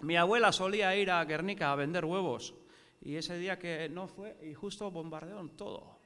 Mi 0.01 0.19
abuela 0.19 0.53
solía 0.53 0.95
ir 0.97 1.11
a 1.11 1.25
Guernica 1.25 1.73
a 1.73 1.77
vender 1.77 2.05
huevos 2.05 2.53
y 3.05 3.17
ese 3.17 3.37
día 3.39 3.59
que 3.59 3.89
no 3.89 4.07
fue 4.07 4.37
y 4.43 4.55
justo 4.55 4.91
bombardearon 4.91 5.51
todo. 5.51 6.01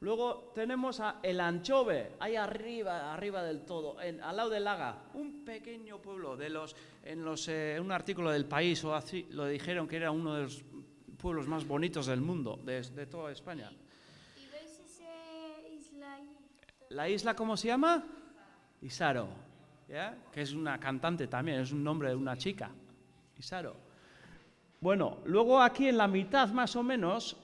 Luego 0.00 0.52
tenemos 0.54 1.00
a 1.00 1.20
El 1.22 1.40
Anchove, 1.40 2.12
ahí 2.20 2.36
arriba, 2.36 3.14
arriba 3.14 3.42
del 3.42 3.62
todo, 3.62 4.00
en- 4.02 4.22
al 4.22 4.36
lado 4.36 4.50
del 4.50 4.64
Laga, 4.64 5.04
un 5.14 5.42
pequeño 5.44 5.98
pueblo 6.02 6.36
de 6.36 6.50
los, 6.50 6.76
en 7.02 7.24
los, 7.24 7.48
eh, 7.48 7.78
un 7.80 7.90
artículo 7.90 8.30
del 8.30 8.44
país 8.44 8.84
o 8.84 8.94
así, 8.94 9.26
lo 9.30 9.46
dijeron 9.46 9.88
que 9.88 9.96
era 9.96 10.10
uno 10.10 10.34
de 10.34 10.42
los 10.42 10.62
pueblos 11.16 11.48
más 11.48 11.66
bonitos 11.66 12.06
del 12.06 12.20
mundo, 12.20 12.60
de, 12.62 12.82
de 12.82 13.06
toda 13.06 13.32
España. 13.32 13.70
¿Y 14.36 14.46
veis 14.52 14.78
ese 14.84 15.74
isla 15.74 16.12
ahí? 16.14 16.28
¿La 16.90 17.08
isla 17.08 17.34
cómo 17.34 17.56
se 17.56 17.68
llama? 17.68 18.04
Isaro, 18.82 19.28
¿ya? 19.88 20.14
que 20.30 20.42
es 20.42 20.52
una 20.52 20.78
cantante 20.78 21.26
también, 21.26 21.60
es 21.60 21.72
un 21.72 21.82
nombre 21.82 22.10
de 22.10 22.14
una 22.14 22.36
chica, 22.36 22.70
Isaro. 23.38 23.85
Bueno, 24.86 25.18
luego 25.24 25.60
aquí 25.60 25.88
en 25.88 25.96
la 25.96 26.06
mitad 26.06 26.48
más 26.50 26.76
o 26.76 26.82
menos 26.84 27.36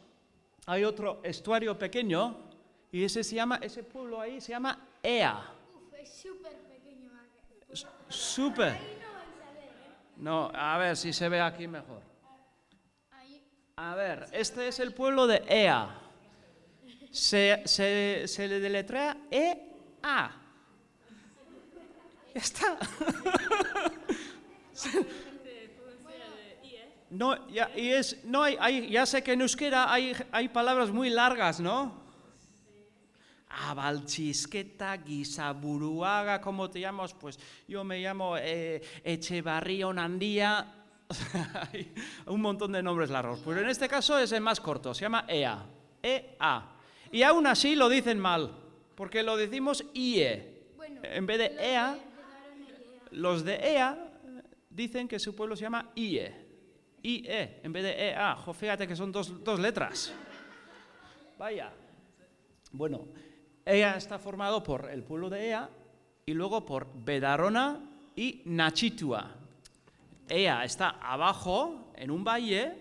hay 0.64 0.84
otro 0.84 1.20
estuario 1.24 1.76
pequeño 1.76 2.36
y 2.92 3.02
ese 3.02 3.24
se 3.24 3.34
llama, 3.34 3.58
ese 3.60 3.82
pueblo 3.82 4.20
ahí 4.20 4.40
se 4.40 4.52
llama 4.52 4.78
Ea. 5.02 5.42
Uf, 5.74 5.92
es 5.94 6.22
súper 6.22 6.56
pequeño. 6.68 7.10
Súper. 8.06 8.78
No, 10.18 10.52
a 10.54 10.78
ver 10.78 10.96
si 10.96 11.12
se 11.12 11.28
ve 11.28 11.40
aquí 11.40 11.66
mejor. 11.66 12.00
A 13.74 13.96
ver, 13.96 14.28
este 14.30 14.68
es 14.68 14.78
el 14.78 14.94
pueblo 14.94 15.26
de 15.26 15.42
Ea. 15.48 15.98
Se, 17.10 17.60
se, 17.64 18.28
se 18.28 18.46
le 18.46 18.60
deletrea 18.60 19.16
E-A. 19.32 20.30
Ya 22.34 22.40
está. 22.40 22.78
No, 27.12 27.46
ya, 27.50 27.70
y 27.76 27.90
es, 27.90 28.24
no 28.24 28.42
hay, 28.42 28.56
hay- 28.58 28.88
ya 28.90 29.04
sé 29.04 29.22
que 29.22 29.32
en 29.34 29.42
euskera 29.42 29.92
hay, 29.92 30.14
hay 30.32 30.48
palabras 30.48 30.90
muy 30.90 31.10
largas, 31.10 31.60
¿no? 31.60 32.00
Abalchisqueta, 33.50 34.96
Guisaburuaga, 34.96 36.40
¿cómo 36.40 36.70
te 36.70 36.80
llamas? 36.80 37.12
Pues 37.12 37.38
yo 37.68 37.84
me 37.84 38.00
llamo 38.00 38.36
eh, 38.38 38.80
Echevarría 39.04 39.86
Onandía. 39.88 40.74
hay 41.72 41.92
un 42.26 42.40
montón 42.40 42.72
de 42.72 42.82
nombres 42.82 43.10
largos. 43.10 43.40
Pero 43.44 43.60
en 43.60 43.68
este 43.68 43.88
caso 43.88 44.18
es 44.18 44.32
el 44.32 44.40
más 44.40 44.58
corto, 44.58 44.94
se 44.94 45.02
llama 45.02 45.26
EA. 45.28 45.62
EA. 46.02 46.62
Y 47.10 47.22
aún 47.22 47.46
así 47.46 47.74
lo 47.76 47.90
dicen 47.90 48.18
mal, 48.18 48.56
porque 48.94 49.22
lo 49.22 49.36
decimos 49.36 49.84
IE. 49.92 50.72
bueno, 50.78 51.02
En 51.04 51.26
vez 51.26 51.36
de 51.38 51.46
EA, 51.60 51.94
Ea. 51.94 51.98
los 53.10 53.44
de 53.44 53.56
EA 53.56 53.98
dicen 54.70 55.06
que 55.06 55.18
su 55.18 55.36
pueblo 55.36 55.56
se 55.56 55.62
llama 55.64 55.90
IE. 55.94 56.41
IE, 57.02 57.60
en 57.62 57.72
vez 57.72 57.82
de 57.82 58.08
EA. 58.10 58.36
Fíjate 58.54 58.86
que 58.86 58.94
son 58.96 59.10
dos, 59.12 59.42
dos 59.44 59.58
letras. 59.58 60.12
Vaya. 61.38 61.72
Bueno, 62.72 63.06
EA 63.64 63.96
está 63.96 64.18
formado 64.18 64.62
por 64.62 64.88
el 64.90 65.02
pueblo 65.02 65.28
de 65.28 65.48
EA 65.48 65.68
y 66.26 66.32
luego 66.34 66.64
por 66.64 66.86
Bedarona 66.94 67.80
y 68.16 68.42
Nachitua. 68.46 69.34
EA 70.28 70.64
está 70.64 70.90
abajo, 71.00 71.92
en 71.96 72.10
un 72.10 72.24
valle, 72.24 72.78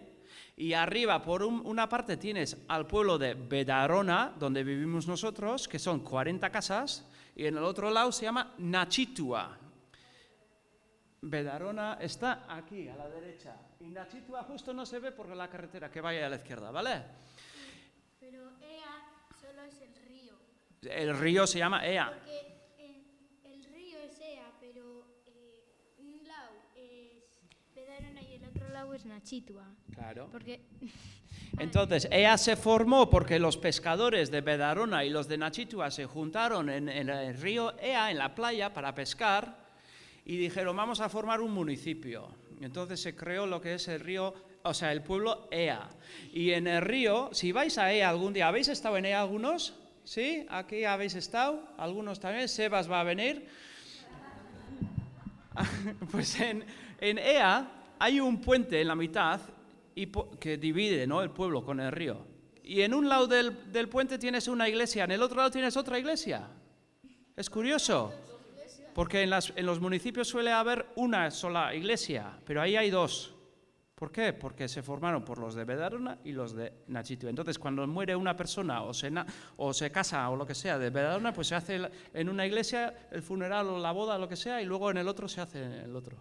y 0.55 0.73
arriba 0.73 1.21
por 1.23 1.41
un- 1.43 1.65
una 1.65 1.89
parte 1.89 2.17
tienes 2.17 2.55
al 2.67 2.85
pueblo 2.85 3.17
de 3.17 3.33
Bedarona, 3.33 4.33
donde 4.37 4.63
vivimos 4.63 5.07
nosotros, 5.07 5.67
que 5.67 5.79
son 5.79 6.01
40 6.01 6.49
casas, 6.51 7.07
y 7.35 7.45
en 7.47 7.57
el 7.57 7.63
otro 7.63 7.89
lado 7.89 8.11
se 8.11 8.23
llama 8.25 8.53
Nachitua. 8.59 9.57
Bedarona 11.21 11.97
está 11.99 12.45
aquí, 12.49 12.87
a 12.87 12.95
la 12.95 13.09
derecha, 13.09 13.55
y 13.83 13.89
Nachitua 13.89 14.43
justo 14.43 14.73
no 14.73 14.85
se 14.85 14.99
ve 14.99 15.11
por 15.11 15.27
la 15.35 15.49
carretera 15.49 15.89
que 15.91 16.01
vaya 16.01 16.25
a 16.25 16.29
la 16.29 16.35
izquierda, 16.37 16.71
¿vale? 16.71 17.01
Pero 18.19 18.51
Ea 18.61 19.03
solo 19.39 19.61
es 19.63 19.81
el 19.81 19.95
río. 20.07 20.33
El 20.83 21.17
río 21.17 21.47
se 21.47 21.59
llama 21.59 21.85
Ea. 21.85 22.11
Porque 22.13 22.57
en- 22.77 23.51
el 23.51 23.63
río 23.73 23.97
es 23.99 24.19
Ea, 24.19 24.51
pero 24.59 25.05
eh, 25.25 25.63
un 25.99 26.27
lado 26.27 26.51
es 26.75 27.23
Bedarona 27.75 28.21
y 28.21 28.33
el 28.35 28.45
otro 28.45 28.69
lado 28.69 28.93
es 28.93 29.05
Nachitua. 29.05 29.65
Claro. 29.93 30.29
Porque 30.31 30.61
Entonces, 31.59 32.07
EA 32.11 32.37
se 32.37 32.55
formó 32.55 33.09
porque 33.09 33.37
los 33.39 33.57
pescadores 33.57 34.31
de 34.31 34.41
Bedarona 34.41 35.03
y 35.03 35.09
los 35.09 35.27
de 35.27 35.37
Nachitua 35.37 35.91
se 35.91 36.05
juntaron 36.05 36.69
en, 36.69 36.87
en 36.87 37.09
el 37.09 37.37
río 37.39 37.77
Ea, 37.79 38.09
en 38.11 38.17
la 38.17 38.33
playa, 38.33 38.73
para 38.73 38.93
pescar 38.95 39.57
y 40.25 40.37
dijeron, 40.37 40.75
vamos 40.77 41.01
a 41.01 41.09
formar 41.09 41.41
un 41.41 41.51
municipio. 41.51 42.29
Entonces 42.61 43.01
se 43.01 43.15
creó 43.15 43.47
lo 43.47 43.59
que 43.59 43.73
es 43.75 43.87
el 43.87 43.99
río, 43.99 44.33
o 44.63 44.73
sea, 44.73 44.91
el 44.91 45.01
pueblo 45.01 45.47
Ea. 45.51 45.89
Y 46.31 46.51
en 46.51 46.67
el 46.67 46.81
río, 46.81 47.29
si 47.33 47.51
vais 47.51 47.77
a 47.77 47.91
Ea 47.91 48.09
algún 48.09 48.33
día, 48.33 48.47
¿habéis 48.47 48.67
estado 48.67 48.97
en 48.97 49.05
Ea 49.05 49.21
algunos? 49.21 49.75
¿Sí? 50.03 50.45
¿Aquí 50.49 50.83
habéis 50.83 51.15
estado? 51.15 51.67
Algunos 51.77 52.19
también. 52.19 52.47
Sebas 52.47 52.89
va 52.89 53.01
a 53.01 53.03
venir. 53.03 53.47
Pues 56.11 56.39
en, 56.39 56.63
en 56.99 57.17
Ea 57.17 57.69
hay 57.99 58.19
un 58.19 58.39
puente 58.39 58.79
en 58.79 58.87
la 58.87 58.95
mitad 58.95 59.41
y 59.93 60.07
que 60.39 60.57
divide 60.57 61.05
¿no? 61.05 61.21
el 61.21 61.31
pueblo 61.31 61.63
con 61.63 61.79
el 61.79 61.91
río. 61.91 62.25
Y 62.63 62.81
en 62.81 62.93
un 62.93 63.09
lado 63.09 63.27
del, 63.27 63.71
del 63.71 63.89
puente 63.89 64.17
tienes 64.17 64.47
una 64.47 64.69
iglesia, 64.69 65.03
en 65.03 65.11
el 65.11 65.21
otro 65.21 65.37
lado 65.37 65.51
tienes 65.51 65.75
otra 65.75 65.99
iglesia. 65.99 66.47
Es 67.35 67.49
curioso, 67.49 68.13
porque 68.93 69.21
en, 69.23 69.29
las- 69.29 69.53
en 69.55 69.65
los 69.65 69.79
municipios 69.79 70.27
suele 70.27 70.51
haber 70.51 70.87
una 70.95 71.29
sola 71.31 71.73
iglesia, 71.75 72.39
pero 72.45 72.61
ahí 72.61 72.75
hay 72.75 72.89
dos. 72.89 73.35
¿Por 73.95 74.11
qué? 74.11 74.33
Porque 74.33 74.67
se 74.67 74.81
formaron 74.81 75.23
por 75.23 75.37
los 75.37 75.53
de 75.53 75.63
Bedarona 75.63 76.17
y 76.23 76.31
los 76.31 76.53
de 76.55 76.73
Nachitu. 76.87 77.27
Entonces, 77.27 77.59
cuando 77.59 77.85
muere 77.85 78.15
una 78.15 78.35
persona 78.35 78.81
o 78.81 78.93
se, 78.95 79.11
na- 79.11 79.25
o 79.57 79.73
se 79.73 79.91
casa 79.91 80.27
o 80.31 80.35
lo 80.35 80.45
que 80.47 80.55
sea 80.55 80.79
de 80.79 80.89
Bedarona, 80.89 81.31
pues 81.31 81.47
se 81.49 81.55
hace 81.55 81.79
en 82.13 82.27
una 82.29 82.45
iglesia 82.47 83.09
el 83.11 83.21
funeral 83.21 83.67
o 83.67 83.77
la 83.77 83.91
boda, 83.91 84.17
lo 84.17 84.27
que 84.27 84.35
sea, 84.35 84.59
y 84.59 84.65
luego 84.65 84.89
en 84.89 84.97
el 84.97 85.07
otro 85.07 85.27
se 85.27 85.41
hace 85.41 85.63
en 85.63 85.71
el 85.73 85.95
otro. 85.95 86.17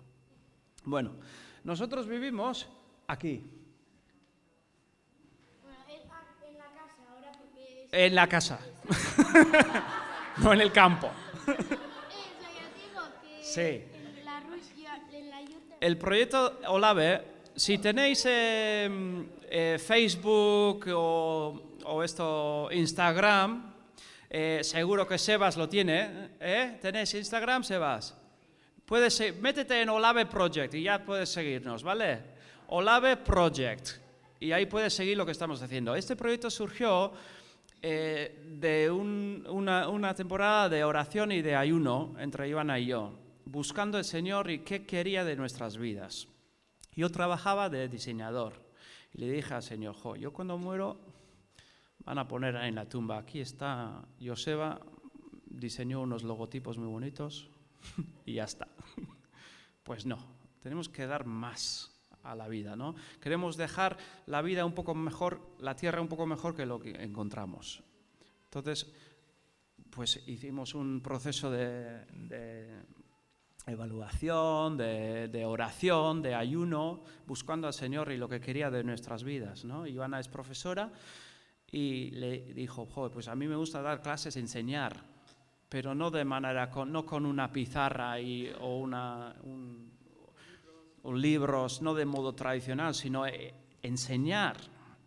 Bueno, 0.85 1.12
nosotros 1.64 2.07
vivimos 2.07 2.68
aquí, 3.07 3.51
bueno, 5.62 5.79
en, 5.89 6.11
ah, 6.11 6.25
en 6.47 6.59
la 6.59 6.64
casa 6.75 7.03
ahora 7.11 7.33
porque 7.33 7.85
es... 7.85 7.89
en 7.93 8.14
la 8.14 8.27
casa, 8.29 8.59
no 10.43 10.53
en 10.53 10.61
el 10.61 10.71
campo. 10.73 11.11
Sí. 13.53 13.83
El 15.81 15.97
proyecto 15.99 16.61
Olave, 16.69 17.23
si 17.57 17.79
tenéis 17.79 18.25
eh, 18.29 18.89
eh, 19.51 19.79
Facebook 19.85 20.87
o, 20.95 21.63
o 21.85 22.03
esto 22.03 22.69
Instagram, 22.73 23.73
eh, 24.29 24.61
seguro 24.63 25.07
que 25.07 25.19
Sebas 25.19 25.57
lo 25.57 25.69
tiene. 25.69 26.31
¿Tenéis 26.81 27.15
Instagram, 27.15 27.65
Sebas? 27.65 28.15
Puedes, 28.85 29.41
métete 29.41 29.83
en 29.83 29.89
Olave 29.89 30.27
Project 30.27 30.75
y 30.75 30.83
ya 30.85 31.05
puedes 31.05 31.29
seguirnos, 31.31 31.83
¿vale? 31.83 32.19
Olave 32.69 33.17
Project. 33.17 33.89
Y 34.41 34.53
ahí 34.53 34.67
puedes 34.67 34.95
seguir 34.95 35.17
lo 35.17 35.25
que 35.27 35.33
estamos 35.33 35.61
haciendo. 35.63 35.95
Este 35.95 36.17
proyecto 36.17 36.51
surgió 36.51 37.13
eh, 37.83 38.39
de 38.59 38.91
un- 38.91 39.47
una, 39.49 39.89
una 39.89 40.15
temporada 40.15 40.69
de 40.69 40.85
oración 40.85 41.33
y 41.33 41.41
de 41.43 41.55
ayuno 41.57 42.15
entre 42.19 42.49
Ivana 42.49 42.79
y 42.79 42.87
yo, 42.87 43.13
buscando 43.51 43.99
el 43.99 44.05
Señor 44.05 44.49
y 44.51 44.61
qué 44.61 44.87
quería 44.87 45.25
de 45.25 45.35
nuestras 45.35 45.77
vidas. 45.77 46.29
Yo 46.95 47.11
trabajaba 47.11 47.69
de 47.69 47.89
diseñador 47.89 48.55
y 49.13 49.19
le 49.19 49.31
dije 49.31 49.55
al 49.55 49.63
Señor, 49.63 49.95
jo, 49.97 50.15
yo 50.15 50.33
cuando 50.33 50.57
muero 50.57 51.01
van 52.05 52.19
a 52.19 52.29
poner 52.29 52.55
en 52.55 52.77
la 52.77 52.89
tumba, 52.89 53.19
aquí 53.19 53.41
está 53.41 54.03
Joseba, 54.25 54.81
diseñó 55.47 56.01
unos 56.01 56.23
logotipos 56.23 56.79
muy 56.79 56.89
bonitos 56.89 57.49
y 58.25 58.35
ya 58.35 58.45
está. 58.45 58.69
Pues 59.83 60.07
no, 60.07 60.19
tenemos 60.63 60.89
que 60.89 61.05
dar 61.07 61.25
más 61.25 61.91
a 62.23 62.37
la 62.37 62.47
vida, 62.47 62.77
¿no? 62.77 62.95
Queremos 63.21 63.57
dejar 63.57 63.97
la 64.27 64.41
vida 64.41 64.65
un 64.65 64.75
poco 64.75 64.95
mejor, 64.95 65.41
la 65.59 65.75
tierra 65.75 66.01
un 66.01 66.07
poco 66.07 66.27
mejor 66.27 66.55
que 66.55 66.65
lo 66.65 66.79
que 66.79 66.91
encontramos. 67.03 67.83
Entonces, 68.45 68.93
pues 69.91 70.23
hicimos 70.29 70.77
un 70.77 71.01
proceso 71.01 71.51
de, 71.51 72.05
de 72.13 72.85
evaluación, 73.67 74.77
de, 74.77 75.45
oración, 75.47 76.23
de 76.23 76.35
ayuno, 76.35 77.03
buscando 77.27 77.67
al 77.67 77.75
Señor 77.75 78.11
y 78.13 78.17
lo 78.17 78.29
que 78.29 78.41
quería 78.41 78.71
de 78.71 78.85
nuestras 78.85 79.25
vidas, 79.25 79.65
¿no? 79.65 79.87
Ivana 79.87 80.21
es 80.21 80.29
profesora 80.29 80.91
y 81.71 82.11
le 82.13 82.53
dijo, 82.55 82.87
"Joder, 82.87 83.13
pues 83.13 83.29
a 83.29 83.35
mí 83.35 83.47
me 83.47 83.57
gusta 83.57 83.83
dar 83.83 84.03
clases, 84.03 84.37
enseñar, 84.37 84.97
pero 85.69 85.95
no 85.95 86.11
de 86.11 86.25
manera, 86.25 86.71
con, 86.71 86.91
no 86.91 87.07
con 87.07 87.25
una 87.25 87.53
pizarra 87.53 88.21
y, 88.21 88.53
o 88.61 88.79
una, 88.79 89.35
un, 89.45 89.91
o 91.03 91.13
libros, 91.13 91.81
no 91.81 91.95
de 91.95 92.05
modo 92.05 92.35
tradicional, 92.35 92.95
sino 92.95 93.27
eh, 93.27 93.55
enseñar. 93.83 94.57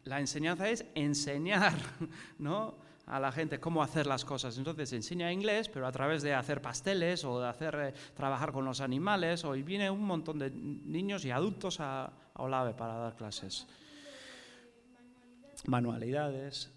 La 0.06 0.20
enseñanza 0.20 0.70
es 0.70 0.86
enseñar, 0.96 1.74
¿no? 2.40 2.83
A 3.06 3.20
la 3.20 3.32
gente 3.32 3.60
cómo 3.60 3.84
hacer 3.84 4.08
las 4.08 4.24
cosas. 4.26 4.58
Entonces 4.58 4.94
enseña 4.94 5.32
inglés, 5.32 5.70
pero 5.70 5.88
a 5.88 5.92
través 5.92 6.22
de 6.24 6.34
hacer 6.34 6.62
pasteles 6.62 7.26
o 7.26 7.40
de 7.40 7.48
hacer 7.48 7.76
eh, 7.76 7.94
trabajar 8.16 8.52
con 8.52 8.66
los 8.66 8.82
animales. 8.82 9.44
Hoy 9.44 9.64
viene 9.64 9.90
un 9.90 10.04
montón 10.04 10.40
de 10.40 10.50
niños 10.52 11.26
y 11.26 11.32
adultos 11.32 11.80
a, 11.80 12.12
Olave 12.36 12.74
para 12.74 12.96
dar 12.96 13.16
clases. 13.16 13.68
Manualidades. 15.68 16.72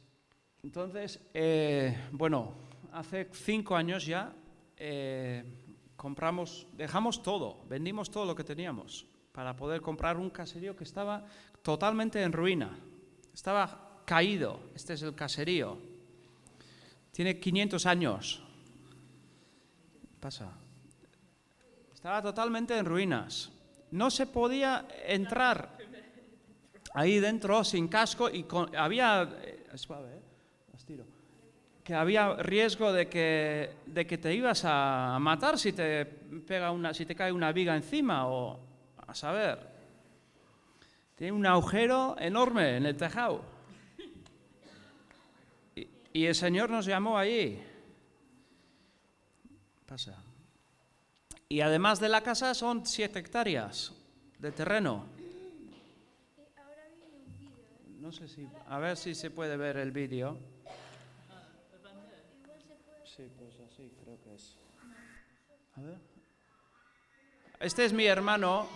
Entonces, 0.63 1.19
eh, 1.33 1.97
bueno, 2.13 2.53
hace 2.93 3.29
cinco 3.33 3.75
años 3.75 4.05
ya 4.05 4.35
eh, 4.77 5.45
compramos, 5.97 6.67
dejamos 6.75 7.23
todo, 7.23 7.65
vendimos 7.69 8.11
todo 8.11 8.27
lo 8.27 8.35
que 8.35 8.45
teníamos 8.45 9.07
para 9.33 9.57
poder 9.57 9.81
comprar 9.81 10.19
un 10.19 10.29
caserío 10.29 10.77
que 10.77 10.85
estaba 10.85 11.25
totalmente 11.63 12.23
en 12.23 12.33
ruina. 12.33 12.79
Estaba 13.33 14.03
caído. 14.05 14.61
Este 14.75 14.93
es 14.93 15.03
el 15.03 15.15
caserío. 15.15 15.96
Tiene 17.17 17.41
500 17.41 17.87
años. 17.87 18.43
Pasa. 20.21 20.53
Estaba 21.95 22.21
totalmente 22.21 22.77
en 22.77 22.85
ruinas. 22.85 23.51
No 23.93 24.11
se 24.11 24.27
podía 24.27 24.87
entrar 25.07 25.79
ahí 26.93 27.19
dentro 27.19 27.65
sin 27.65 27.89
casco 27.89 28.29
y 28.29 28.43
con- 28.43 28.77
había 28.77 29.23
eh, 29.43 29.65
suave, 29.77 30.17
¿eh? 30.17 30.21
Tiro. 30.85 31.05
que 31.83 31.95
había 31.95 32.35
riesgo 32.35 32.93
de 32.93 33.09
que, 33.09 33.77
de 33.87 34.07
que 34.07 34.19
te 34.19 34.35
ibas 34.35 34.63
a 34.67 35.17
matar 35.19 35.59
si 35.59 35.73
te 35.73 36.05
pega 36.05 36.71
una, 36.71 36.93
si 36.93 37.07
te 37.07 37.15
cae 37.17 37.33
una 37.33 37.51
viga 37.51 37.75
encima 37.75 38.29
o 38.29 38.61
a 39.07 39.15
saber. 39.15 39.59
Tiene 41.15 41.33
un 41.33 41.47
agujero 41.47 42.15
enorme 42.21 42.77
en 42.77 42.85
el 42.85 42.95
tejado. 42.95 43.56
Y, 46.17 46.25
el 46.25 46.35
Señor 46.35 46.71
nos 46.71 46.87
llamó 46.87 47.19
allí. 47.19 47.63
Pasa. 49.85 50.17
Y 51.47 51.61
además 51.61 52.01
de 52.01 52.09
la 52.09 52.23
casa 52.23 52.55
son 52.55 52.87
siete 52.87 53.19
hectáreas 53.19 53.93
de 54.39 54.51
terreno. 54.51 55.05
No 58.01 58.11
sé 58.13 58.29
si, 58.29 58.49
a 58.67 58.79
ver 58.79 58.97
si 58.97 59.15
se 59.15 59.31
puede 59.31 59.59
ver 59.59 59.77
el 59.77 59.93
vídeo. 59.93 60.39
Sí, 63.05 63.31
pues 63.39 63.61
así 63.71 63.93
creo 64.03 64.19
que 64.23 64.35
es. 64.37 64.57
A 65.77 65.83
ver. 65.83 65.99
Este 67.61 67.85
es 67.85 67.93
mi 67.93 68.07
hermano. 68.07 68.67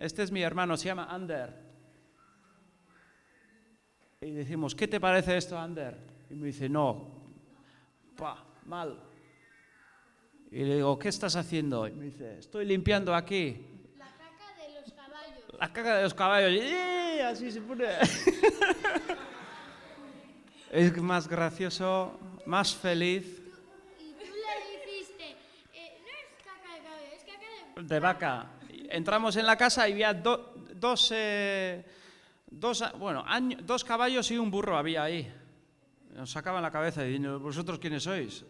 Este 0.00 0.22
es 0.22 0.32
mi 0.32 0.40
hermano, 0.40 0.78
se 0.78 0.86
llama 0.86 1.08
Ander. 1.10 1.66
Y 4.22 4.30
decimos, 4.30 4.74
¿qué 4.74 4.88
te 4.88 4.98
parece 4.98 5.36
esto, 5.36 5.58
Ander? 5.58 6.05
Y 6.30 6.34
me 6.34 6.46
dice, 6.48 6.68
no, 6.68 7.08
pa, 8.16 8.44
mal. 8.66 8.98
Y 10.50 10.64
le 10.64 10.76
digo, 10.76 10.98
¿qué 10.98 11.08
estás 11.08 11.36
haciendo? 11.36 11.86
Y 11.86 11.92
me 11.92 12.06
dice, 12.06 12.38
estoy 12.38 12.64
limpiando 12.64 13.14
aquí 13.14 13.66
La 13.98 14.06
caca 14.06 14.54
de 14.56 14.80
los 14.80 14.92
caballos. 14.92 15.44
la 15.58 15.72
caca 15.72 15.96
de 15.96 16.02
los 16.02 16.14
caballos. 16.14 16.62
¡eh! 16.62 17.22
así 17.24 17.50
se 17.50 17.60
pone. 17.60 17.84
es 20.70 20.96
más 21.02 21.28
gracioso, 21.28 22.18
más 22.46 22.74
feliz. 22.74 23.42
Y 24.00 24.12
tú 24.12 24.24
le 24.24 24.86
dijiste, 24.86 25.36
eh, 25.74 25.98
no 26.02 26.08
es 26.08 26.44
caca 26.44 26.74
de 26.74 26.82
caballo, 26.82 27.06
es 27.16 27.24
caca 27.24 27.80
de... 27.80 27.82
de 27.94 28.00
vaca. 28.00 28.50
Entramos 28.90 29.36
en 29.36 29.46
la 29.46 29.56
casa 29.56 29.88
y 29.88 29.92
había 29.92 30.14
do- 30.14 30.54
dos, 30.74 31.10
eh, 31.14 31.84
dos, 32.50 32.84
bueno, 32.98 33.24
año- 33.26 33.58
dos 33.62 33.84
caballos 33.84 34.30
y 34.30 34.38
un 34.38 34.50
burro 34.50 34.76
había 34.76 35.02
ahí. 35.04 35.32
Nos 36.16 36.30
sacaban 36.30 36.62
la 36.62 36.70
cabeza 36.70 37.02
diciendo, 37.02 37.38
¿vosotros 37.38 37.78
quiénes 37.78 38.02
sois? 38.02 38.42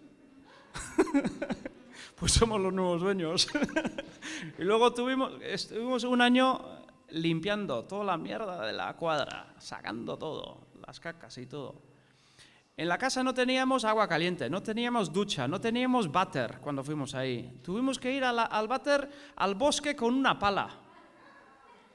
pues 2.14 2.31
somos 2.31 2.61
los 2.61 2.73
nuevos 2.73 3.01
dueños. 3.01 3.49
y 4.59 4.62
luego 4.62 4.95
tuvimos, 4.95 5.33
estuvimos 5.43 6.05
un 6.05 6.23
año 6.23 6.61
limpiando 7.11 7.85
toda 7.85 8.05
la 8.05 8.17
mierda 8.17 8.64
de 8.64 8.73
la 8.73 8.95
cuadra, 8.95 9.53
sacando 9.59 10.17
todo, 10.17 10.69
las 10.87 11.01
cacas 11.01 11.37
y 11.39 11.47
todo. 11.47 11.83
En 12.77 12.87
la 12.87 12.99
casa 12.99 13.25
no 13.25 13.35
teníamos 13.35 13.85
agua 13.85 14.07
caliente, 14.07 14.49
no 14.49 14.62
teníamos 14.62 15.12
ducha, 15.12 15.49
no 15.49 15.61
teníamos 15.61 16.12
váter 16.12 16.59
cuando 16.61 16.85
fuimos 16.85 17.17
ahí. 17.17 17.59
Tuvimos 17.64 17.99
que 17.99 18.12
ir 18.12 18.23
al 18.23 18.69
váter 18.69 19.11
al 19.35 19.57
bosque 19.57 19.97
con 19.97 20.14
una 20.14 20.39
pala. 20.39 20.69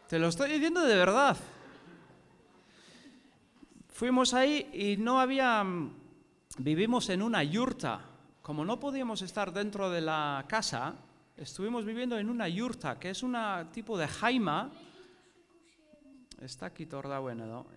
Te 0.10 0.20
lo 0.20 0.28
estoy 0.28 0.52
diciendo 0.52 0.82
de 0.82 0.96
verdad. 0.98 1.38
Fuimos 4.02 4.34
ahí 4.34 4.68
y 4.74 4.98
no 4.98 5.20
había... 5.20 5.64
mm, 5.64 5.94
Vivimos 6.58 7.08
en 7.10 7.22
una 7.22 7.44
yurta. 7.44 8.02
Como 8.42 8.66
no 8.66 8.80
podíamos 8.80 9.22
estar 9.22 9.54
dentro 9.54 9.92
de 9.92 10.02
la 10.02 10.44
casa, 10.48 10.96
estuvimos 11.38 11.86
viviendo 11.86 12.18
en 12.18 12.28
una 12.28 12.48
yurta, 12.50 12.98
que 12.98 13.12
es 13.12 13.22
un 13.22 13.38
tipo 13.72 13.96
de 14.00 14.08
jaima. 14.08 14.72
Está 16.42 16.66
aquí 16.66 16.88
torda 16.88 17.20
bueno, 17.20 17.46
¿no? 17.46 17.68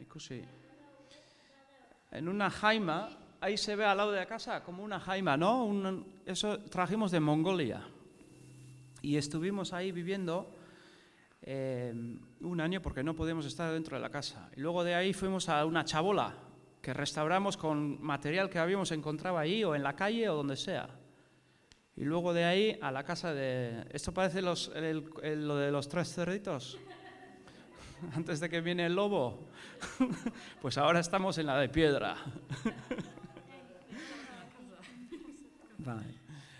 En 2.11 2.27
una 2.31 2.49
jaima, 2.49 3.11
ahí 3.43 3.59
se 3.59 3.77
ve 3.77 3.85
al 3.85 3.99
lado 3.99 4.11
de 4.12 4.20
la 4.20 4.27
casa 4.27 4.64
como 4.64 4.83
una 4.83 4.99
jaima, 5.01 5.37
¿no? 5.37 5.62
Un- 5.66 6.07
eso 6.25 6.59
trajimos 6.70 7.11
de 7.11 7.20
Mongolia. 7.20 7.83
Y 9.03 9.18
estuvimos 9.18 9.75
ahí 9.75 9.93
viviendo 9.93 10.49
eh, 11.47 11.93
un 12.41 12.61
año 12.61 12.81
porque 12.81 13.03
no 13.05 13.15
podíamos 13.15 13.45
estar 13.47 13.71
dentro 13.73 13.97
de 13.97 14.03
la 14.03 14.11
casa. 14.11 14.49
Y 14.57 14.61
luego 14.61 14.83
de 14.83 14.95
ahí 14.95 15.13
fuimos 15.13 15.49
a 15.49 15.65
una 15.67 15.85
chabola 15.85 16.35
que 16.81 16.93
restauramos 16.95 17.57
con 17.57 18.03
material 18.03 18.49
que 18.51 18.59
habíamos 18.59 18.91
encontrado 18.93 19.39
ahí 19.39 19.63
o 19.63 19.75
en 19.75 19.83
la 19.83 19.95
calle 19.95 20.29
o 20.29 20.37
donde 20.37 20.57
sea. 20.57 20.89
Y 21.97 22.05
luego 22.05 22.33
de 22.33 22.45
ahí 22.45 22.79
a 22.83 22.91
la 22.91 23.05
casa 23.05 23.33
de... 23.33 23.87
Esto 23.93 24.13
parece 24.13 24.43
los- 24.43 24.73
lo 24.75 25.57
de 25.57 25.71
los 25.71 25.89
tres 25.89 26.13
cerditos. 26.13 26.79
Antes 28.17 28.41
de 28.41 28.49
que 28.49 28.61
viene 28.61 28.87
el 28.87 28.95
lobo. 28.95 29.49
Pues 30.63 30.79
ahora 30.79 31.01
estamos 31.01 31.37
en 31.39 31.47
la 31.47 31.59
de 31.59 31.69
piedra. 31.69 32.17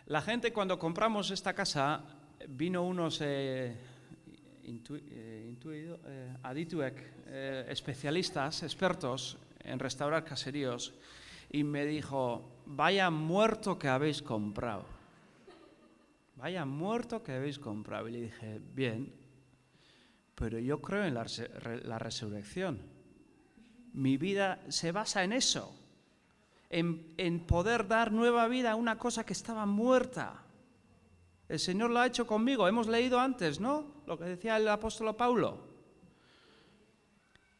La 0.07 0.20
gente 0.20 0.53
cuando 0.53 0.78
compramos 0.78 1.30
esta 1.30 1.55
casa, 1.55 2.03
vino 2.49 2.82
unos 2.82 3.20
eh, 3.22 3.74
intu- 4.66 5.02
eh, 5.10 5.46
intuido- 5.48 6.00
eh, 6.06 6.36
eh, 7.26 7.66
especialistas, 7.68 8.62
expertos 8.62 9.38
en 9.60 9.78
restaurar 9.78 10.24
caseríos, 10.24 10.94
y 11.50 11.62
me 11.62 11.86
dijo, 11.86 12.50
vaya 12.66 13.10
muerto 13.10 13.78
que 13.78 13.88
habéis 13.88 14.20
comprado. 14.22 14.86
Vaya 16.36 16.64
muerto 16.64 17.22
que 17.22 17.32
habéis 17.32 17.58
comprado. 17.58 18.08
Y 18.08 18.12
le 18.12 18.20
dije, 18.22 18.60
bien, 18.74 19.12
pero 20.34 20.58
yo 20.58 20.82
creo 20.82 21.04
en 21.04 21.14
la, 21.14 21.24
la 21.84 21.98
resurrección. 21.98 22.80
Mi 23.92 24.16
vida 24.16 24.58
se 24.68 24.90
basa 24.90 25.22
en 25.22 25.32
eso, 25.32 25.72
en, 26.70 27.14
en 27.16 27.46
poder 27.46 27.86
dar 27.86 28.10
nueva 28.10 28.48
vida 28.48 28.72
a 28.72 28.74
una 28.74 28.98
cosa 28.98 29.24
que 29.24 29.32
estaba 29.32 29.64
muerta. 29.64 30.42
El 31.48 31.60
Señor 31.60 31.90
lo 31.90 32.00
ha 32.00 32.06
hecho 32.08 32.26
conmigo. 32.26 32.66
Hemos 32.66 32.88
leído 32.88 33.20
antes, 33.20 33.60
¿no? 33.60 33.93
Lo 34.07 34.18
que 34.18 34.24
decía 34.24 34.57
el 34.57 34.68
apóstol 34.68 35.14
Paulo. 35.16 35.74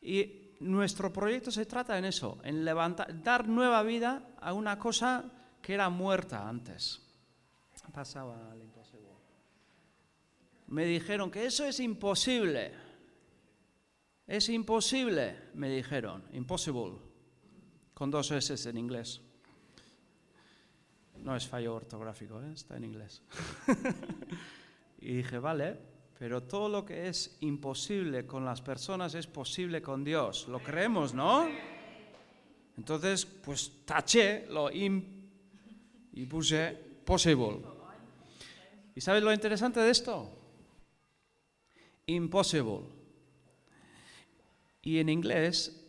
Y 0.03 0.57
nuestro 0.61 1.12
proyecto 1.12 1.51
se 1.51 1.66
trata 1.66 1.99
en 1.99 2.05
eso, 2.05 2.38
en 2.42 2.64
levantar, 2.64 3.22
dar 3.22 3.49
nueva 3.49 3.82
vida 3.82 4.34
a 4.40 4.53
una 4.53 4.78
cosa 4.78 5.24
que 5.61 5.74
era 5.74 5.88
muerta 5.88 6.49
antes. 6.49 7.01
Pasaba 7.92 8.51
al 8.51 8.61
imposible. 8.61 9.11
Me 10.68 10.84
dijeron 10.84 11.30
que 11.30 11.47
eso 11.47 11.64
es 11.64 11.80
imposible. 11.80 12.72
Es 14.26 14.49
imposible, 14.49 15.51
me 15.55 15.68
dijeron. 15.68 16.24
Impossible. 16.32 16.99
Con 17.92 18.11
dos 18.11 18.30
S 18.30 18.68
en 18.68 18.78
inglés. 18.78 19.20
No 21.18 21.36
es 21.36 21.47
fallo 21.47 21.74
ortográfico, 21.74 22.42
¿eh? 22.42 22.53
está 22.53 22.76
en 22.76 22.84
inglés. 22.84 23.22
y 24.99 25.14
dije, 25.14 25.38
vale, 25.38 25.93
pero 26.18 26.42
todo 26.44 26.68
lo 26.68 26.84
que 26.84 27.08
es 27.08 27.36
imposible 27.40 28.26
con 28.26 28.44
las 28.44 28.62
personas 28.62 29.14
es 29.14 29.26
posible 29.26 29.82
con 29.82 30.04
Dios. 30.04 30.46
Lo 30.48 30.60
creemos, 30.60 31.12
¿no? 31.12 31.48
Entonces, 32.76 33.24
pues 33.26 33.84
taché 33.84 34.46
lo 34.48 34.70
im 34.70 35.02
y 36.12 36.26
puse 36.26 36.72
possible. 37.04 37.60
¿Y 38.94 39.00
sabes 39.00 39.22
lo 39.22 39.32
interesante 39.32 39.80
de 39.80 39.90
esto? 39.90 40.30
Impossible. 42.06 42.82
Y 44.82 44.98
en 44.98 45.08
inglés, 45.08 45.80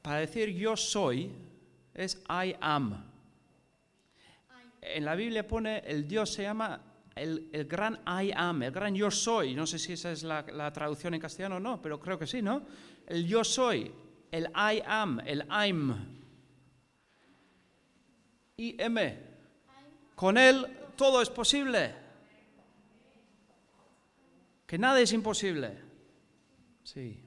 para 0.00 0.20
decir 0.20 0.50
yo 0.50 0.76
soy, 0.76 1.30
es 1.92 2.22
I 2.28 2.56
am. 2.60 3.04
En 4.80 5.04
la 5.04 5.14
Biblia 5.14 5.46
pone, 5.46 5.78
el 5.80 6.08
Dios 6.08 6.32
se 6.32 6.42
llama 6.42 6.89
el, 7.20 7.50
el 7.52 7.66
gran 7.66 8.00
I 8.06 8.32
am, 8.34 8.62
el 8.62 8.72
gran 8.72 8.94
yo 8.94 9.10
soy. 9.10 9.54
No 9.54 9.66
sé 9.66 9.78
si 9.78 9.92
esa 9.92 10.10
es 10.10 10.22
la, 10.22 10.72
traducción 10.72 11.14
en 11.14 11.20
castellano 11.20 11.56
o 11.56 11.60
no, 11.60 11.80
pero 11.80 12.00
creo 12.00 12.18
que 12.18 12.26
sí, 12.26 12.40
¿no? 12.40 12.62
El 13.06 13.26
yo 13.26 13.44
soy, 13.44 13.92
el 14.30 14.44
I 14.46 14.82
am, 14.86 15.20
el 15.26 15.44
I'm. 15.50 16.18
I 18.56 18.76
M. 18.78 19.18
Con 20.14 20.38
él 20.38 20.66
todo 20.96 21.20
es 21.20 21.28
posible. 21.28 21.94
Que 24.66 24.78
nada 24.78 25.00
es 25.00 25.12
imposible. 25.12 25.78
Sí. 26.82 27.22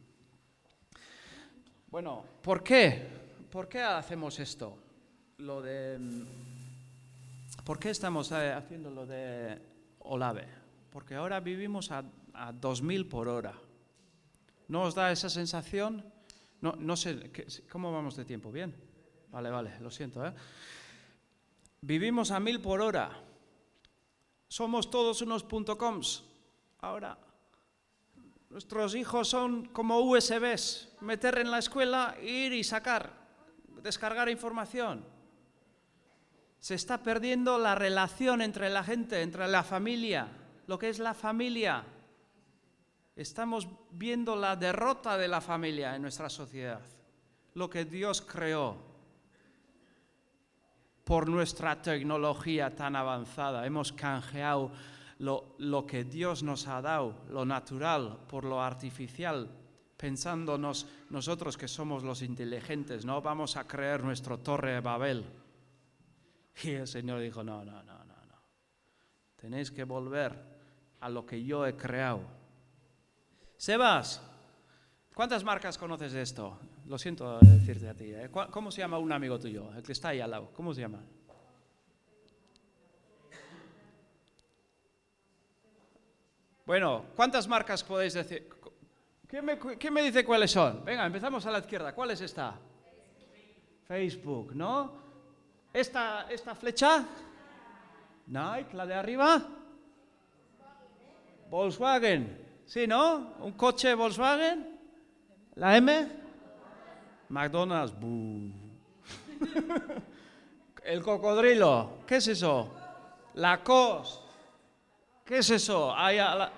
Bueno, 1.87 2.25
¿por 2.41 2.63
qué? 2.63 3.07
¿Por 3.51 3.67
qué 3.67 3.81
hacemos 3.81 4.39
esto? 4.39 4.77
Lo 5.37 5.61
de 5.61 5.99
¿Por 7.63 7.79
qué 7.79 7.91
estamos 7.91 8.31
eh, 8.31 8.51
haciendo 8.51 8.89
lo 8.89 9.05
de 9.05 9.72
Olave? 10.03 10.47
Porque 10.91 11.15
ahora 11.15 11.39
vivimos 11.39 11.91
a, 11.91 12.03
a 12.33 12.51
2000 12.51 13.07
por 13.09 13.27
hora. 13.27 13.53
¿No 14.67 14.83
os 14.83 14.95
da 14.95 15.11
esa 15.11 15.29
sensación? 15.29 16.03
No, 16.61 16.75
no 16.77 16.95
sé, 16.95 17.31
¿qué- 17.31 17.47
¿cómo 17.71 17.91
vamos 17.91 18.15
de 18.15 18.25
tiempo? 18.25 18.51
¿Bien? 18.51 18.73
Vale, 19.31 19.49
vale, 19.49 19.79
lo 19.79 19.89
siento. 19.91 20.25
¿eh? 20.25 20.33
Vivimos 21.81 22.31
a 22.31 22.39
1000 22.39 22.61
por 22.61 22.81
hora. 22.81 23.11
Somos 24.47 24.89
todos 24.89 25.21
unos 25.21 25.43
.coms. 25.43 26.23
Ahora, 26.79 27.17
nuestros 28.49 28.93
hijos 28.95 29.27
son 29.27 29.65
como 29.69 29.99
USBs. 30.01 30.89
Meter 31.01 31.39
en 31.39 31.49
la 31.51 31.57
escuela, 31.59 32.15
ir 32.21 32.53
y 32.53 32.63
sacar, 32.63 33.11
descargar 33.81 34.29
información. 34.29 35.03
Se 36.63 36.75
está 36.75 37.03
perdiendo 37.03 37.57
la 37.57 37.75
relación 37.75 38.41
entre 38.41 38.69
la 38.69 38.85
gente, 38.85 39.21
entre 39.21 39.49
la 39.49 39.63
familia, 39.63 40.29
lo 40.65 40.79
que 40.79 40.87
es 40.87 40.97
la 40.97 41.13
familia. 41.13 41.83
Estamos 43.17 43.67
viendo 43.91 44.37
la 44.37 44.55
derrota 44.55 45.17
de 45.17 45.27
la 45.27 45.41
familia 45.41 45.93
en 45.93 46.03
nuestra 46.03 46.29
sociedad, 46.29 46.79
lo 47.55 47.69
que 47.69 47.83
Dios 47.83 48.21
creó 48.21 48.77
por 51.03 51.27
nuestra 51.27 51.81
tecnología 51.81 52.73
tan 52.73 52.95
avanzada. 52.95 53.65
Hemos 53.65 53.91
canjeado 53.91 54.71
lo, 55.19 55.55
lo 55.57 55.85
que 55.85 56.05
Dios 56.05 56.43
nos 56.43 56.65
ha 56.69 56.81
dado, 56.81 57.25
lo 57.29 57.43
natural, 57.43 58.19
por 58.29 58.45
lo 58.45 58.61
artificial, 58.61 59.49
pensándonos 59.97 60.87
nosotros 61.09 61.57
que 61.57 61.67
somos 61.67 62.03
los 62.03 62.21
inteligentes, 62.21 63.03
¿no? 63.03 63.21
Vamos 63.21 63.57
a 63.57 63.67
crear 63.67 64.01
nuestro 64.01 64.39
torre 64.39 64.75
de 64.75 64.79
Babel. 64.79 65.42
Y 66.61 66.71
el 66.71 66.87
Señor 66.87 67.19
dijo, 67.19 67.43
no, 67.43 67.65
no, 67.65 67.81
no, 67.83 67.97
no, 68.05 68.15
no. 68.25 68.35
Tenéis 69.35 69.71
que 69.71 69.83
volver 69.83 70.33
a 70.99 71.09
lo 71.09 71.25
que 71.25 71.43
yo 71.43 71.65
he 71.65 71.75
creado. 71.75 72.21
Sebas, 73.57 74.21
¿cuántas 75.15 75.43
marcas 75.43 75.77
conoces 75.77 76.11
de 76.13 76.21
esto? 76.21 76.59
Lo 76.85 76.97
siento 76.97 77.39
decirte 77.39 77.89
a 77.89 77.93
ti. 77.95 78.13
¿eh? 78.13 78.29
¿Cuál- 78.29 78.49
¿Cómo 78.51 78.69
se 78.71 78.79
llama 78.81 78.97
un 78.99 79.11
amigo 79.11 79.39
tuyo? 79.39 79.73
El 79.73 79.81
que 79.83 79.93
está 79.93 80.09
ahí 80.09 80.19
al 80.21 80.31
lado. 80.31 80.51
¿Cómo 80.53 80.73
se 80.73 80.81
llama? 80.81 81.01
Bueno, 86.65 87.05
¿cuántas 87.15 87.47
marcas 87.47 87.83
podéis 87.83 88.13
decir? 88.13 88.49
¿Quién 89.27 89.43
me, 89.45 89.57
quién 89.57 89.93
me 89.93 90.01
dice 90.03 90.23
cuáles 90.23 90.51
son? 90.51 90.85
Venga, 90.85 91.05
empezamos 91.05 91.45
a 91.45 91.51
la 91.51 91.59
izquierda. 91.59 91.93
¿Cuál 91.93 92.11
es 92.11 92.21
esta? 92.21 92.55
Facebook, 93.85 94.55
¿no? 94.55 95.02
¿Esta, 95.73 96.27
esta 96.29 96.53
flecha? 96.55 97.03
Nike, 98.27 98.73
la 98.75 98.85
de 98.85 98.93
arriba. 98.93 99.41
Volkswagen. 101.49 102.41
¿Sí, 102.65 102.85
no? 102.87 103.33
¿Un 103.39 103.51
coche 103.53 103.93
Volkswagen? 103.95 104.79
¿La 105.55 105.75
M? 105.77 106.07
McDonald's. 107.29 107.93
El 110.83 111.01
cocodrilo. 111.01 111.99
¿Qué 112.07 112.17
es 112.17 112.27
eso? 112.27 112.69
Lacoste. 113.35 114.21
¿Qué 115.25 115.37
es 115.39 115.49
eso? 115.49 115.95
Hay 115.95 116.17
la- 116.17 116.51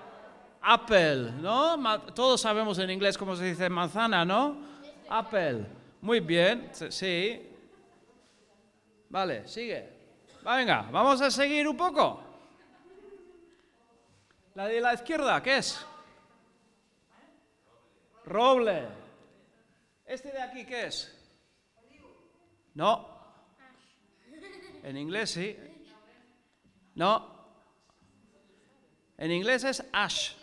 Apple, 0.60 1.30
¿no? 1.40 1.78
Todos 2.12 2.40
sabemos 2.40 2.76
en 2.80 2.90
inglés 2.90 3.16
cómo 3.16 3.36
se 3.36 3.44
dice 3.44 3.70
manzana, 3.70 4.24
¿no? 4.24 4.56
Apple. 5.08 5.64
Muy 6.00 6.18
bien, 6.20 6.68
sí. 6.72 7.40
Vale, 9.16 9.48
sigue. 9.48 9.88
Va, 10.46 10.56
venga, 10.56 10.82
vamos 10.92 11.22
a 11.22 11.30
seguir 11.30 11.66
un 11.66 11.74
poco. 11.74 12.22
La 14.54 14.66
de 14.66 14.78
la 14.78 14.92
izquierda, 14.92 15.42
¿qué 15.42 15.56
es? 15.56 15.82
Roble. 18.26 18.86
¿Este 20.04 20.30
de 20.30 20.42
aquí 20.42 20.66
qué 20.66 20.88
es? 20.88 21.16
No. 22.74 23.08
En 24.82 24.98
inglés 24.98 25.30
sí. 25.30 25.56
No. 26.94 27.56
En 29.16 29.32
inglés 29.32 29.64
es 29.64 29.82
ash. 29.94 30.34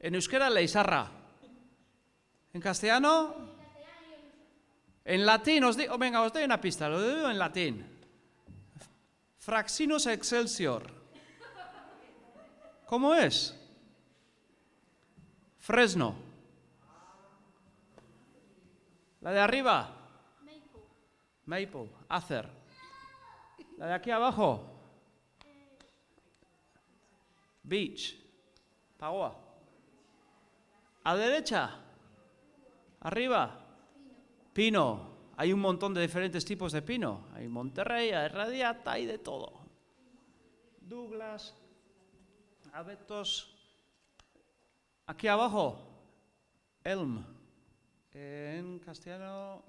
En 0.00 0.14
euskera 0.14 0.48
leizarra. 0.48 1.10
En 2.54 2.60
castellano. 2.62 3.55
En 5.06 5.24
latín 5.24 5.62
os 5.62 5.76
digo, 5.78 5.96
venga, 5.98 6.20
os 6.20 6.32
doy 6.32 6.42
una 6.42 6.60
pista, 6.60 6.88
lo 6.88 6.98
digo 7.00 7.30
en 7.30 7.38
latín. 7.38 7.86
Fraxinus 9.38 10.06
excelsior. 10.06 10.82
¿Cómo 12.86 13.14
es? 13.14 13.54
Fresno. 15.60 16.16
La 19.20 19.30
de 19.30 19.38
arriba. 19.38 19.94
Maple. 21.44 21.88
Acer. 22.08 22.48
La 23.78 23.86
de 23.86 23.94
aquí 23.94 24.10
abajo. 24.10 24.60
Beach. 27.62 28.16
Pagoa. 28.98 29.38
A 31.04 31.14
derecha. 31.14 31.78
Arriba. 33.02 33.65
Pino. 34.56 35.34
Hay 35.36 35.52
un 35.52 35.60
montón 35.60 35.92
de 35.92 36.00
diferentes 36.00 36.42
tipos 36.42 36.72
de 36.72 36.80
pino. 36.80 37.26
Hay 37.34 37.46
Monterrey, 37.46 38.08
hay 38.12 38.28
Radiata, 38.28 38.92
hay 38.92 39.04
de 39.04 39.18
todo. 39.18 39.52
Douglas, 40.80 41.54
abetos. 42.72 43.54
Aquí 45.04 45.28
abajo, 45.28 45.76
elm. 46.82 47.22
En 48.12 48.78
castellano, 48.78 49.62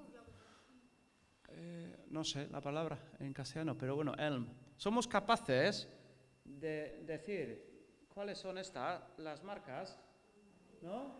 eh, 1.49 2.05
no 2.07 2.23
sé 2.23 2.47
la 2.47 2.61
palabra 2.61 2.97
en 3.19 3.33
castellano, 3.33 3.77
pero 3.77 3.93
bueno, 3.93 4.13
elm. 4.17 4.47
Somos 4.77 5.05
capaces 5.05 5.89
de 6.45 7.03
decir 7.05 8.07
cuáles 8.07 8.37
son 8.37 8.57
estas, 8.57 9.03
las 9.17 9.43
marcas, 9.43 9.99
¿no? 10.81 11.11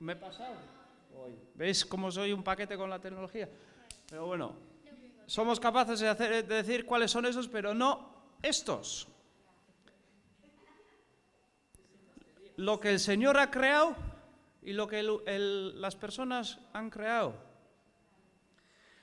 Me 0.00 0.12
he 0.12 0.16
pasado. 0.16 0.77
Hoy. 1.14 1.34
¿Veis 1.54 1.84
cómo 1.84 2.10
soy 2.10 2.32
un 2.32 2.42
paquete 2.42 2.76
con 2.76 2.88
la 2.90 2.98
tecnología? 3.00 3.48
Pero 4.08 4.26
bueno, 4.26 4.54
somos 5.26 5.58
capaces 5.60 6.00
de, 6.00 6.08
hacer- 6.08 6.46
de 6.46 6.54
decir 6.62 6.84
cuáles 6.86 7.10
son 7.10 7.26
esos, 7.26 7.48
pero 7.48 7.74
no 7.74 8.14
estos. 8.42 9.08
Lo 12.56 12.80
que 12.80 12.90
el 12.90 13.00
Señor 13.00 13.38
ha 13.38 13.50
creado 13.50 13.94
y 14.62 14.72
lo 14.72 14.88
que 14.88 15.00
el- 15.00 15.20
el- 15.26 15.80
las 15.80 15.94
personas 15.96 16.58
han 16.72 16.90
creado. 16.90 17.34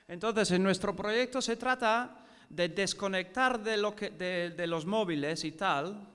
Entonces, 0.08 0.50
en 0.52 0.62
nuestro 0.62 0.94
proyecto 0.94 1.40
se 1.40 1.56
trata 1.56 2.24
de 2.48 2.68
desconectar 2.68 3.58
de, 3.60 3.76
lo 3.76 3.96
que, 3.96 4.10
de, 4.10 4.50
de 4.50 4.66
los 4.66 4.86
móviles 4.86 5.42
y 5.44 5.52
tal. 5.52 6.06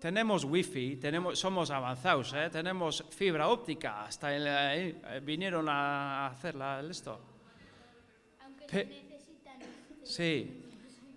Tenemos 0.00 0.44
wifi, 0.44 0.96
tenemos, 0.96 1.38
somos 1.38 1.70
avanzados, 1.70 2.32
¿eh? 2.32 2.48
tenemos 2.50 3.04
fibra 3.10 3.48
óptica, 3.48 4.04
hasta 4.04 4.28
ahí, 4.28 4.98
eh, 5.04 5.20
vinieron 5.22 5.68
a 5.68 6.28
hacer 6.28 6.56
el 6.56 6.90
esto. 6.90 7.20
Aunque 8.42 8.66
Pe- 8.66 8.86
necesitan. 8.86 9.58
Sí, 10.02 10.64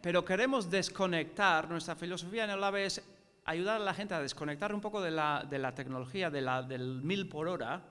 pero 0.02 0.26
queremos 0.26 0.70
desconectar, 0.70 1.70
nuestra 1.70 1.96
filosofía 1.96 2.44
en 2.44 2.50
el 2.50 2.62
AVE 2.64 2.86
es 2.88 3.02
ayudar 3.46 3.78
a 3.80 3.84
la 3.86 3.94
gente 3.94 4.16
a 4.16 4.20
desconectar 4.22 4.74
un 4.76 4.82
poco 4.82 5.00
de 5.02 5.12
la, 5.12 5.46
de 5.50 5.60
la 5.60 5.74
tecnología, 5.74 6.30
de 6.30 6.42
la, 6.42 6.62
del 6.62 7.02
mil 7.02 7.30
por 7.30 7.48
hora, 7.48 7.82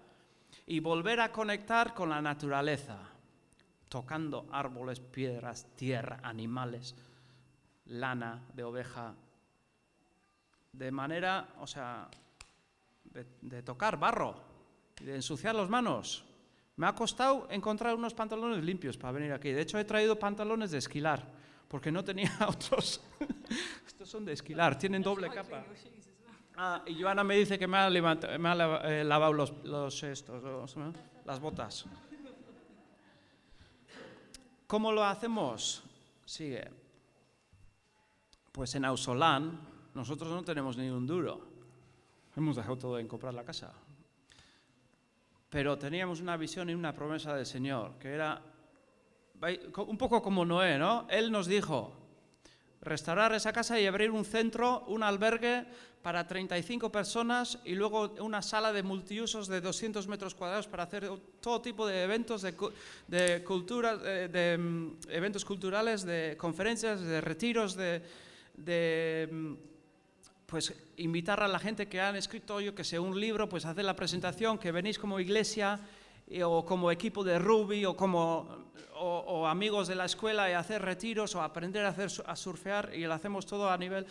y 0.67 0.81
volver 0.81 1.21
a 1.21 1.33
conectar 1.33 1.95
con 1.95 2.11
la 2.11 2.21
naturaleza, 2.21 2.99
tocando 3.89 4.47
árboles, 4.53 5.01
piedras, 5.01 5.67
tierra, 5.75 6.21
animales, 6.23 6.95
lana 7.87 8.43
de 8.53 8.63
oveja, 8.63 9.15
de 10.73 10.91
manera, 10.91 11.49
o 11.61 11.67
sea, 11.67 12.09
de, 13.05 13.27
de 13.41 13.63
tocar 13.63 13.99
barro, 13.99 14.35
y 15.01 15.05
de 15.05 15.17
ensuciar 15.17 15.55
las 15.55 15.69
manos. 15.69 16.25
Me 16.77 16.87
ha 16.87 16.95
costado 16.95 17.47
encontrar 17.51 17.95
unos 17.95 18.15
pantalones 18.15 18.65
limpios 18.65 18.97
para 18.97 19.13
venir 19.13 19.33
aquí. 19.33 19.51
De 19.51 19.61
hecho, 19.61 19.79
he 19.79 19.85
traído 19.85 20.19
pantalones 20.19 20.71
de 20.71 20.79
esquilar, 20.79 21.23
porque 21.69 21.93
no 21.93 22.03
tenía 22.03 22.33
otros. 22.49 23.03
Estos 23.87 24.09
son 24.09 24.25
de 24.25 24.33
esquilar, 24.33 24.79
tienen 24.79 25.03
doble 25.03 25.29
capa. 25.31 25.65
Ah, 26.57 26.83
y 26.87 27.01
Joana 27.01 27.25
me 27.25 27.37
dice 27.37 27.59
que 27.59 27.67
me 27.67 27.79
ha, 27.79 27.91
me 27.91 28.49
ha 28.49 28.81
eh, 28.85 29.05
lavado 29.05 29.33
los, 29.33 29.53
los 29.65 30.03
estos, 30.03 30.43
los, 30.43 30.77
¿no? 30.77 30.93
las 31.25 31.41
botas. 31.41 31.87
¿Cómo 34.67 34.93
lo 34.93 35.05
hacemos? 35.05 35.83
Sigue. 36.25 36.71
Pues 38.53 38.75
en 38.75 38.85
Ausolán 38.85 39.72
nosotros 39.95 40.31
no 40.31 40.43
tenemos 40.43 40.77
ni 40.77 40.89
un 40.89 41.07
duro. 41.07 41.41
Hemos 42.37 42.57
dejado 42.57 42.79
todo 42.79 42.99
en 42.99 43.09
comprar 43.09 43.35
la 43.35 43.45
casa. 43.45 43.73
Pero 45.51 45.77
teníamos 45.77 46.21
una 46.21 46.37
visión 46.37 46.71
y 46.71 46.75
una 46.75 46.95
promesa 46.95 47.35
del 47.35 47.45
Señor, 47.45 47.99
que 47.99 48.09
era 48.09 48.41
un 49.87 49.99
poco 49.99 50.23
como 50.23 50.45
Noé, 50.45 50.79
¿no? 50.79 51.07
Él 51.11 51.31
nos 51.31 51.47
dijo, 51.47 51.93
restaurar 52.81 53.33
esa 53.35 53.53
casa 53.53 53.79
y 53.79 53.87
abrir 53.87 54.11
un 54.11 54.25
centro, 54.25 54.85
un 54.87 55.03
albergue 55.03 55.67
para 56.03 56.27
35 56.27 56.91
personas 56.91 57.59
y 57.65 57.75
luego 57.75 58.15
una 58.21 58.43
sala 58.43 58.73
de 58.73 58.83
multiusos 58.83 59.47
de 59.47 59.61
200 59.61 60.09
metros 60.09 60.35
cuadrados 60.35 60.67
para 60.67 60.83
hacer 60.85 61.09
todo 61.41 61.61
tipo 61.61 61.87
de 61.87 62.03
eventos, 62.03 62.43
de, 62.43 62.55
de 63.07 63.45
cultura, 63.45 63.97
de, 63.97 64.29
de, 64.29 64.59
mm, 64.59 64.97
eventos 65.11 65.45
culturales, 65.45 66.03
de 66.03 66.37
conferencias, 66.37 67.01
de 67.03 67.21
retiros, 67.21 67.77
de, 67.77 68.03
de, 68.55 69.29
mm, 69.31 69.53
pues 70.53 70.75
invitar 70.99 71.43
a 71.43 71.49
la 71.49 71.59
gente 71.59 71.89
que 71.89 71.99
han 71.99 72.15
escrito, 72.15 72.61
yo 72.61 72.75
que 72.75 72.85
sé, 72.85 72.99
un 72.99 73.19
libro, 73.19 73.49
pues 73.49 73.65
hacer 73.65 73.87
la 73.87 73.97
presentación, 73.97 74.59
que 74.59 74.71
venís 74.71 74.99
como 74.99 75.19
iglesia 75.19 75.81
y- 76.29 76.43
o 76.43 76.63
como 76.63 76.91
equipo 76.93 77.25
de 77.25 77.39
rugby 77.39 77.87
o 77.87 77.97
como 77.97 78.67
o, 79.01 79.47
amigos 79.47 79.89
de 79.89 79.95
la 79.95 80.05
escuela 80.05 80.51
y 80.51 80.53
hacer 80.53 80.83
retiros 80.83 81.35
o 81.35 81.41
aprender 81.41 81.87
a 81.87 81.89
hacer 81.89 82.11
a 82.27 82.37
surfear 82.37 82.91
y 82.95 83.01
lo 83.07 83.15
hacemos 83.15 83.47
todo 83.47 83.71
a 83.71 83.79
nivel 83.79 84.05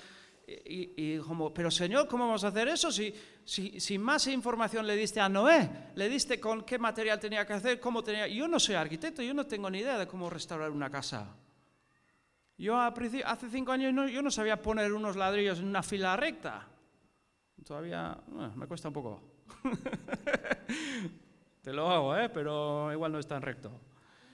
y, 0.48 0.94
y 0.98 1.18
como, 1.20 1.54
pero 1.54 1.70
Señor, 1.70 2.08
¿cómo 2.08 2.26
vamos 2.26 2.44
a 2.44 2.48
hacer 2.48 2.68
eso 2.70 2.92
si, 2.92 3.14
si, 3.46 3.80
si 3.80 4.00
más 4.00 4.26
información 4.26 4.88
le 4.88 4.96
diste 4.96 5.20
a 5.22 5.30
Noé? 5.30 5.70
Le 5.96 6.10
diste 6.10 6.40
con 6.40 6.64
qué 6.64 6.80
material 6.80 7.20
tenía 7.20 7.46
que 7.46 7.54
hacer, 7.54 7.80
cómo 7.80 8.04
tenía... 8.04 8.28
Yo 8.28 8.48
no 8.48 8.60
soy 8.60 8.74
arquitecto, 8.76 9.22
yo 9.22 9.34
no 9.36 9.46
tengo 9.46 9.70
ni 9.70 9.80
idea 9.80 10.00
de 10.00 10.08
cómo 10.08 10.28
restaurar 10.28 10.72
una 10.72 10.90
casa. 10.90 11.36
Yo 12.62 12.80
a 12.80 12.94
princi- 12.94 13.24
hace 13.26 13.50
cinco 13.50 13.72
años 13.72 13.92
no- 13.92 14.08
yo 14.08 14.22
no 14.22 14.30
sabía 14.30 14.62
poner 14.62 14.94
unos 14.94 15.16
ladrillos 15.16 15.58
en 15.60 15.66
una 15.66 15.82
fila 15.82 16.16
recta. 16.16 16.68
Todavía 17.66 18.16
me 18.56 18.68
cuesta 18.68 18.88
un 18.90 18.94
poco. 18.94 19.22
Te 21.64 21.74
lo 21.74 21.90
hago, 21.90 22.16
¿eh? 22.18 22.30
pero 22.30 22.92
igual 22.94 23.12
no 23.12 23.18
es 23.20 23.28
tan 23.28 23.42
recto. 23.42 23.72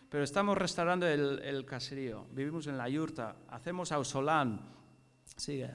Pero 0.10 0.24
estamos 0.26 0.58
restaurando 0.58 1.08
el, 1.08 1.40
el 1.40 1.66
caserío. 1.66 2.26
Vivimos 2.32 2.68
en 2.68 2.78
la 2.78 2.88
yurta. 2.90 3.36
Hacemos 3.50 3.92
ausolán. 3.94 4.60
Sigue. 5.36 5.72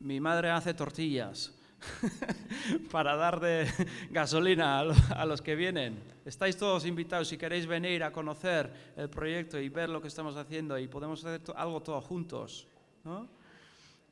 Mi 0.00 0.18
madre 0.20 0.50
hace 0.50 0.74
tortillas 0.74 1.56
para 2.90 3.16
dar 3.16 3.40
de 3.40 3.66
gasolina 4.10 4.78
a 4.80 4.84
lo- 4.84 4.94
a 5.16 5.24
los 5.26 5.42
que 5.42 5.54
vienen. 5.54 6.02
Estáis 6.24 6.56
todos 6.56 6.84
invitados 6.86 7.28
si 7.28 7.36
queréis 7.38 7.66
venir 7.66 8.02
a 8.04 8.12
conocer 8.12 8.92
el 8.96 9.08
proyecto 9.10 9.58
y 9.58 9.68
ver 9.68 9.88
lo 9.88 10.00
que 10.00 10.08
estamos 10.08 10.36
haciendo 10.36 10.78
y 10.78 10.88
podemos 10.88 11.24
hacer 11.24 11.40
algo 11.56 11.80
todos 11.82 12.04
juntos. 12.04 12.66
¿no? 13.04 13.28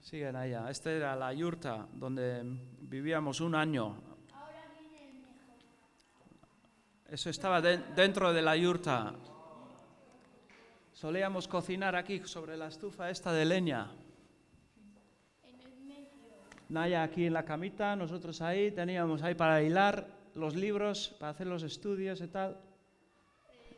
Siguen 0.00 0.36
allá. 0.36 0.68
Esta 0.70 0.90
era 0.90 1.16
la 1.16 1.32
yurta 1.32 1.86
donde 1.94 2.42
vivíamos 2.80 3.40
un 3.40 3.54
año. 3.54 3.96
Eso 7.08 7.30
estaba 7.30 7.60
de- 7.60 7.78
dentro 7.94 8.32
de 8.32 8.42
la 8.42 8.56
yurta. 8.56 9.14
Solíamos 10.92 11.48
cocinar 11.48 11.94
aquí 11.96 12.20
sobre 12.24 12.56
la 12.56 12.68
estufa 12.68 13.10
esta 13.10 13.32
de 13.32 13.44
leña. 13.44 13.90
Naya 16.72 17.02
aquí 17.02 17.26
en 17.26 17.34
la 17.34 17.44
camita, 17.44 17.94
nosotros 17.94 18.40
ahí, 18.40 18.70
teníamos 18.72 19.22
ahí 19.22 19.34
para 19.34 19.62
hilar 19.62 20.08
los 20.34 20.56
libros, 20.56 21.14
para 21.20 21.32
hacer 21.32 21.46
los 21.46 21.62
estudios 21.62 22.18
y 22.22 22.28
tal. 22.28 22.58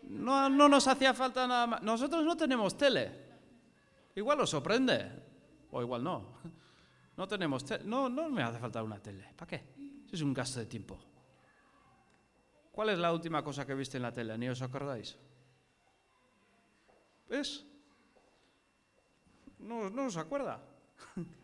No, 0.05 0.49
no 0.49 0.68
nos 0.68 0.86
hacía 0.86 1.12
falta 1.12 1.45
nada 1.49 1.66
más. 1.66 1.82
Nosotros 1.82 2.24
no 2.24 2.36
tenemos 2.36 2.78
tele. 2.78 3.11
Igual 4.14 4.40
os 4.42 4.51
sorprende, 4.51 5.11
o 5.72 5.82
igual 5.82 6.05
no. 6.05 6.38
No 7.16 7.28
tenemos 7.28 7.64
tele. 7.64 7.84
No, 7.84 8.09
no 8.09 8.28
me 8.28 8.42
hace 8.42 8.59
falta 8.59 8.82
una 8.82 8.99
tele. 8.99 9.32
¿Para 9.36 9.49
qué? 9.49 9.62
Es 10.11 10.20
un 10.20 10.34
gasto 10.34 10.59
de 10.59 10.66
tiempo. 10.66 10.99
¿Cuál 12.72 12.88
es 12.88 12.99
la 12.99 13.12
última 13.12 13.42
cosa 13.45 13.64
que 13.64 13.74
viste 13.74 13.99
en 13.99 14.03
la 14.03 14.12
tele? 14.12 14.36
¿Ni 14.36 14.49
os 14.49 14.61
acordáis? 14.62 15.16
¿Ves? 17.28 17.64
No, 19.61 19.90
no 19.90 20.07
os 20.07 20.16
acuerda. 20.16 20.61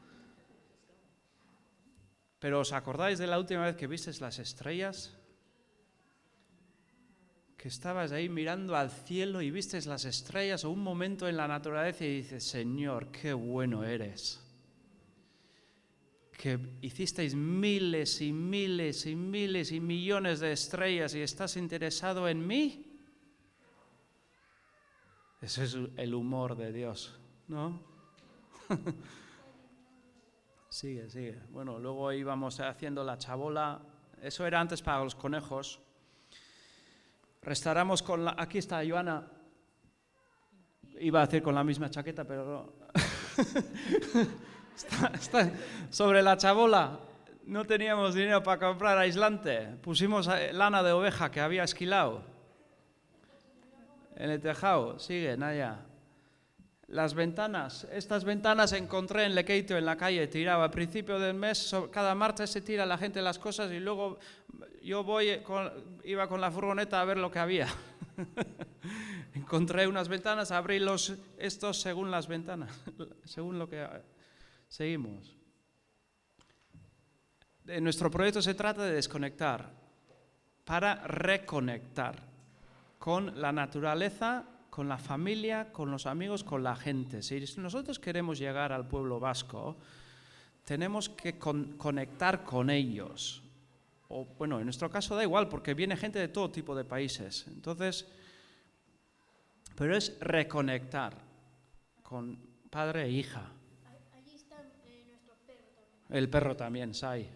Pero 2.40 2.60
¿os 2.60 2.72
acordáis 2.72 3.18
de 3.20 3.28
la 3.28 3.38
última 3.38 3.66
vez 3.66 3.76
que 3.76 3.86
visteis 3.86 4.20
las 4.20 4.38
estrellas? 4.38 5.12
Que 7.58 7.68
estabas 7.68 8.12
ahí 8.12 8.30
mirando 8.30 8.74
al 8.74 8.90
cielo 8.90 9.42
y 9.42 9.50
vistes 9.50 9.84
las 9.84 10.06
estrellas 10.06 10.64
o 10.64 10.70
un 10.70 10.82
momento 10.82 11.28
en 11.28 11.36
la 11.36 11.46
naturaleza 11.46 12.06
y 12.06 12.16
dices, 12.16 12.42
Señor, 12.42 13.12
qué 13.12 13.34
bueno 13.34 13.84
eres. 13.84 14.40
Que 16.32 16.58
hicisteis 16.80 17.34
miles 17.34 18.22
y 18.22 18.32
miles 18.32 19.04
y 19.04 19.14
miles 19.14 19.70
y 19.70 19.78
millones 19.78 20.40
de 20.40 20.52
estrellas 20.52 21.14
y 21.14 21.20
estás 21.20 21.58
interesado 21.58 22.26
en 22.26 22.46
mí. 22.46 22.86
Ese 25.42 25.64
es 25.64 25.76
el 25.98 26.14
humor 26.14 26.56
de 26.56 26.72
Dios, 26.72 27.18
¿no? 27.48 27.82
Sigue, 30.70 31.10
sigue. 31.10 31.36
Bueno, 31.50 31.78
luego 31.80 32.12
íbamos 32.12 32.60
haciendo 32.60 33.02
la 33.02 33.18
chabola. 33.18 33.80
Eso 34.22 34.46
era 34.46 34.60
antes 34.60 34.80
para 34.80 35.02
los 35.02 35.16
conejos. 35.16 35.80
Restauramos 37.42 38.04
con 38.04 38.24
la... 38.24 38.36
Aquí 38.38 38.58
está 38.58 38.80
Joana. 38.88 39.26
Iba 41.00 41.20
a 41.20 41.24
hacer 41.24 41.42
con 41.42 41.56
la 41.56 41.64
misma 41.64 41.90
chaqueta, 41.90 42.24
pero 42.24 42.44
no. 42.44 42.72
sobre 45.90 46.22
la 46.22 46.36
chabola. 46.36 47.00
No 47.46 47.64
teníamos 47.64 48.14
dinero 48.14 48.40
para 48.40 48.68
comprar 48.68 48.96
aislante. 48.96 49.76
Pusimos 49.82 50.28
eh, 50.28 50.52
lana 50.52 50.84
de 50.84 50.92
oveja 50.92 51.32
que 51.32 51.40
había 51.40 51.64
esquilado. 51.64 52.22
En 54.14 54.30
el 54.30 54.40
tejado. 54.40 55.00
Sigue, 55.00 55.36
Naya. 55.36 55.80
Las 56.90 57.14
ventanas, 57.14 57.86
estas 57.92 58.24
ventanas 58.24 58.72
encontré 58.72 59.24
en 59.24 59.36
Lequeito, 59.36 59.76
en 59.76 59.86
la 59.86 59.96
calle, 59.96 60.26
tiraba. 60.26 60.64
Al 60.64 60.70
principio 60.72 61.20
del 61.20 61.34
mes, 61.34 61.72
cada 61.92 62.16
martes 62.16 62.50
se 62.50 62.62
tira 62.62 62.84
la 62.84 62.98
gente 62.98 63.22
las 63.22 63.38
cosas 63.38 63.70
y 63.70 63.78
luego 63.78 64.18
yo 64.82 65.04
voy 65.04 65.40
iba 66.02 66.26
con 66.28 66.40
la 66.40 66.50
furgoneta 66.50 67.00
a 67.00 67.04
ver 67.04 67.18
lo 67.18 67.30
que 67.30 67.38
había. 67.38 67.68
encontré 69.34 69.86
unas 69.86 70.08
ventanas, 70.08 70.50
abrí 70.50 70.80
los, 70.80 71.14
estos 71.38 71.80
según 71.80 72.10
las 72.10 72.26
ventanas, 72.26 72.70
según 73.24 73.58
lo 73.58 73.68
que 73.68 73.86
seguimos. 74.68 75.36
En 77.66 77.84
nuestro 77.84 78.10
proyecto 78.10 78.42
se 78.42 78.54
trata 78.54 78.82
de 78.82 78.94
desconectar 78.94 79.70
para 80.64 81.06
reconectar 81.06 82.16
con 82.98 83.40
la 83.40 83.52
naturaleza 83.52 84.44
con 84.70 84.88
la 84.88 84.98
familia, 84.98 85.72
con 85.72 85.90
los 85.90 86.06
amigos, 86.06 86.44
con 86.44 86.62
la 86.62 86.76
gente. 86.76 87.22
Si 87.22 87.38
nosotros 87.58 87.98
queremos 87.98 88.38
llegar 88.38 88.72
al 88.72 88.86
pueblo 88.86 89.18
vasco, 89.18 89.76
tenemos 90.64 91.08
que 91.08 91.38
con- 91.38 91.76
conectar 91.76 92.44
con 92.44 92.70
ellos. 92.70 93.42
O, 94.08 94.24
bueno, 94.38 94.58
en 94.58 94.64
nuestro 94.64 94.90
caso 94.90 95.14
da 95.16 95.22
igual, 95.22 95.48
porque 95.48 95.74
viene 95.74 95.96
gente 95.96 96.18
de 96.18 96.28
todo 96.28 96.50
tipo 96.50 96.74
de 96.74 96.84
países. 96.84 97.46
Entonces, 97.48 98.06
pero 99.76 99.96
es 99.96 100.18
reconectar 100.20 101.16
con 102.02 102.38
padre 102.70 103.04
e 103.04 103.10
hija. 103.10 103.50
Allí 104.16 104.34
está 104.34 104.62
eh, 104.84 105.04
nuestro 105.08 105.34
perro 105.46 105.66
también. 105.74 106.18
El 106.18 106.28
perro 106.28 106.56
también, 106.56 106.94
Sai. 106.94 107.28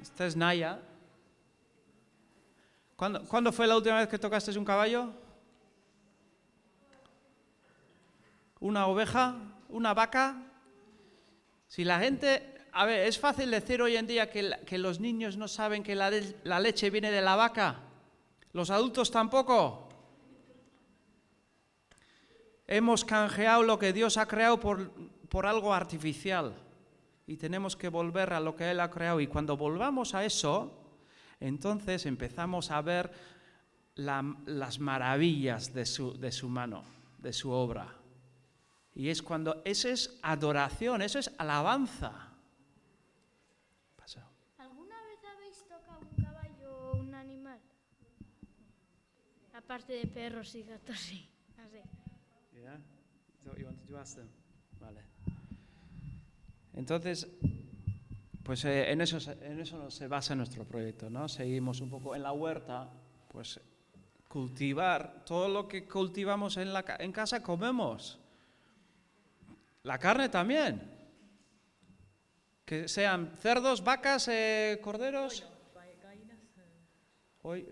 Esta 0.00 0.26
es 0.26 0.36
Naya. 0.36 0.80
¿Cuándo, 3.02 3.24
cuándo 3.24 3.50
fue 3.50 3.66
la 3.66 3.76
última 3.76 3.98
vez 3.98 4.06
que 4.06 4.16
tocaste 4.16 4.56
un 4.56 4.64
caballo? 4.64 5.12
una 8.60 8.86
oveja, 8.86 9.34
una 9.70 9.92
vaca. 9.92 10.40
Si 11.66 11.82
la 11.82 11.98
gente, 11.98 12.54
a 12.70 12.86
ver, 12.86 13.08
es 13.08 13.18
fácil 13.18 13.50
decir 13.50 13.82
hoy 13.82 13.96
en 13.96 14.06
día 14.06 14.30
que, 14.30 14.78
los 14.78 15.00
niños 15.00 15.36
no 15.36 15.48
saben 15.48 15.82
que 15.82 15.96
la, 15.96 16.12
la 16.44 16.60
leche 16.60 16.90
viene 16.90 17.10
de 17.10 17.22
la 17.22 17.34
vaca, 17.34 17.80
los 18.52 18.70
adultos 18.70 19.10
tampoco. 19.10 19.88
Hemos 22.68 23.04
canjeado 23.04 23.64
lo 23.64 23.80
que 23.80 23.92
Dios 23.92 24.16
ha 24.16 24.28
creado 24.28 24.60
por, 24.60 24.92
por 25.28 25.46
algo 25.46 25.74
artificial 25.74 26.54
y 27.26 27.36
tenemos 27.36 27.74
que 27.74 27.88
volver 27.88 28.32
a 28.32 28.38
lo 28.38 28.54
que 28.54 28.70
Él 28.70 28.78
ha 28.78 28.92
creado. 28.92 29.20
Y 29.20 29.26
cuando 29.26 29.56
volvamos 29.56 30.14
a 30.14 30.24
eso, 30.24 30.81
entonces 31.46 32.06
empezamos 32.06 32.70
a 32.70 32.80
ver 32.82 33.10
la- 33.96 34.36
las 34.46 34.78
maravillas 34.78 35.74
de 35.74 35.84
su, 35.86 36.18
de 36.18 36.32
su 36.32 36.48
mano, 36.48 36.84
de 37.18 37.32
su 37.32 37.50
obra. 37.50 37.94
Y 38.94 39.08
es 39.08 39.22
cuando, 39.22 39.62
eso 39.64 39.88
es 39.88 40.18
adoración, 40.22 41.02
eso 41.02 41.18
es 41.18 41.30
alabanza. 41.38 42.28
Pasa. 43.96 44.26
¿Alguna 44.58 44.96
vez 45.02 45.18
habéis 45.34 45.58
tocado 45.66 46.00
un 46.00 46.24
caballo 46.24 46.70
o 46.92 46.96
un 46.98 47.14
animal? 47.14 47.58
Aparte 49.54 49.92
de 49.94 50.06
perros 50.06 50.54
y 50.54 50.62
gatos, 50.62 50.98
sí. 50.98 51.28
Así. 51.58 51.78
Yeah? 52.54 52.74
Is 52.74 53.44
that 53.44 53.52
what 53.52 53.58
you 53.58 53.66
wanted 53.66 53.86
to 53.88 53.98
ask 53.98 54.16
them? 54.16 54.28
Vale. 54.80 55.00
Entonces, 56.74 57.26
pues 58.44 58.64
eh, 58.64 58.90
en, 58.90 59.00
eso, 59.00 59.20
se- 59.20 59.32
en 59.46 59.60
eso 59.60 59.90
se 59.90 60.08
basa 60.08 60.34
nuestro 60.34 60.64
proyecto, 60.64 61.08
¿no? 61.10 61.28
Seguimos 61.28 61.80
un 61.80 61.90
poco 61.90 62.14
en 62.16 62.22
la 62.22 62.32
huerta, 62.32 62.88
pues 63.28 63.60
cultivar 64.28 65.24
todo 65.24 65.48
lo 65.48 65.68
que 65.68 65.86
cultivamos 65.86 66.56
en, 66.56 66.72
la, 66.72 66.82
ca- 66.82 66.96
en 66.98 67.12
casa 67.12 67.42
comemos. 67.42 68.18
La 69.84 69.98
carne 69.98 70.28
también. 70.28 70.90
Que 72.64 72.88
sean 72.88 73.32
cerdos, 73.36 73.82
vacas, 73.84 74.28
eh, 74.28 74.78
corderos. 74.82 75.44
Hoy, 77.42 77.68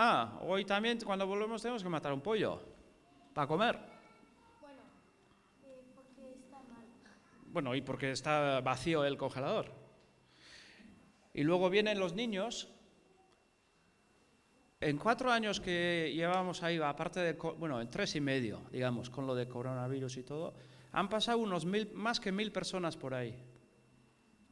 Ah, 0.00 0.38
hoy 0.42 0.64
también 0.64 0.98
cuando 1.04 1.26
volvemos 1.26 1.60
tenemos 1.60 1.82
que 1.82 1.88
matar 1.88 2.12
un 2.12 2.20
pollo 2.20 2.62
para 3.34 3.48
comer. 3.48 3.97
Bueno, 7.58 7.74
y 7.74 7.80
porque 7.80 8.12
está 8.12 8.60
vacío 8.60 9.04
el 9.04 9.16
congelador. 9.16 9.72
Y 11.34 11.42
luego 11.42 11.68
vienen 11.68 11.98
los 11.98 12.14
niños. 12.14 12.68
En 14.80 14.96
cuatro 14.96 15.32
años 15.32 15.58
que 15.58 16.12
llevamos 16.14 16.62
ahí, 16.62 16.78
aparte 16.78 17.18
de, 17.18 17.32
bueno, 17.32 17.80
en 17.80 17.90
tres 17.90 18.14
y 18.14 18.20
medio, 18.20 18.62
digamos, 18.70 19.10
con 19.10 19.26
lo 19.26 19.34
de 19.34 19.48
coronavirus 19.48 20.18
y 20.18 20.22
todo, 20.22 20.54
han 20.92 21.08
pasado 21.08 21.38
unos 21.38 21.64
mil, 21.64 21.90
más 21.94 22.20
que 22.20 22.30
mil 22.30 22.52
personas 22.52 22.96
por 22.96 23.12
ahí 23.12 23.34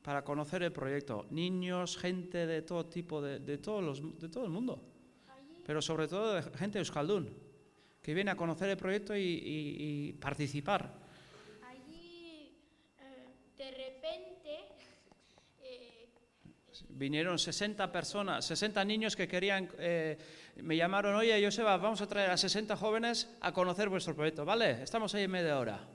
para 0.03 0.25
conocer 0.25 0.65
el 0.65 0.73
proyecto. 0.73 1.29
Niños, 1.31 1.97
gente 1.97 2.45
de 2.45 2.63
todo 2.63 2.87
tipo, 2.87 3.23
de, 3.23 3.59
todos 3.59 3.85
los, 3.85 4.19
de 4.19 4.29
todo 4.29 4.45
el 4.45 4.51
mundo 4.51 4.83
pero 5.65 5.81
sobre 5.81 6.09
todo 6.09 6.35
de 6.35 6.43
gente 6.59 6.79
de 6.79 6.81
Euskaldun, 6.81 7.33
que 8.03 8.15
viene 8.15 8.33
a 8.33 8.37
conocer 8.37 8.69
el 8.69 8.77
proyecto 8.77 9.17
y 9.17 10.13
participar. 10.21 11.07
Allí, 11.87 12.53
eh, 13.01 13.27
de 13.59 13.71
repente, 13.71 14.69
eh, 15.63 16.09
Vinieron 16.97 17.39
60 17.39 17.93
personas, 17.93 18.47
60 18.47 18.83
niños 18.87 19.15
que 19.15 19.29
querían, 19.29 19.69
eh, 19.79 20.17
me 20.63 20.79
llamaron, 20.79 21.15
oye, 21.15 21.45
Joseba, 21.45 21.77
vamos 21.77 22.01
a 22.01 22.07
traer 22.07 22.31
a 22.31 22.39
60 22.39 22.75
jóvenes 22.75 23.29
a 23.43 23.53
conocer 23.53 23.91
vuestro 23.91 24.15
proyecto, 24.15 24.47
¿vale? 24.47 24.83
Estamos 24.83 25.15
ahí 25.15 25.25
en 25.25 25.31
media 25.31 25.59
hora. 25.59 25.87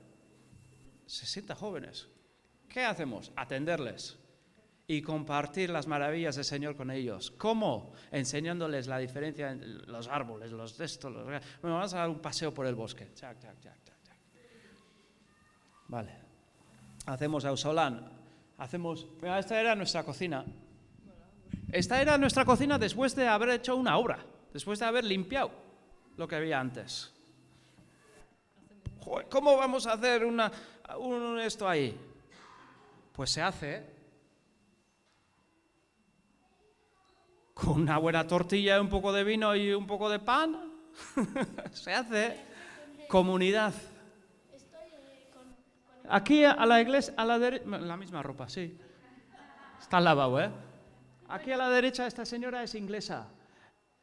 60 1.06 1.56
jóvenes. 1.56 2.06
¿Qué 2.68 2.84
hacemos? 2.84 3.32
Atenderles 3.34 4.16
y 4.86 5.02
compartir 5.02 5.70
las 5.70 5.88
maravillas 5.88 6.36
del 6.36 6.44
Señor 6.44 6.76
con 6.76 6.92
ellos. 6.92 7.32
¿Cómo? 7.32 7.92
Enseñándoles 8.12 8.86
la 8.86 8.98
diferencia 8.98 9.50
en 9.50 9.90
los 9.90 10.06
árboles, 10.06 10.52
los 10.52 10.78
de 10.78 10.84
estos. 10.84 11.12
Los... 11.12 11.24
Bueno, 11.24 11.40
vamos 11.62 11.94
a 11.94 11.98
dar 11.98 12.08
un 12.10 12.20
paseo 12.20 12.54
por 12.54 12.66
el 12.66 12.76
bosque. 12.76 13.12
Chac, 13.12 13.40
chac, 13.40 13.58
chac. 13.60 13.74
Vale. 15.88 16.12
Hacemos 17.06 17.44
Ausolán. 17.44 18.08
Hacemos. 18.58 19.08
Esta 19.20 19.60
era 19.60 19.74
nuestra 19.74 20.04
cocina. 20.04 20.44
Esta 21.72 22.02
era 22.02 22.18
nuestra 22.18 22.44
cocina 22.44 22.78
después 22.78 23.16
de 23.16 23.26
haber 23.26 23.48
hecho 23.48 23.74
una 23.76 23.96
obra, 23.96 24.18
después 24.52 24.78
de 24.78 24.84
haber 24.84 25.04
limpiado 25.04 25.50
lo 26.18 26.28
que 26.28 26.36
había 26.36 26.60
antes. 26.60 27.10
¿Cómo 29.30 29.56
vamos 29.56 29.86
a 29.86 29.94
hacer 29.94 30.22
una, 30.26 30.52
un 30.98 31.40
esto 31.40 31.66
ahí? 31.66 31.98
Pues 33.14 33.30
se 33.30 33.40
hace 33.40 33.86
con 37.54 37.80
una 37.80 37.96
buena 37.96 38.26
tortilla, 38.26 38.78
un 38.78 38.90
poco 38.90 39.10
de 39.10 39.24
vino 39.24 39.56
y 39.56 39.72
un 39.72 39.86
poco 39.86 40.10
de 40.10 40.18
pan. 40.18 40.72
se 41.72 41.94
hace 41.94 42.38
comunidad. 43.08 43.72
Aquí 46.06 46.44
a 46.44 46.66
la 46.66 46.82
iglesia, 46.82 47.14
a 47.16 47.24
la 47.24 47.38
derecha, 47.38 47.64
la 47.64 47.96
misma 47.96 48.22
ropa, 48.22 48.46
sí. 48.46 48.76
Está 49.80 49.96
al 49.96 50.04
lavabo, 50.04 50.38
¿eh? 50.38 50.50
Aquí 51.32 51.50
a 51.50 51.56
la 51.56 51.70
derecha 51.70 52.06
esta 52.06 52.26
señora 52.26 52.62
es 52.62 52.74
inglesa. 52.74 53.26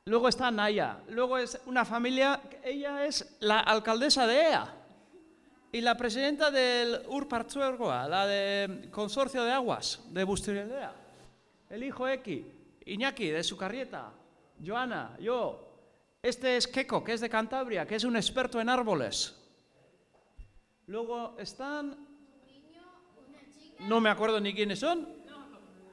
Luego 0.06 0.30
está 0.30 0.50
Naya. 0.50 0.98
Luego 1.10 1.38
es 1.38 1.62
una 1.68 1.86
familia, 1.86 2.42
ella 2.64 3.06
es 3.06 3.38
la 3.42 3.60
alcaldesa 3.60 4.26
de 4.26 4.42
EA. 4.42 4.74
Y 5.72 5.82
la 5.82 5.96
presidenta 5.96 6.50
del 6.50 7.04
Urpartzuergoa, 7.08 8.08
la 8.08 8.26
de 8.26 8.90
Consorcio 8.90 9.44
de 9.44 9.52
Aguas, 9.52 10.02
de 10.10 10.24
Busturialdea. 10.24 10.92
El 11.70 11.84
hijo 11.84 12.08
X, 12.08 12.44
Iñaki, 12.88 13.28
de 13.28 13.44
Sucarrieta. 13.44 14.12
Joana, 14.66 15.16
yo. 15.20 15.68
Este 16.24 16.58
es 16.58 16.68
Keko, 16.68 17.04
que 17.04 17.14
es 17.14 17.22
de 17.22 17.30
Cantabria, 17.30 17.86
que 17.86 17.94
es 17.94 18.04
un 18.06 18.16
experto 18.16 18.60
en 18.60 18.70
árboles. 18.70 19.36
Luego 20.88 21.38
están... 21.38 22.08
No 23.82 24.02
me 24.02 24.10
acuerdo 24.10 24.40
ni 24.40 24.52
quiénes 24.52 24.80
son. 24.80 25.19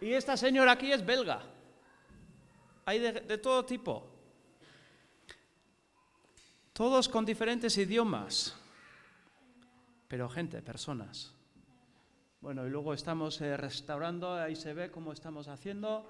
Y 0.01 0.13
esta 0.13 0.37
señora 0.37 0.73
aquí 0.73 0.93
es 0.93 1.05
belga. 1.05 1.43
Hay 2.85 2.99
de, 2.99 3.39
todo 3.39 3.65
tipo. 3.65 4.07
Todos 6.73 7.09
con 7.09 7.25
diferentes 7.25 7.77
idiomas. 7.79 8.55
Pero 10.09 10.29
gente, 10.29 10.63
personas. 10.63 11.33
Bueno, 12.41 12.67
y 12.67 12.71
luego 12.71 12.95
estamos 12.95 13.41
eh, 13.41 13.57
restaurando, 13.57 14.35
ahí 14.35 14.55
se 14.55 14.73
ve 14.73 14.91
cómo 14.91 15.13
estamos 15.13 15.49
haciendo. 15.49 16.09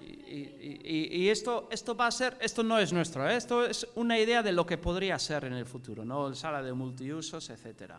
Y 0.00 1.28
esto, 1.28 1.68
esto 1.70 1.94
va 1.94 2.08
a 2.08 2.10
ser, 2.10 2.36
esto 2.40 2.64
no 2.64 2.76
es 2.78 2.92
nuestro, 2.92 3.28
¿eh? 3.28 3.36
esto 3.36 3.64
es 3.64 3.86
una 3.94 4.18
idea 4.18 4.42
de 4.42 4.50
lo 4.50 4.66
que 4.66 4.76
podría 4.76 5.16
ser 5.16 5.44
en 5.44 5.52
el 5.52 5.64
futuro, 5.64 6.04
¿no? 6.04 6.34
Sala 6.34 6.60
de 6.60 6.72
multiusos, 6.72 7.48
etc. 7.50 7.92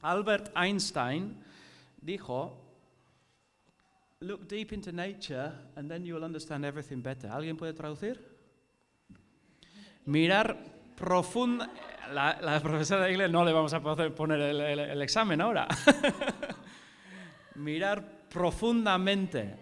Albert 0.00 0.56
Einstein 0.56 1.36
dijo, 2.00 2.69
look 4.22 4.46
deep 4.48 4.72
into 4.72 4.92
nature 4.92 5.50
and 5.76 5.90
then 5.90 6.04
you 6.04 6.14
will 6.14 6.24
understand 6.24 6.64
everything 6.64 7.00
better. 7.02 7.30
¿Alguien 7.30 7.56
puede 7.56 7.72
traducir? 7.72 8.18
Mirar 10.06 10.56
profunda... 10.94 11.70
La, 12.12 12.38
la 12.42 12.60
profesora 12.60 13.04
de 13.04 13.12
inglés 13.12 13.30
no 13.30 13.44
le 13.44 13.52
vamos 13.52 13.72
a 13.72 13.80
poner 13.80 14.40
el, 14.40 14.60
el- 14.60 14.78
el 14.80 15.02
examen 15.02 15.40
ahora. 15.40 15.66
Mirar 17.54 18.04
profundamente 18.28 19.56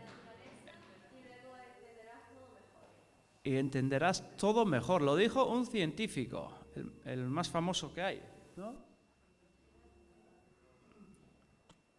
y 3.45 3.57
entenderás 3.57 4.37
todo 4.37 4.65
mejor. 4.67 5.03
Lo 5.03 5.15
dijo 5.15 5.47
un 5.47 5.67
científico, 5.67 6.53
el, 6.75 6.91
el 7.05 7.25
más 7.29 7.49
famoso 7.49 7.93
que 7.95 8.03
hay. 8.03 8.23
¿no? 8.57 8.88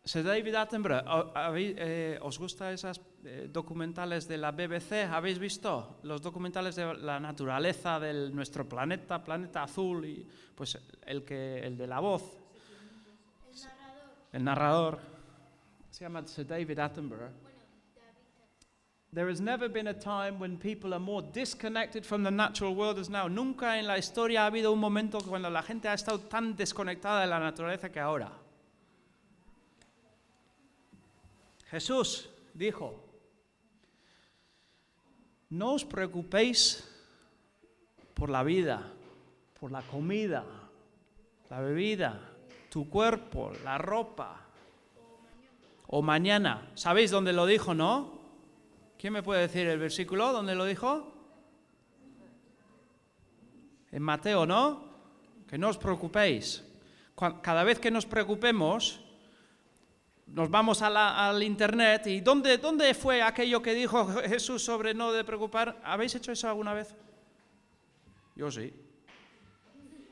Sir 0.10 0.24
David 0.24 0.56
Attenborough, 0.56 1.06
¿o- 1.06 1.32
habéis- 1.36 1.76
eh, 1.78 2.18
¿os 2.24 2.40
gustan 2.40 2.74
esas 2.74 3.00
eh, 3.24 3.48
documentales 3.52 4.28
de 4.28 4.38
la 4.40 4.52
BBC? 4.52 5.04
¿Habéis 5.06 5.38
visto 5.38 6.00
los 6.02 6.20
documentales 6.20 6.76
de 6.76 6.96
la 6.96 7.20
naturaleza 7.20 8.00
de 8.00 8.32
nuestro 8.32 8.68
planeta, 8.68 9.24
planeta 9.24 9.62
azul? 9.62 10.04
Y, 10.06 10.26
pues 10.56 10.80
el, 11.06 11.24
que, 11.24 11.60
el 11.60 11.78
de 11.78 11.86
la 11.86 12.00
voz. 12.00 12.24
El 14.34 14.44
narrador. 14.44 14.98
Se 15.92 16.06
llama 16.06 16.26
Sir 16.26 16.48
David 16.48 16.80
Attenborough. 16.80 17.30
There 19.14 19.30
has 19.30 19.40
never 19.42 19.70
been 19.70 19.88
a 19.90 19.94
time 19.94 20.40
when 20.40 20.58
people 20.58 20.92
are 20.94 21.00
more 21.00 21.22
disconnected 21.32 22.04
from 22.04 22.24
the 22.24 22.32
natural 22.32 22.74
world 22.76 22.98
as 22.98 23.10
now. 23.12 23.28
Nunca 23.30 23.78
en 23.78 23.86
la 23.86 23.98
historia 24.00 24.42
ha 24.44 24.48
habido 24.48 24.72
un 24.74 24.80
momento 24.80 25.20
cuando 25.22 25.52
la 25.52 25.62
gente 25.62 25.88
ha 25.88 25.94
estado 25.94 26.20
tan 26.20 26.56
desconectada 26.56 27.22
de 27.22 27.28
la 27.28 27.40
naturaleza 27.40 27.92
que 27.92 28.00
ahora. 28.00 28.32
Jesús 31.70 32.30
dijo, 32.54 32.96
no 35.50 35.74
os 35.74 35.86
preocupéis 35.86 36.86
por 38.14 38.30
la 38.30 38.44
vida, 38.44 38.92
por 39.60 39.72
la 39.72 39.82
comida, 39.84 40.44
la 41.50 41.62
bebida, 41.62 42.20
tu 42.70 42.90
cuerpo, 42.90 43.52
la 43.64 43.78
ropa. 43.78 44.46
O 45.92 46.02
mañana. 46.02 46.72
¿Sabéis 46.76 47.10
dónde 47.10 47.34
lo 47.34 47.48
dijo, 47.48 47.74
no? 47.74 48.20
¿Quién 48.98 49.14
me 49.14 49.24
puede 49.24 49.42
decir 49.42 49.68
el 49.68 49.80
versículo? 49.80 50.32
¿Dónde 50.32 50.54
lo 50.54 50.66
dijo? 50.66 51.12
En 53.92 54.04
Mateo, 54.04 54.46
¿no? 54.46 54.84
Que 55.48 55.58
no 55.58 55.70
os 55.70 55.78
preocupéis. 55.78 56.64
Cada 57.16 57.64
vez 57.64 57.80
que 57.80 57.90
nos 57.90 58.06
preocupemos, 58.06 59.02
nos 60.34 60.50
vamos 60.50 60.82
al 60.82 61.42
internet 61.42 62.08
y 62.08 62.22
¿dónde, 62.22 62.58
¿dónde 62.58 62.94
fue 62.94 63.22
aquello 63.22 63.62
que 63.62 63.74
dijo 63.74 64.06
Jesús 64.22 64.64
sobre 64.64 64.94
no 64.94 65.12
de 65.12 65.24
preocupar? 65.24 65.80
¿Habéis 65.84 66.16
hecho 66.16 66.32
eso 66.32 66.48
alguna 66.48 66.74
vez? 66.74 66.96
Yo 68.36 68.52
sí. 68.52 68.74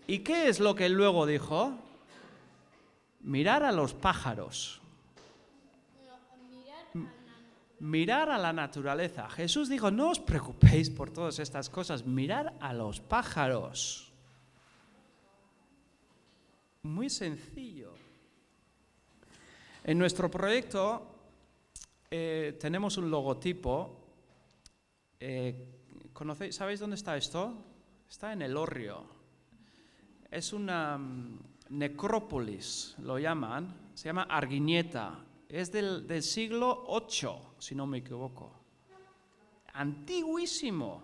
¿Y 0.07 0.19
qué 0.19 0.47
es 0.47 0.59
lo 0.59 0.73
que 0.75 0.89
luego 0.89 1.25
dijo? 1.25 1.77
Mirar 3.21 3.63
a 3.63 3.71
los 3.71 3.93
pájaros. 3.93 4.81
Mirar 7.79 8.29
a 8.31 8.37
la 8.37 8.53
naturaleza. 8.53 9.29
Jesús 9.29 9.69
dijo, 9.69 9.91
no 9.91 10.09
os 10.09 10.19
preocupéis 10.19 10.89
por 10.89 11.11
todas 11.11 11.37
estas 11.37 11.69
cosas, 11.69 12.05
mirar 12.05 12.55
a 12.59 12.73
los 12.73 12.99
pájaros. 12.99 14.11
Muy 16.81 17.09
sencillo. 17.09 18.06
En 19.87 19.97
nuestro 19.97 20.29
proyecto 20.29 21.01
eh, 22.11 22.57
tenemos 22.59 22.97
un 22.97 23.09
logotipo. 23.09 24.03
Eh, 25.17 26.09
¿conocéis- 26.13 26.51
¿Sabéis 26.51 26.81
dónde 26.81 26.97
está 26.97 27.15
esto? 27.15 27.53
Está 28.09 28.33
en 28.33 28.41
el 28.41 28.57
Orrio. 28.57 29.05
Es 30.29 30.51
una 30.51 30.97
mm, 30.97 31.39
necrópolis, 31.69 32.97
lo 32.99 33.17
llaman. 33.17 33.91
Se 33.93 34.09
llama 34.09 34.23
Arguiñeta. 34.23 35.23
Es 35.47 35.71
del, 35.71 36.21
siglo 36.21 36.83
VIII, 36.89 37.29
si 37.57 37.73
no 37.73 37.87
me 37.87 37.99
equivoco. 37.99 38.51
Antiguísimo. 39.71 41.01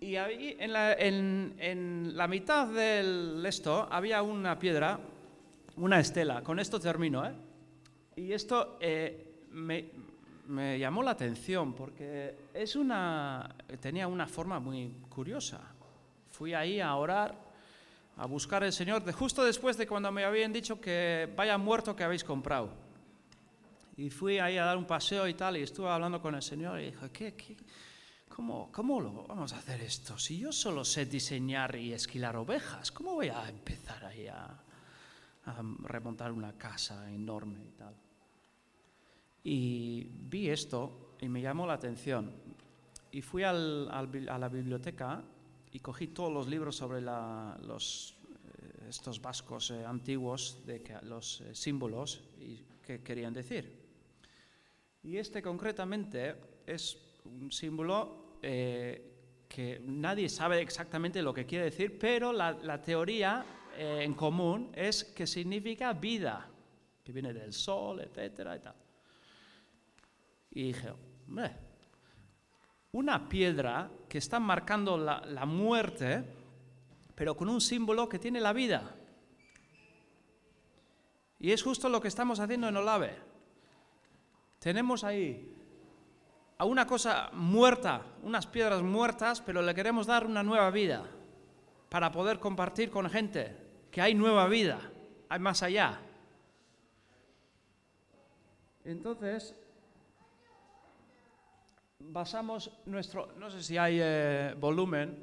Y 0.00 0.16
ahí, 0.16 0.56
en 0.58 0.72
la, 0.72 0.94
en 0.94 2.10
la 2.16 2.26
mitad 2.26 2.66
del 2.66 3.44
esto 3.46 3.86
había 3.88 4.20
una 4.22 4.58
piedra, 4.58 4.98
una 5.76 6.00
estela. 6.00 6.42
Con 6.42 6.58
esto 6.58 6.80
termino, 6.80 7.24
¿eh? 7.26 7.32
Y 8.16 8.32
esto 8.32 8.78
eh, 8.80 9.44
me, 9.50 10.78
llamó 10.78 11.02
la 11.02 11.10
atención 11.10 11.74
porque 11.74 12.34
tenía 13.80 14.08
una 14.08 14.26
forma 14.26 14.58
muy 14.58 14.88
curiosa. 15.08 15.60
Fui 16.30 16.54
ahí 16.54 16.80
a 16.80 16.94
orar, 16.94 17.34
a 18.16 18.26
buscar 18.26 18.64
al 18.64 18.72
Señor, 18.72 19.04
de, 19.04 19.12
justo 19.12 19.44
después 19.44 19.76
de 19.76 19.86
cuando 19.86 20.10
me 20.10 20.24
habían 20.24 20.52
dicho 20.52 20.80
que 20.80 21.30
vaya 21.36 21.58
muerto 21.58 21.94
que 21.94 22.04
habéis 22.04 22.24
comprado. 22.24 22.70
Y 23.98 24.10
fui 24.10 24.38
ahí 24.38 24.58
a 24.58 24.64
dar 24.64 24.76
un 24.76 24.86
paseo 24.86 25.26
y 25.26 25.34
tal, 25.34 25.56
y 25.56 25.62
estuve 25.62 25.88
hablando 25.88 26.20
con 26.20 26.34
el 26.34 26.42
Señor 26.42 26.80
y 26.80 26.86
dije, 26.86 27.10
¿qué, 27.12 27.34
qué, 27.34 27.56
cómo, 28.28 28.70
¿cómo 28.72 29.00
lo 29.00 29.24
vamos 29.26 29.52
a 29.54 29.58
hacer 29.58 29.80
esto? 29.82 30.18
Si 30.18 30.38
yo 30.38 30.52
solo 30.52 30.84
sé 30.84 31.06
diseñar 31.06 31.76
y 31.76 31.92
esquilar 31.92 32.36
ovejas, 32.36 32.92
¿cómo 32.92 33.14
voy 33.14 33.28
a 33.28 33.48
empezar 33.48 34.04
ahí 34.04 34.26
a, 34.26 34.65
a 35.46 35.62
remontar 35.84 36.32
una 36.32 36.52
casa 36.58 37.10
enorme 37.12 37.64
y 37.64 37.70
tal? 37.72 37.94
Y 39.44 40.04
vi 40.28 40.50
esto 40.50 41.16
y 41.20 41.28
me 41.28 41.40
llamó 41.40 41.66
la 41.66 41.74
atención. 41.74 42.32
Y 43.12 43.22
fui 43.22 43.42
al- 43.44 43.88
al 43.90 44.28
a 44.28 44.38
la 44.38 44.48
biblioteca 44.48 45.22
y 45.72 45.78
cogí 45.80 46.08
todos 46.08 46.32
los 46.32 46.48
libros 46.48 46.76
sobre 46.76 47.00
la- 47.00 47.58
los, 47.62 48.16
eh, 48.58 48.86
estos 48.88 49.20
vascos 49.22 49.70
eh, 49.70 49.84
antiguos, 49.84 50.64
de 50.66 50.82
que- 50.82 51.00
los 51.02 51.40
eh, 51.42 51.54
símbolos 51.54 52.22
y 52.40 52.64
qué 52.82 53.02
querían 53.02 53.32
decir. 53.32 53.84
Y 55.02 55.16
este 55.18 55.40
concretamente 55.40 56.34
es 56.66 56.98
un 57.24 57.52
símbolo 57.52 58.36
eh, 58.42 59.44
que 59.48 59.80
nadie 59.84 60.28
sabe 60.28 60.60
exactamente 60.60 61.22
lo 61.22 61.32
que 61.32 61.46
quiere 61.46 61.66
decir, 61.66 61.98
pero 61.98 62.32
la, 62.32 62.52
la 62.52 62.82
teoría 62.82 63.44
eh, 63.76 64.04
en 64.04 64.14
común 64.14 64.70
es 64.74 65.04
que 65.04 65.26
significa 65.26 65.92
vida, 65.92 66.48
que 67.04 67.12
viene 67.12 67.32
del 67.32 67.52
sol, 67.52 68.00
etcétera 68.00 68.56
y. 68.56 68.74
Y 70.50 70.62
dije, 70.68 70.92
hombre, 71.28 71.52
una 72.92 73.28
piedra 73.28 73.90
que 74.08 74.18
está 74.18 74.40
marcando 74.40 74.96
la, 74.96 75.20
la 75.26 75.44
muerte, 75.44 76.24
pero 77.14 77.36
con 77.36 77.48
un 77.48 77.60
símbolo 77.60 78.08
que 78.08 78.18
tiene 78.18 78.40
la 78.40 78.52
vida. 78.52 78.94
Y 81.38 81.52
es 81.52 81.62
justo 81.62 81.88
lo 81.88 82.00
que 82.00 82.08
estamos 82.08 82.40
haciendo 82.40 82.68
en 82.68 82.76
Olave. 82.76 83.14
Tenemos 84.58 85.04
ahí 85.04 85.54
a 86.58 86.64
una 86.64 86.86
cosa 86.86 87.30
muerta, 87.34 88.02
unas 88.22 88.46
piedras 88.46 88.82
muertas, 88.82 89.42
pero 89.42 89.60
le 89.60 89.74
queremos 89.74 90.06
dar 90.06 90.24
una 90.24 90.42
nueva 90.42 90.70
vida 90.70 91.04
para 91.90 92.10
poder 92.10 92.38
compartir 92.38 92.90
con 92.90 93.08
gente 93.10 93.65
que 93.96 94.02
hay 94.02 94.14
nueva 94.14 94.46
vida, 94.46 94.78
hay 95.30 95.40
más 95.40 95.62
allá. 95.62 95.98
Entonces, 98.84 99.58
basamos 102.00 102.70
nuestro, 102.84 103.32
no 103.38 103.48
sé 103.48 103.62
si 103.62 103.78
hay 103.78 103.98
eh, 103.98 104.54
volumen 104.60 105.16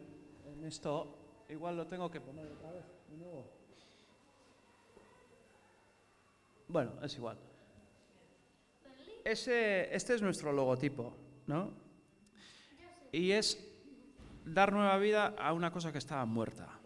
en 0.48 0.64
esto, 0.64 1.44
igual 1.50 1.78
lo 1.78 1.86
tengo 1.86 2.10
que 2.10 2.20
poner 2.20 2.48
otra 2.48 2.72
vez 2.72 2.84
de 3.10 3.18
nuevo. 3.18 3.46
Bueno, 6.68 6.94
es 7.04 7.16
igual. 7.16 7.38
Ese, 9.24 9.94
este 9.96 10.16
es 10.16 10.22
nuestro 10.24 10.52
logotipo, 10.52 11.16
¿no? 11.46 11.70
Y 13.12 13.34
es 13.34 13.72
dar 14.44 14.74
nueva 14.74 14.98
vida 14.98 15.36
a 15.38 15.54
una 15.54 15.72
cosa 15.72 15.92
que 15.92 16.00
estaba 16.00 16.26
muerta. 16.26 16.80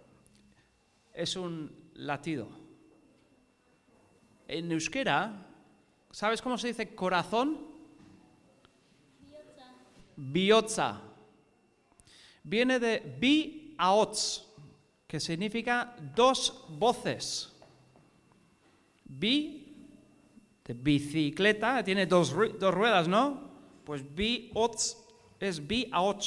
Es 1.18 1.36
un 1.36 1.72
latido. 1.96 2.48
En 4.48 4.72
euskera, 4.72 5.48
¿sabes 6.12 6.44
cómo 6.44 6.60
se 6.60 6.68
dice 6.68 6.94
corazón? 6.94 7.58
Biotza. 10.16 11.02
Viene 12.44 12.80
de 12.80 13.00
bi 13.20 13.74
aots, 13.80 14.48
que 15.08 15.20
significa 15.20 15.96
dos 16.16 16.66
voces. 16.70 17.52
Bi 19.04 19.74
de 20.64 20.74
bicicleta, 20.76 21.84
tiene 21.84 22.06
dos, 22.06 22.32
dos 22.60 22.74
ruedas, 22.76 23.08
¿no? 23.08 23.50
Pues 23.84 24.04
bi 24.04 24.52
ots 24.54 24.96
es 25.40 25.66
bi 25.66 25.90
a 25.92 26.04
och, 26.04 26.22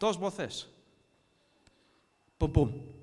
dos 0.00 0.16
voces. 0.16 0.66
Pum 2.38 2.52
pum. 2.52 2.97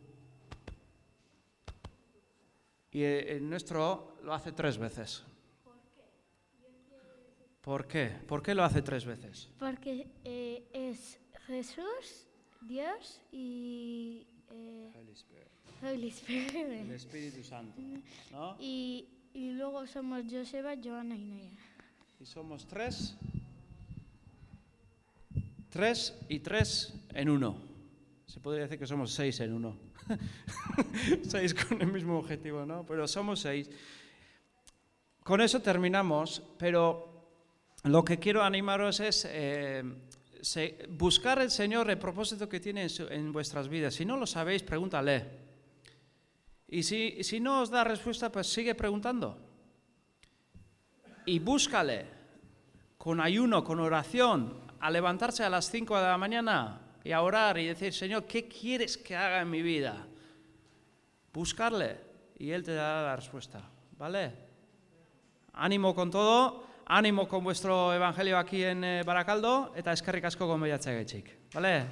Y 2.95 3.03
eh, 3.03 3.35
el 3.35 3.49
nuestro 3.49 4.15
lo 4.23 4.33
hace 4.33 4.53
tres 4.53 4.77
veces. 4.77 5.21
¿Por 7.59 7.85
qué? 7.89 8.05
¿Por 8.25 8.41
qué 8.41 8.55
lo 8.55 8.63
hace 8.63 8.81
tres 8.81 9.03
veces? 9.03 9.49
Porque 9.59 10.07
eh, 10.23 10.63
es 10.71 11.19
Jesús, 11.45 12.29
Dios 12.61 13.19
y 13.33 14.25
eh, 14.49 14.93
Holy 14.95 16.07
Spirit. 16.07 16.55
El 16.55 16.91
Espíritu 16.91 17.43
Santo, 17.43 17.81
¿no? 18.31 18.55
Y, 18.61 19.09
y 19.33 19.51
luego 19.51 19.85
somos 19.87 20.23
Joseba, 20.31 20.75
Joana 20.81 21.17
y 21.17 21.25
Naya. 21.25 21.59
Y 22.21 22.25
somos 22.25 22.65
tres. 22.65 23.17
Tres 25.69 26.17
y 26.29 26.39
tres 26.39 26.93
en 27.09 27.29
uno. 27.29 27.74
Se 28.25 28.39
podría 28.39 28.63
decir 28.63 28.79
que 28.79 28.87
somos 28.87 29.11
seis 29.11 29.39
en 29.39 29.53
uno. 29.53 29.77
seis 31.27 31.53
con 31.53 31.81
el 31.81 31.87
mismo 31.87 32.17
objetivo, 32.17 32.65
¿no? 32.65 32.85
Pero 32.85 33.07
somos 33.07 33.39
seis. 33.39 33.69
Con 35.23 35.41
eso 35.41 35.61
terminamos, 35.61 36.41
pero 36.57 37.29
lo 37.83 38.03
que 38.03 38.19
quiero 38.19 38.43
animaros 38.43 38.99
es 38.99 39.27
eh, 39.29 39.83
buscar 40.89 41.39
el 41.39 41.51
Señor 41.51 41.89
el 41.89 41.97
propósito 41.97 42.49
que 42.49 42.59
tiene 42.59 42.87
en 43.09 43.31
vuestras 43.31 43.67
vidas. 43.67 43.93
Si 43.93 44.05
no 44.05 44.17
lo 44.17 44.25
sabéis, 44.25 44.63
pregúntale. 44.63 45.45
Y 46.67 46.83
si, 46.83 47.23
si 47.23 47.39
no 47.39 47.61
os 47.61 47.69
da 47.69 47.83
respuesta, 47.83 48.31
pues 48.31 48.47
sigue 48.47 48.73
preguntando. 48.73 49.37
Y 51.27 51.39
búscale 51.39 52.05
con 52.97 53.21
ayuno, 53.21 53.63
con 53.63 53.79
oración, 53.79 54.61
a 54.79 54.89
levantarse 54.89 55.43
a 55.43 55.49
las 55.49 55.69
5 55.69 55.95
de 55.95 56.03
la 56.03 56.17
mañana 56.17 56.84
y 57.05 57.11
a 57.11 57.21
orar 57.21 57.59
y 57.59 57.67
decir, 57.67 57.93
Señor, 57.93 58.25
¿qué 58.25 58.47
quieres 58.47 58.97
que 58.97 59.15
haga 59.15 59.41
en 59.41 59.49
mi 59.49 59.61
vida? 59.61 60.07
Buscarle 61.31 61.97
y 62.39 62.49
Él 62.49 62.63
te 62.63 62.73
dará 62.73 63.03
la 63.03 63.15
respuesta. 63.15 63.61
¿Vale? 63.97 64.33
Ánimo 65.53 65.93
con 65.93 66.09
todo, 66.09 66.65
ánimo 66.87 67.27
con 67.27 67.43
vuestro 67.43 67.93
evangelio 67.93 68.39
aquí 68.39 68.63
en 68.63 68.83
eh, 68.83 69.03
Baracaldo, 69.05 69.71
eta 69.77 69.93
eskerrik 69.93 70.25
asko 70.25 70.49
gonbidatzea 70.49 70.97
gaitxik. 70.97 71.31
¿Vale? 71.53 71.85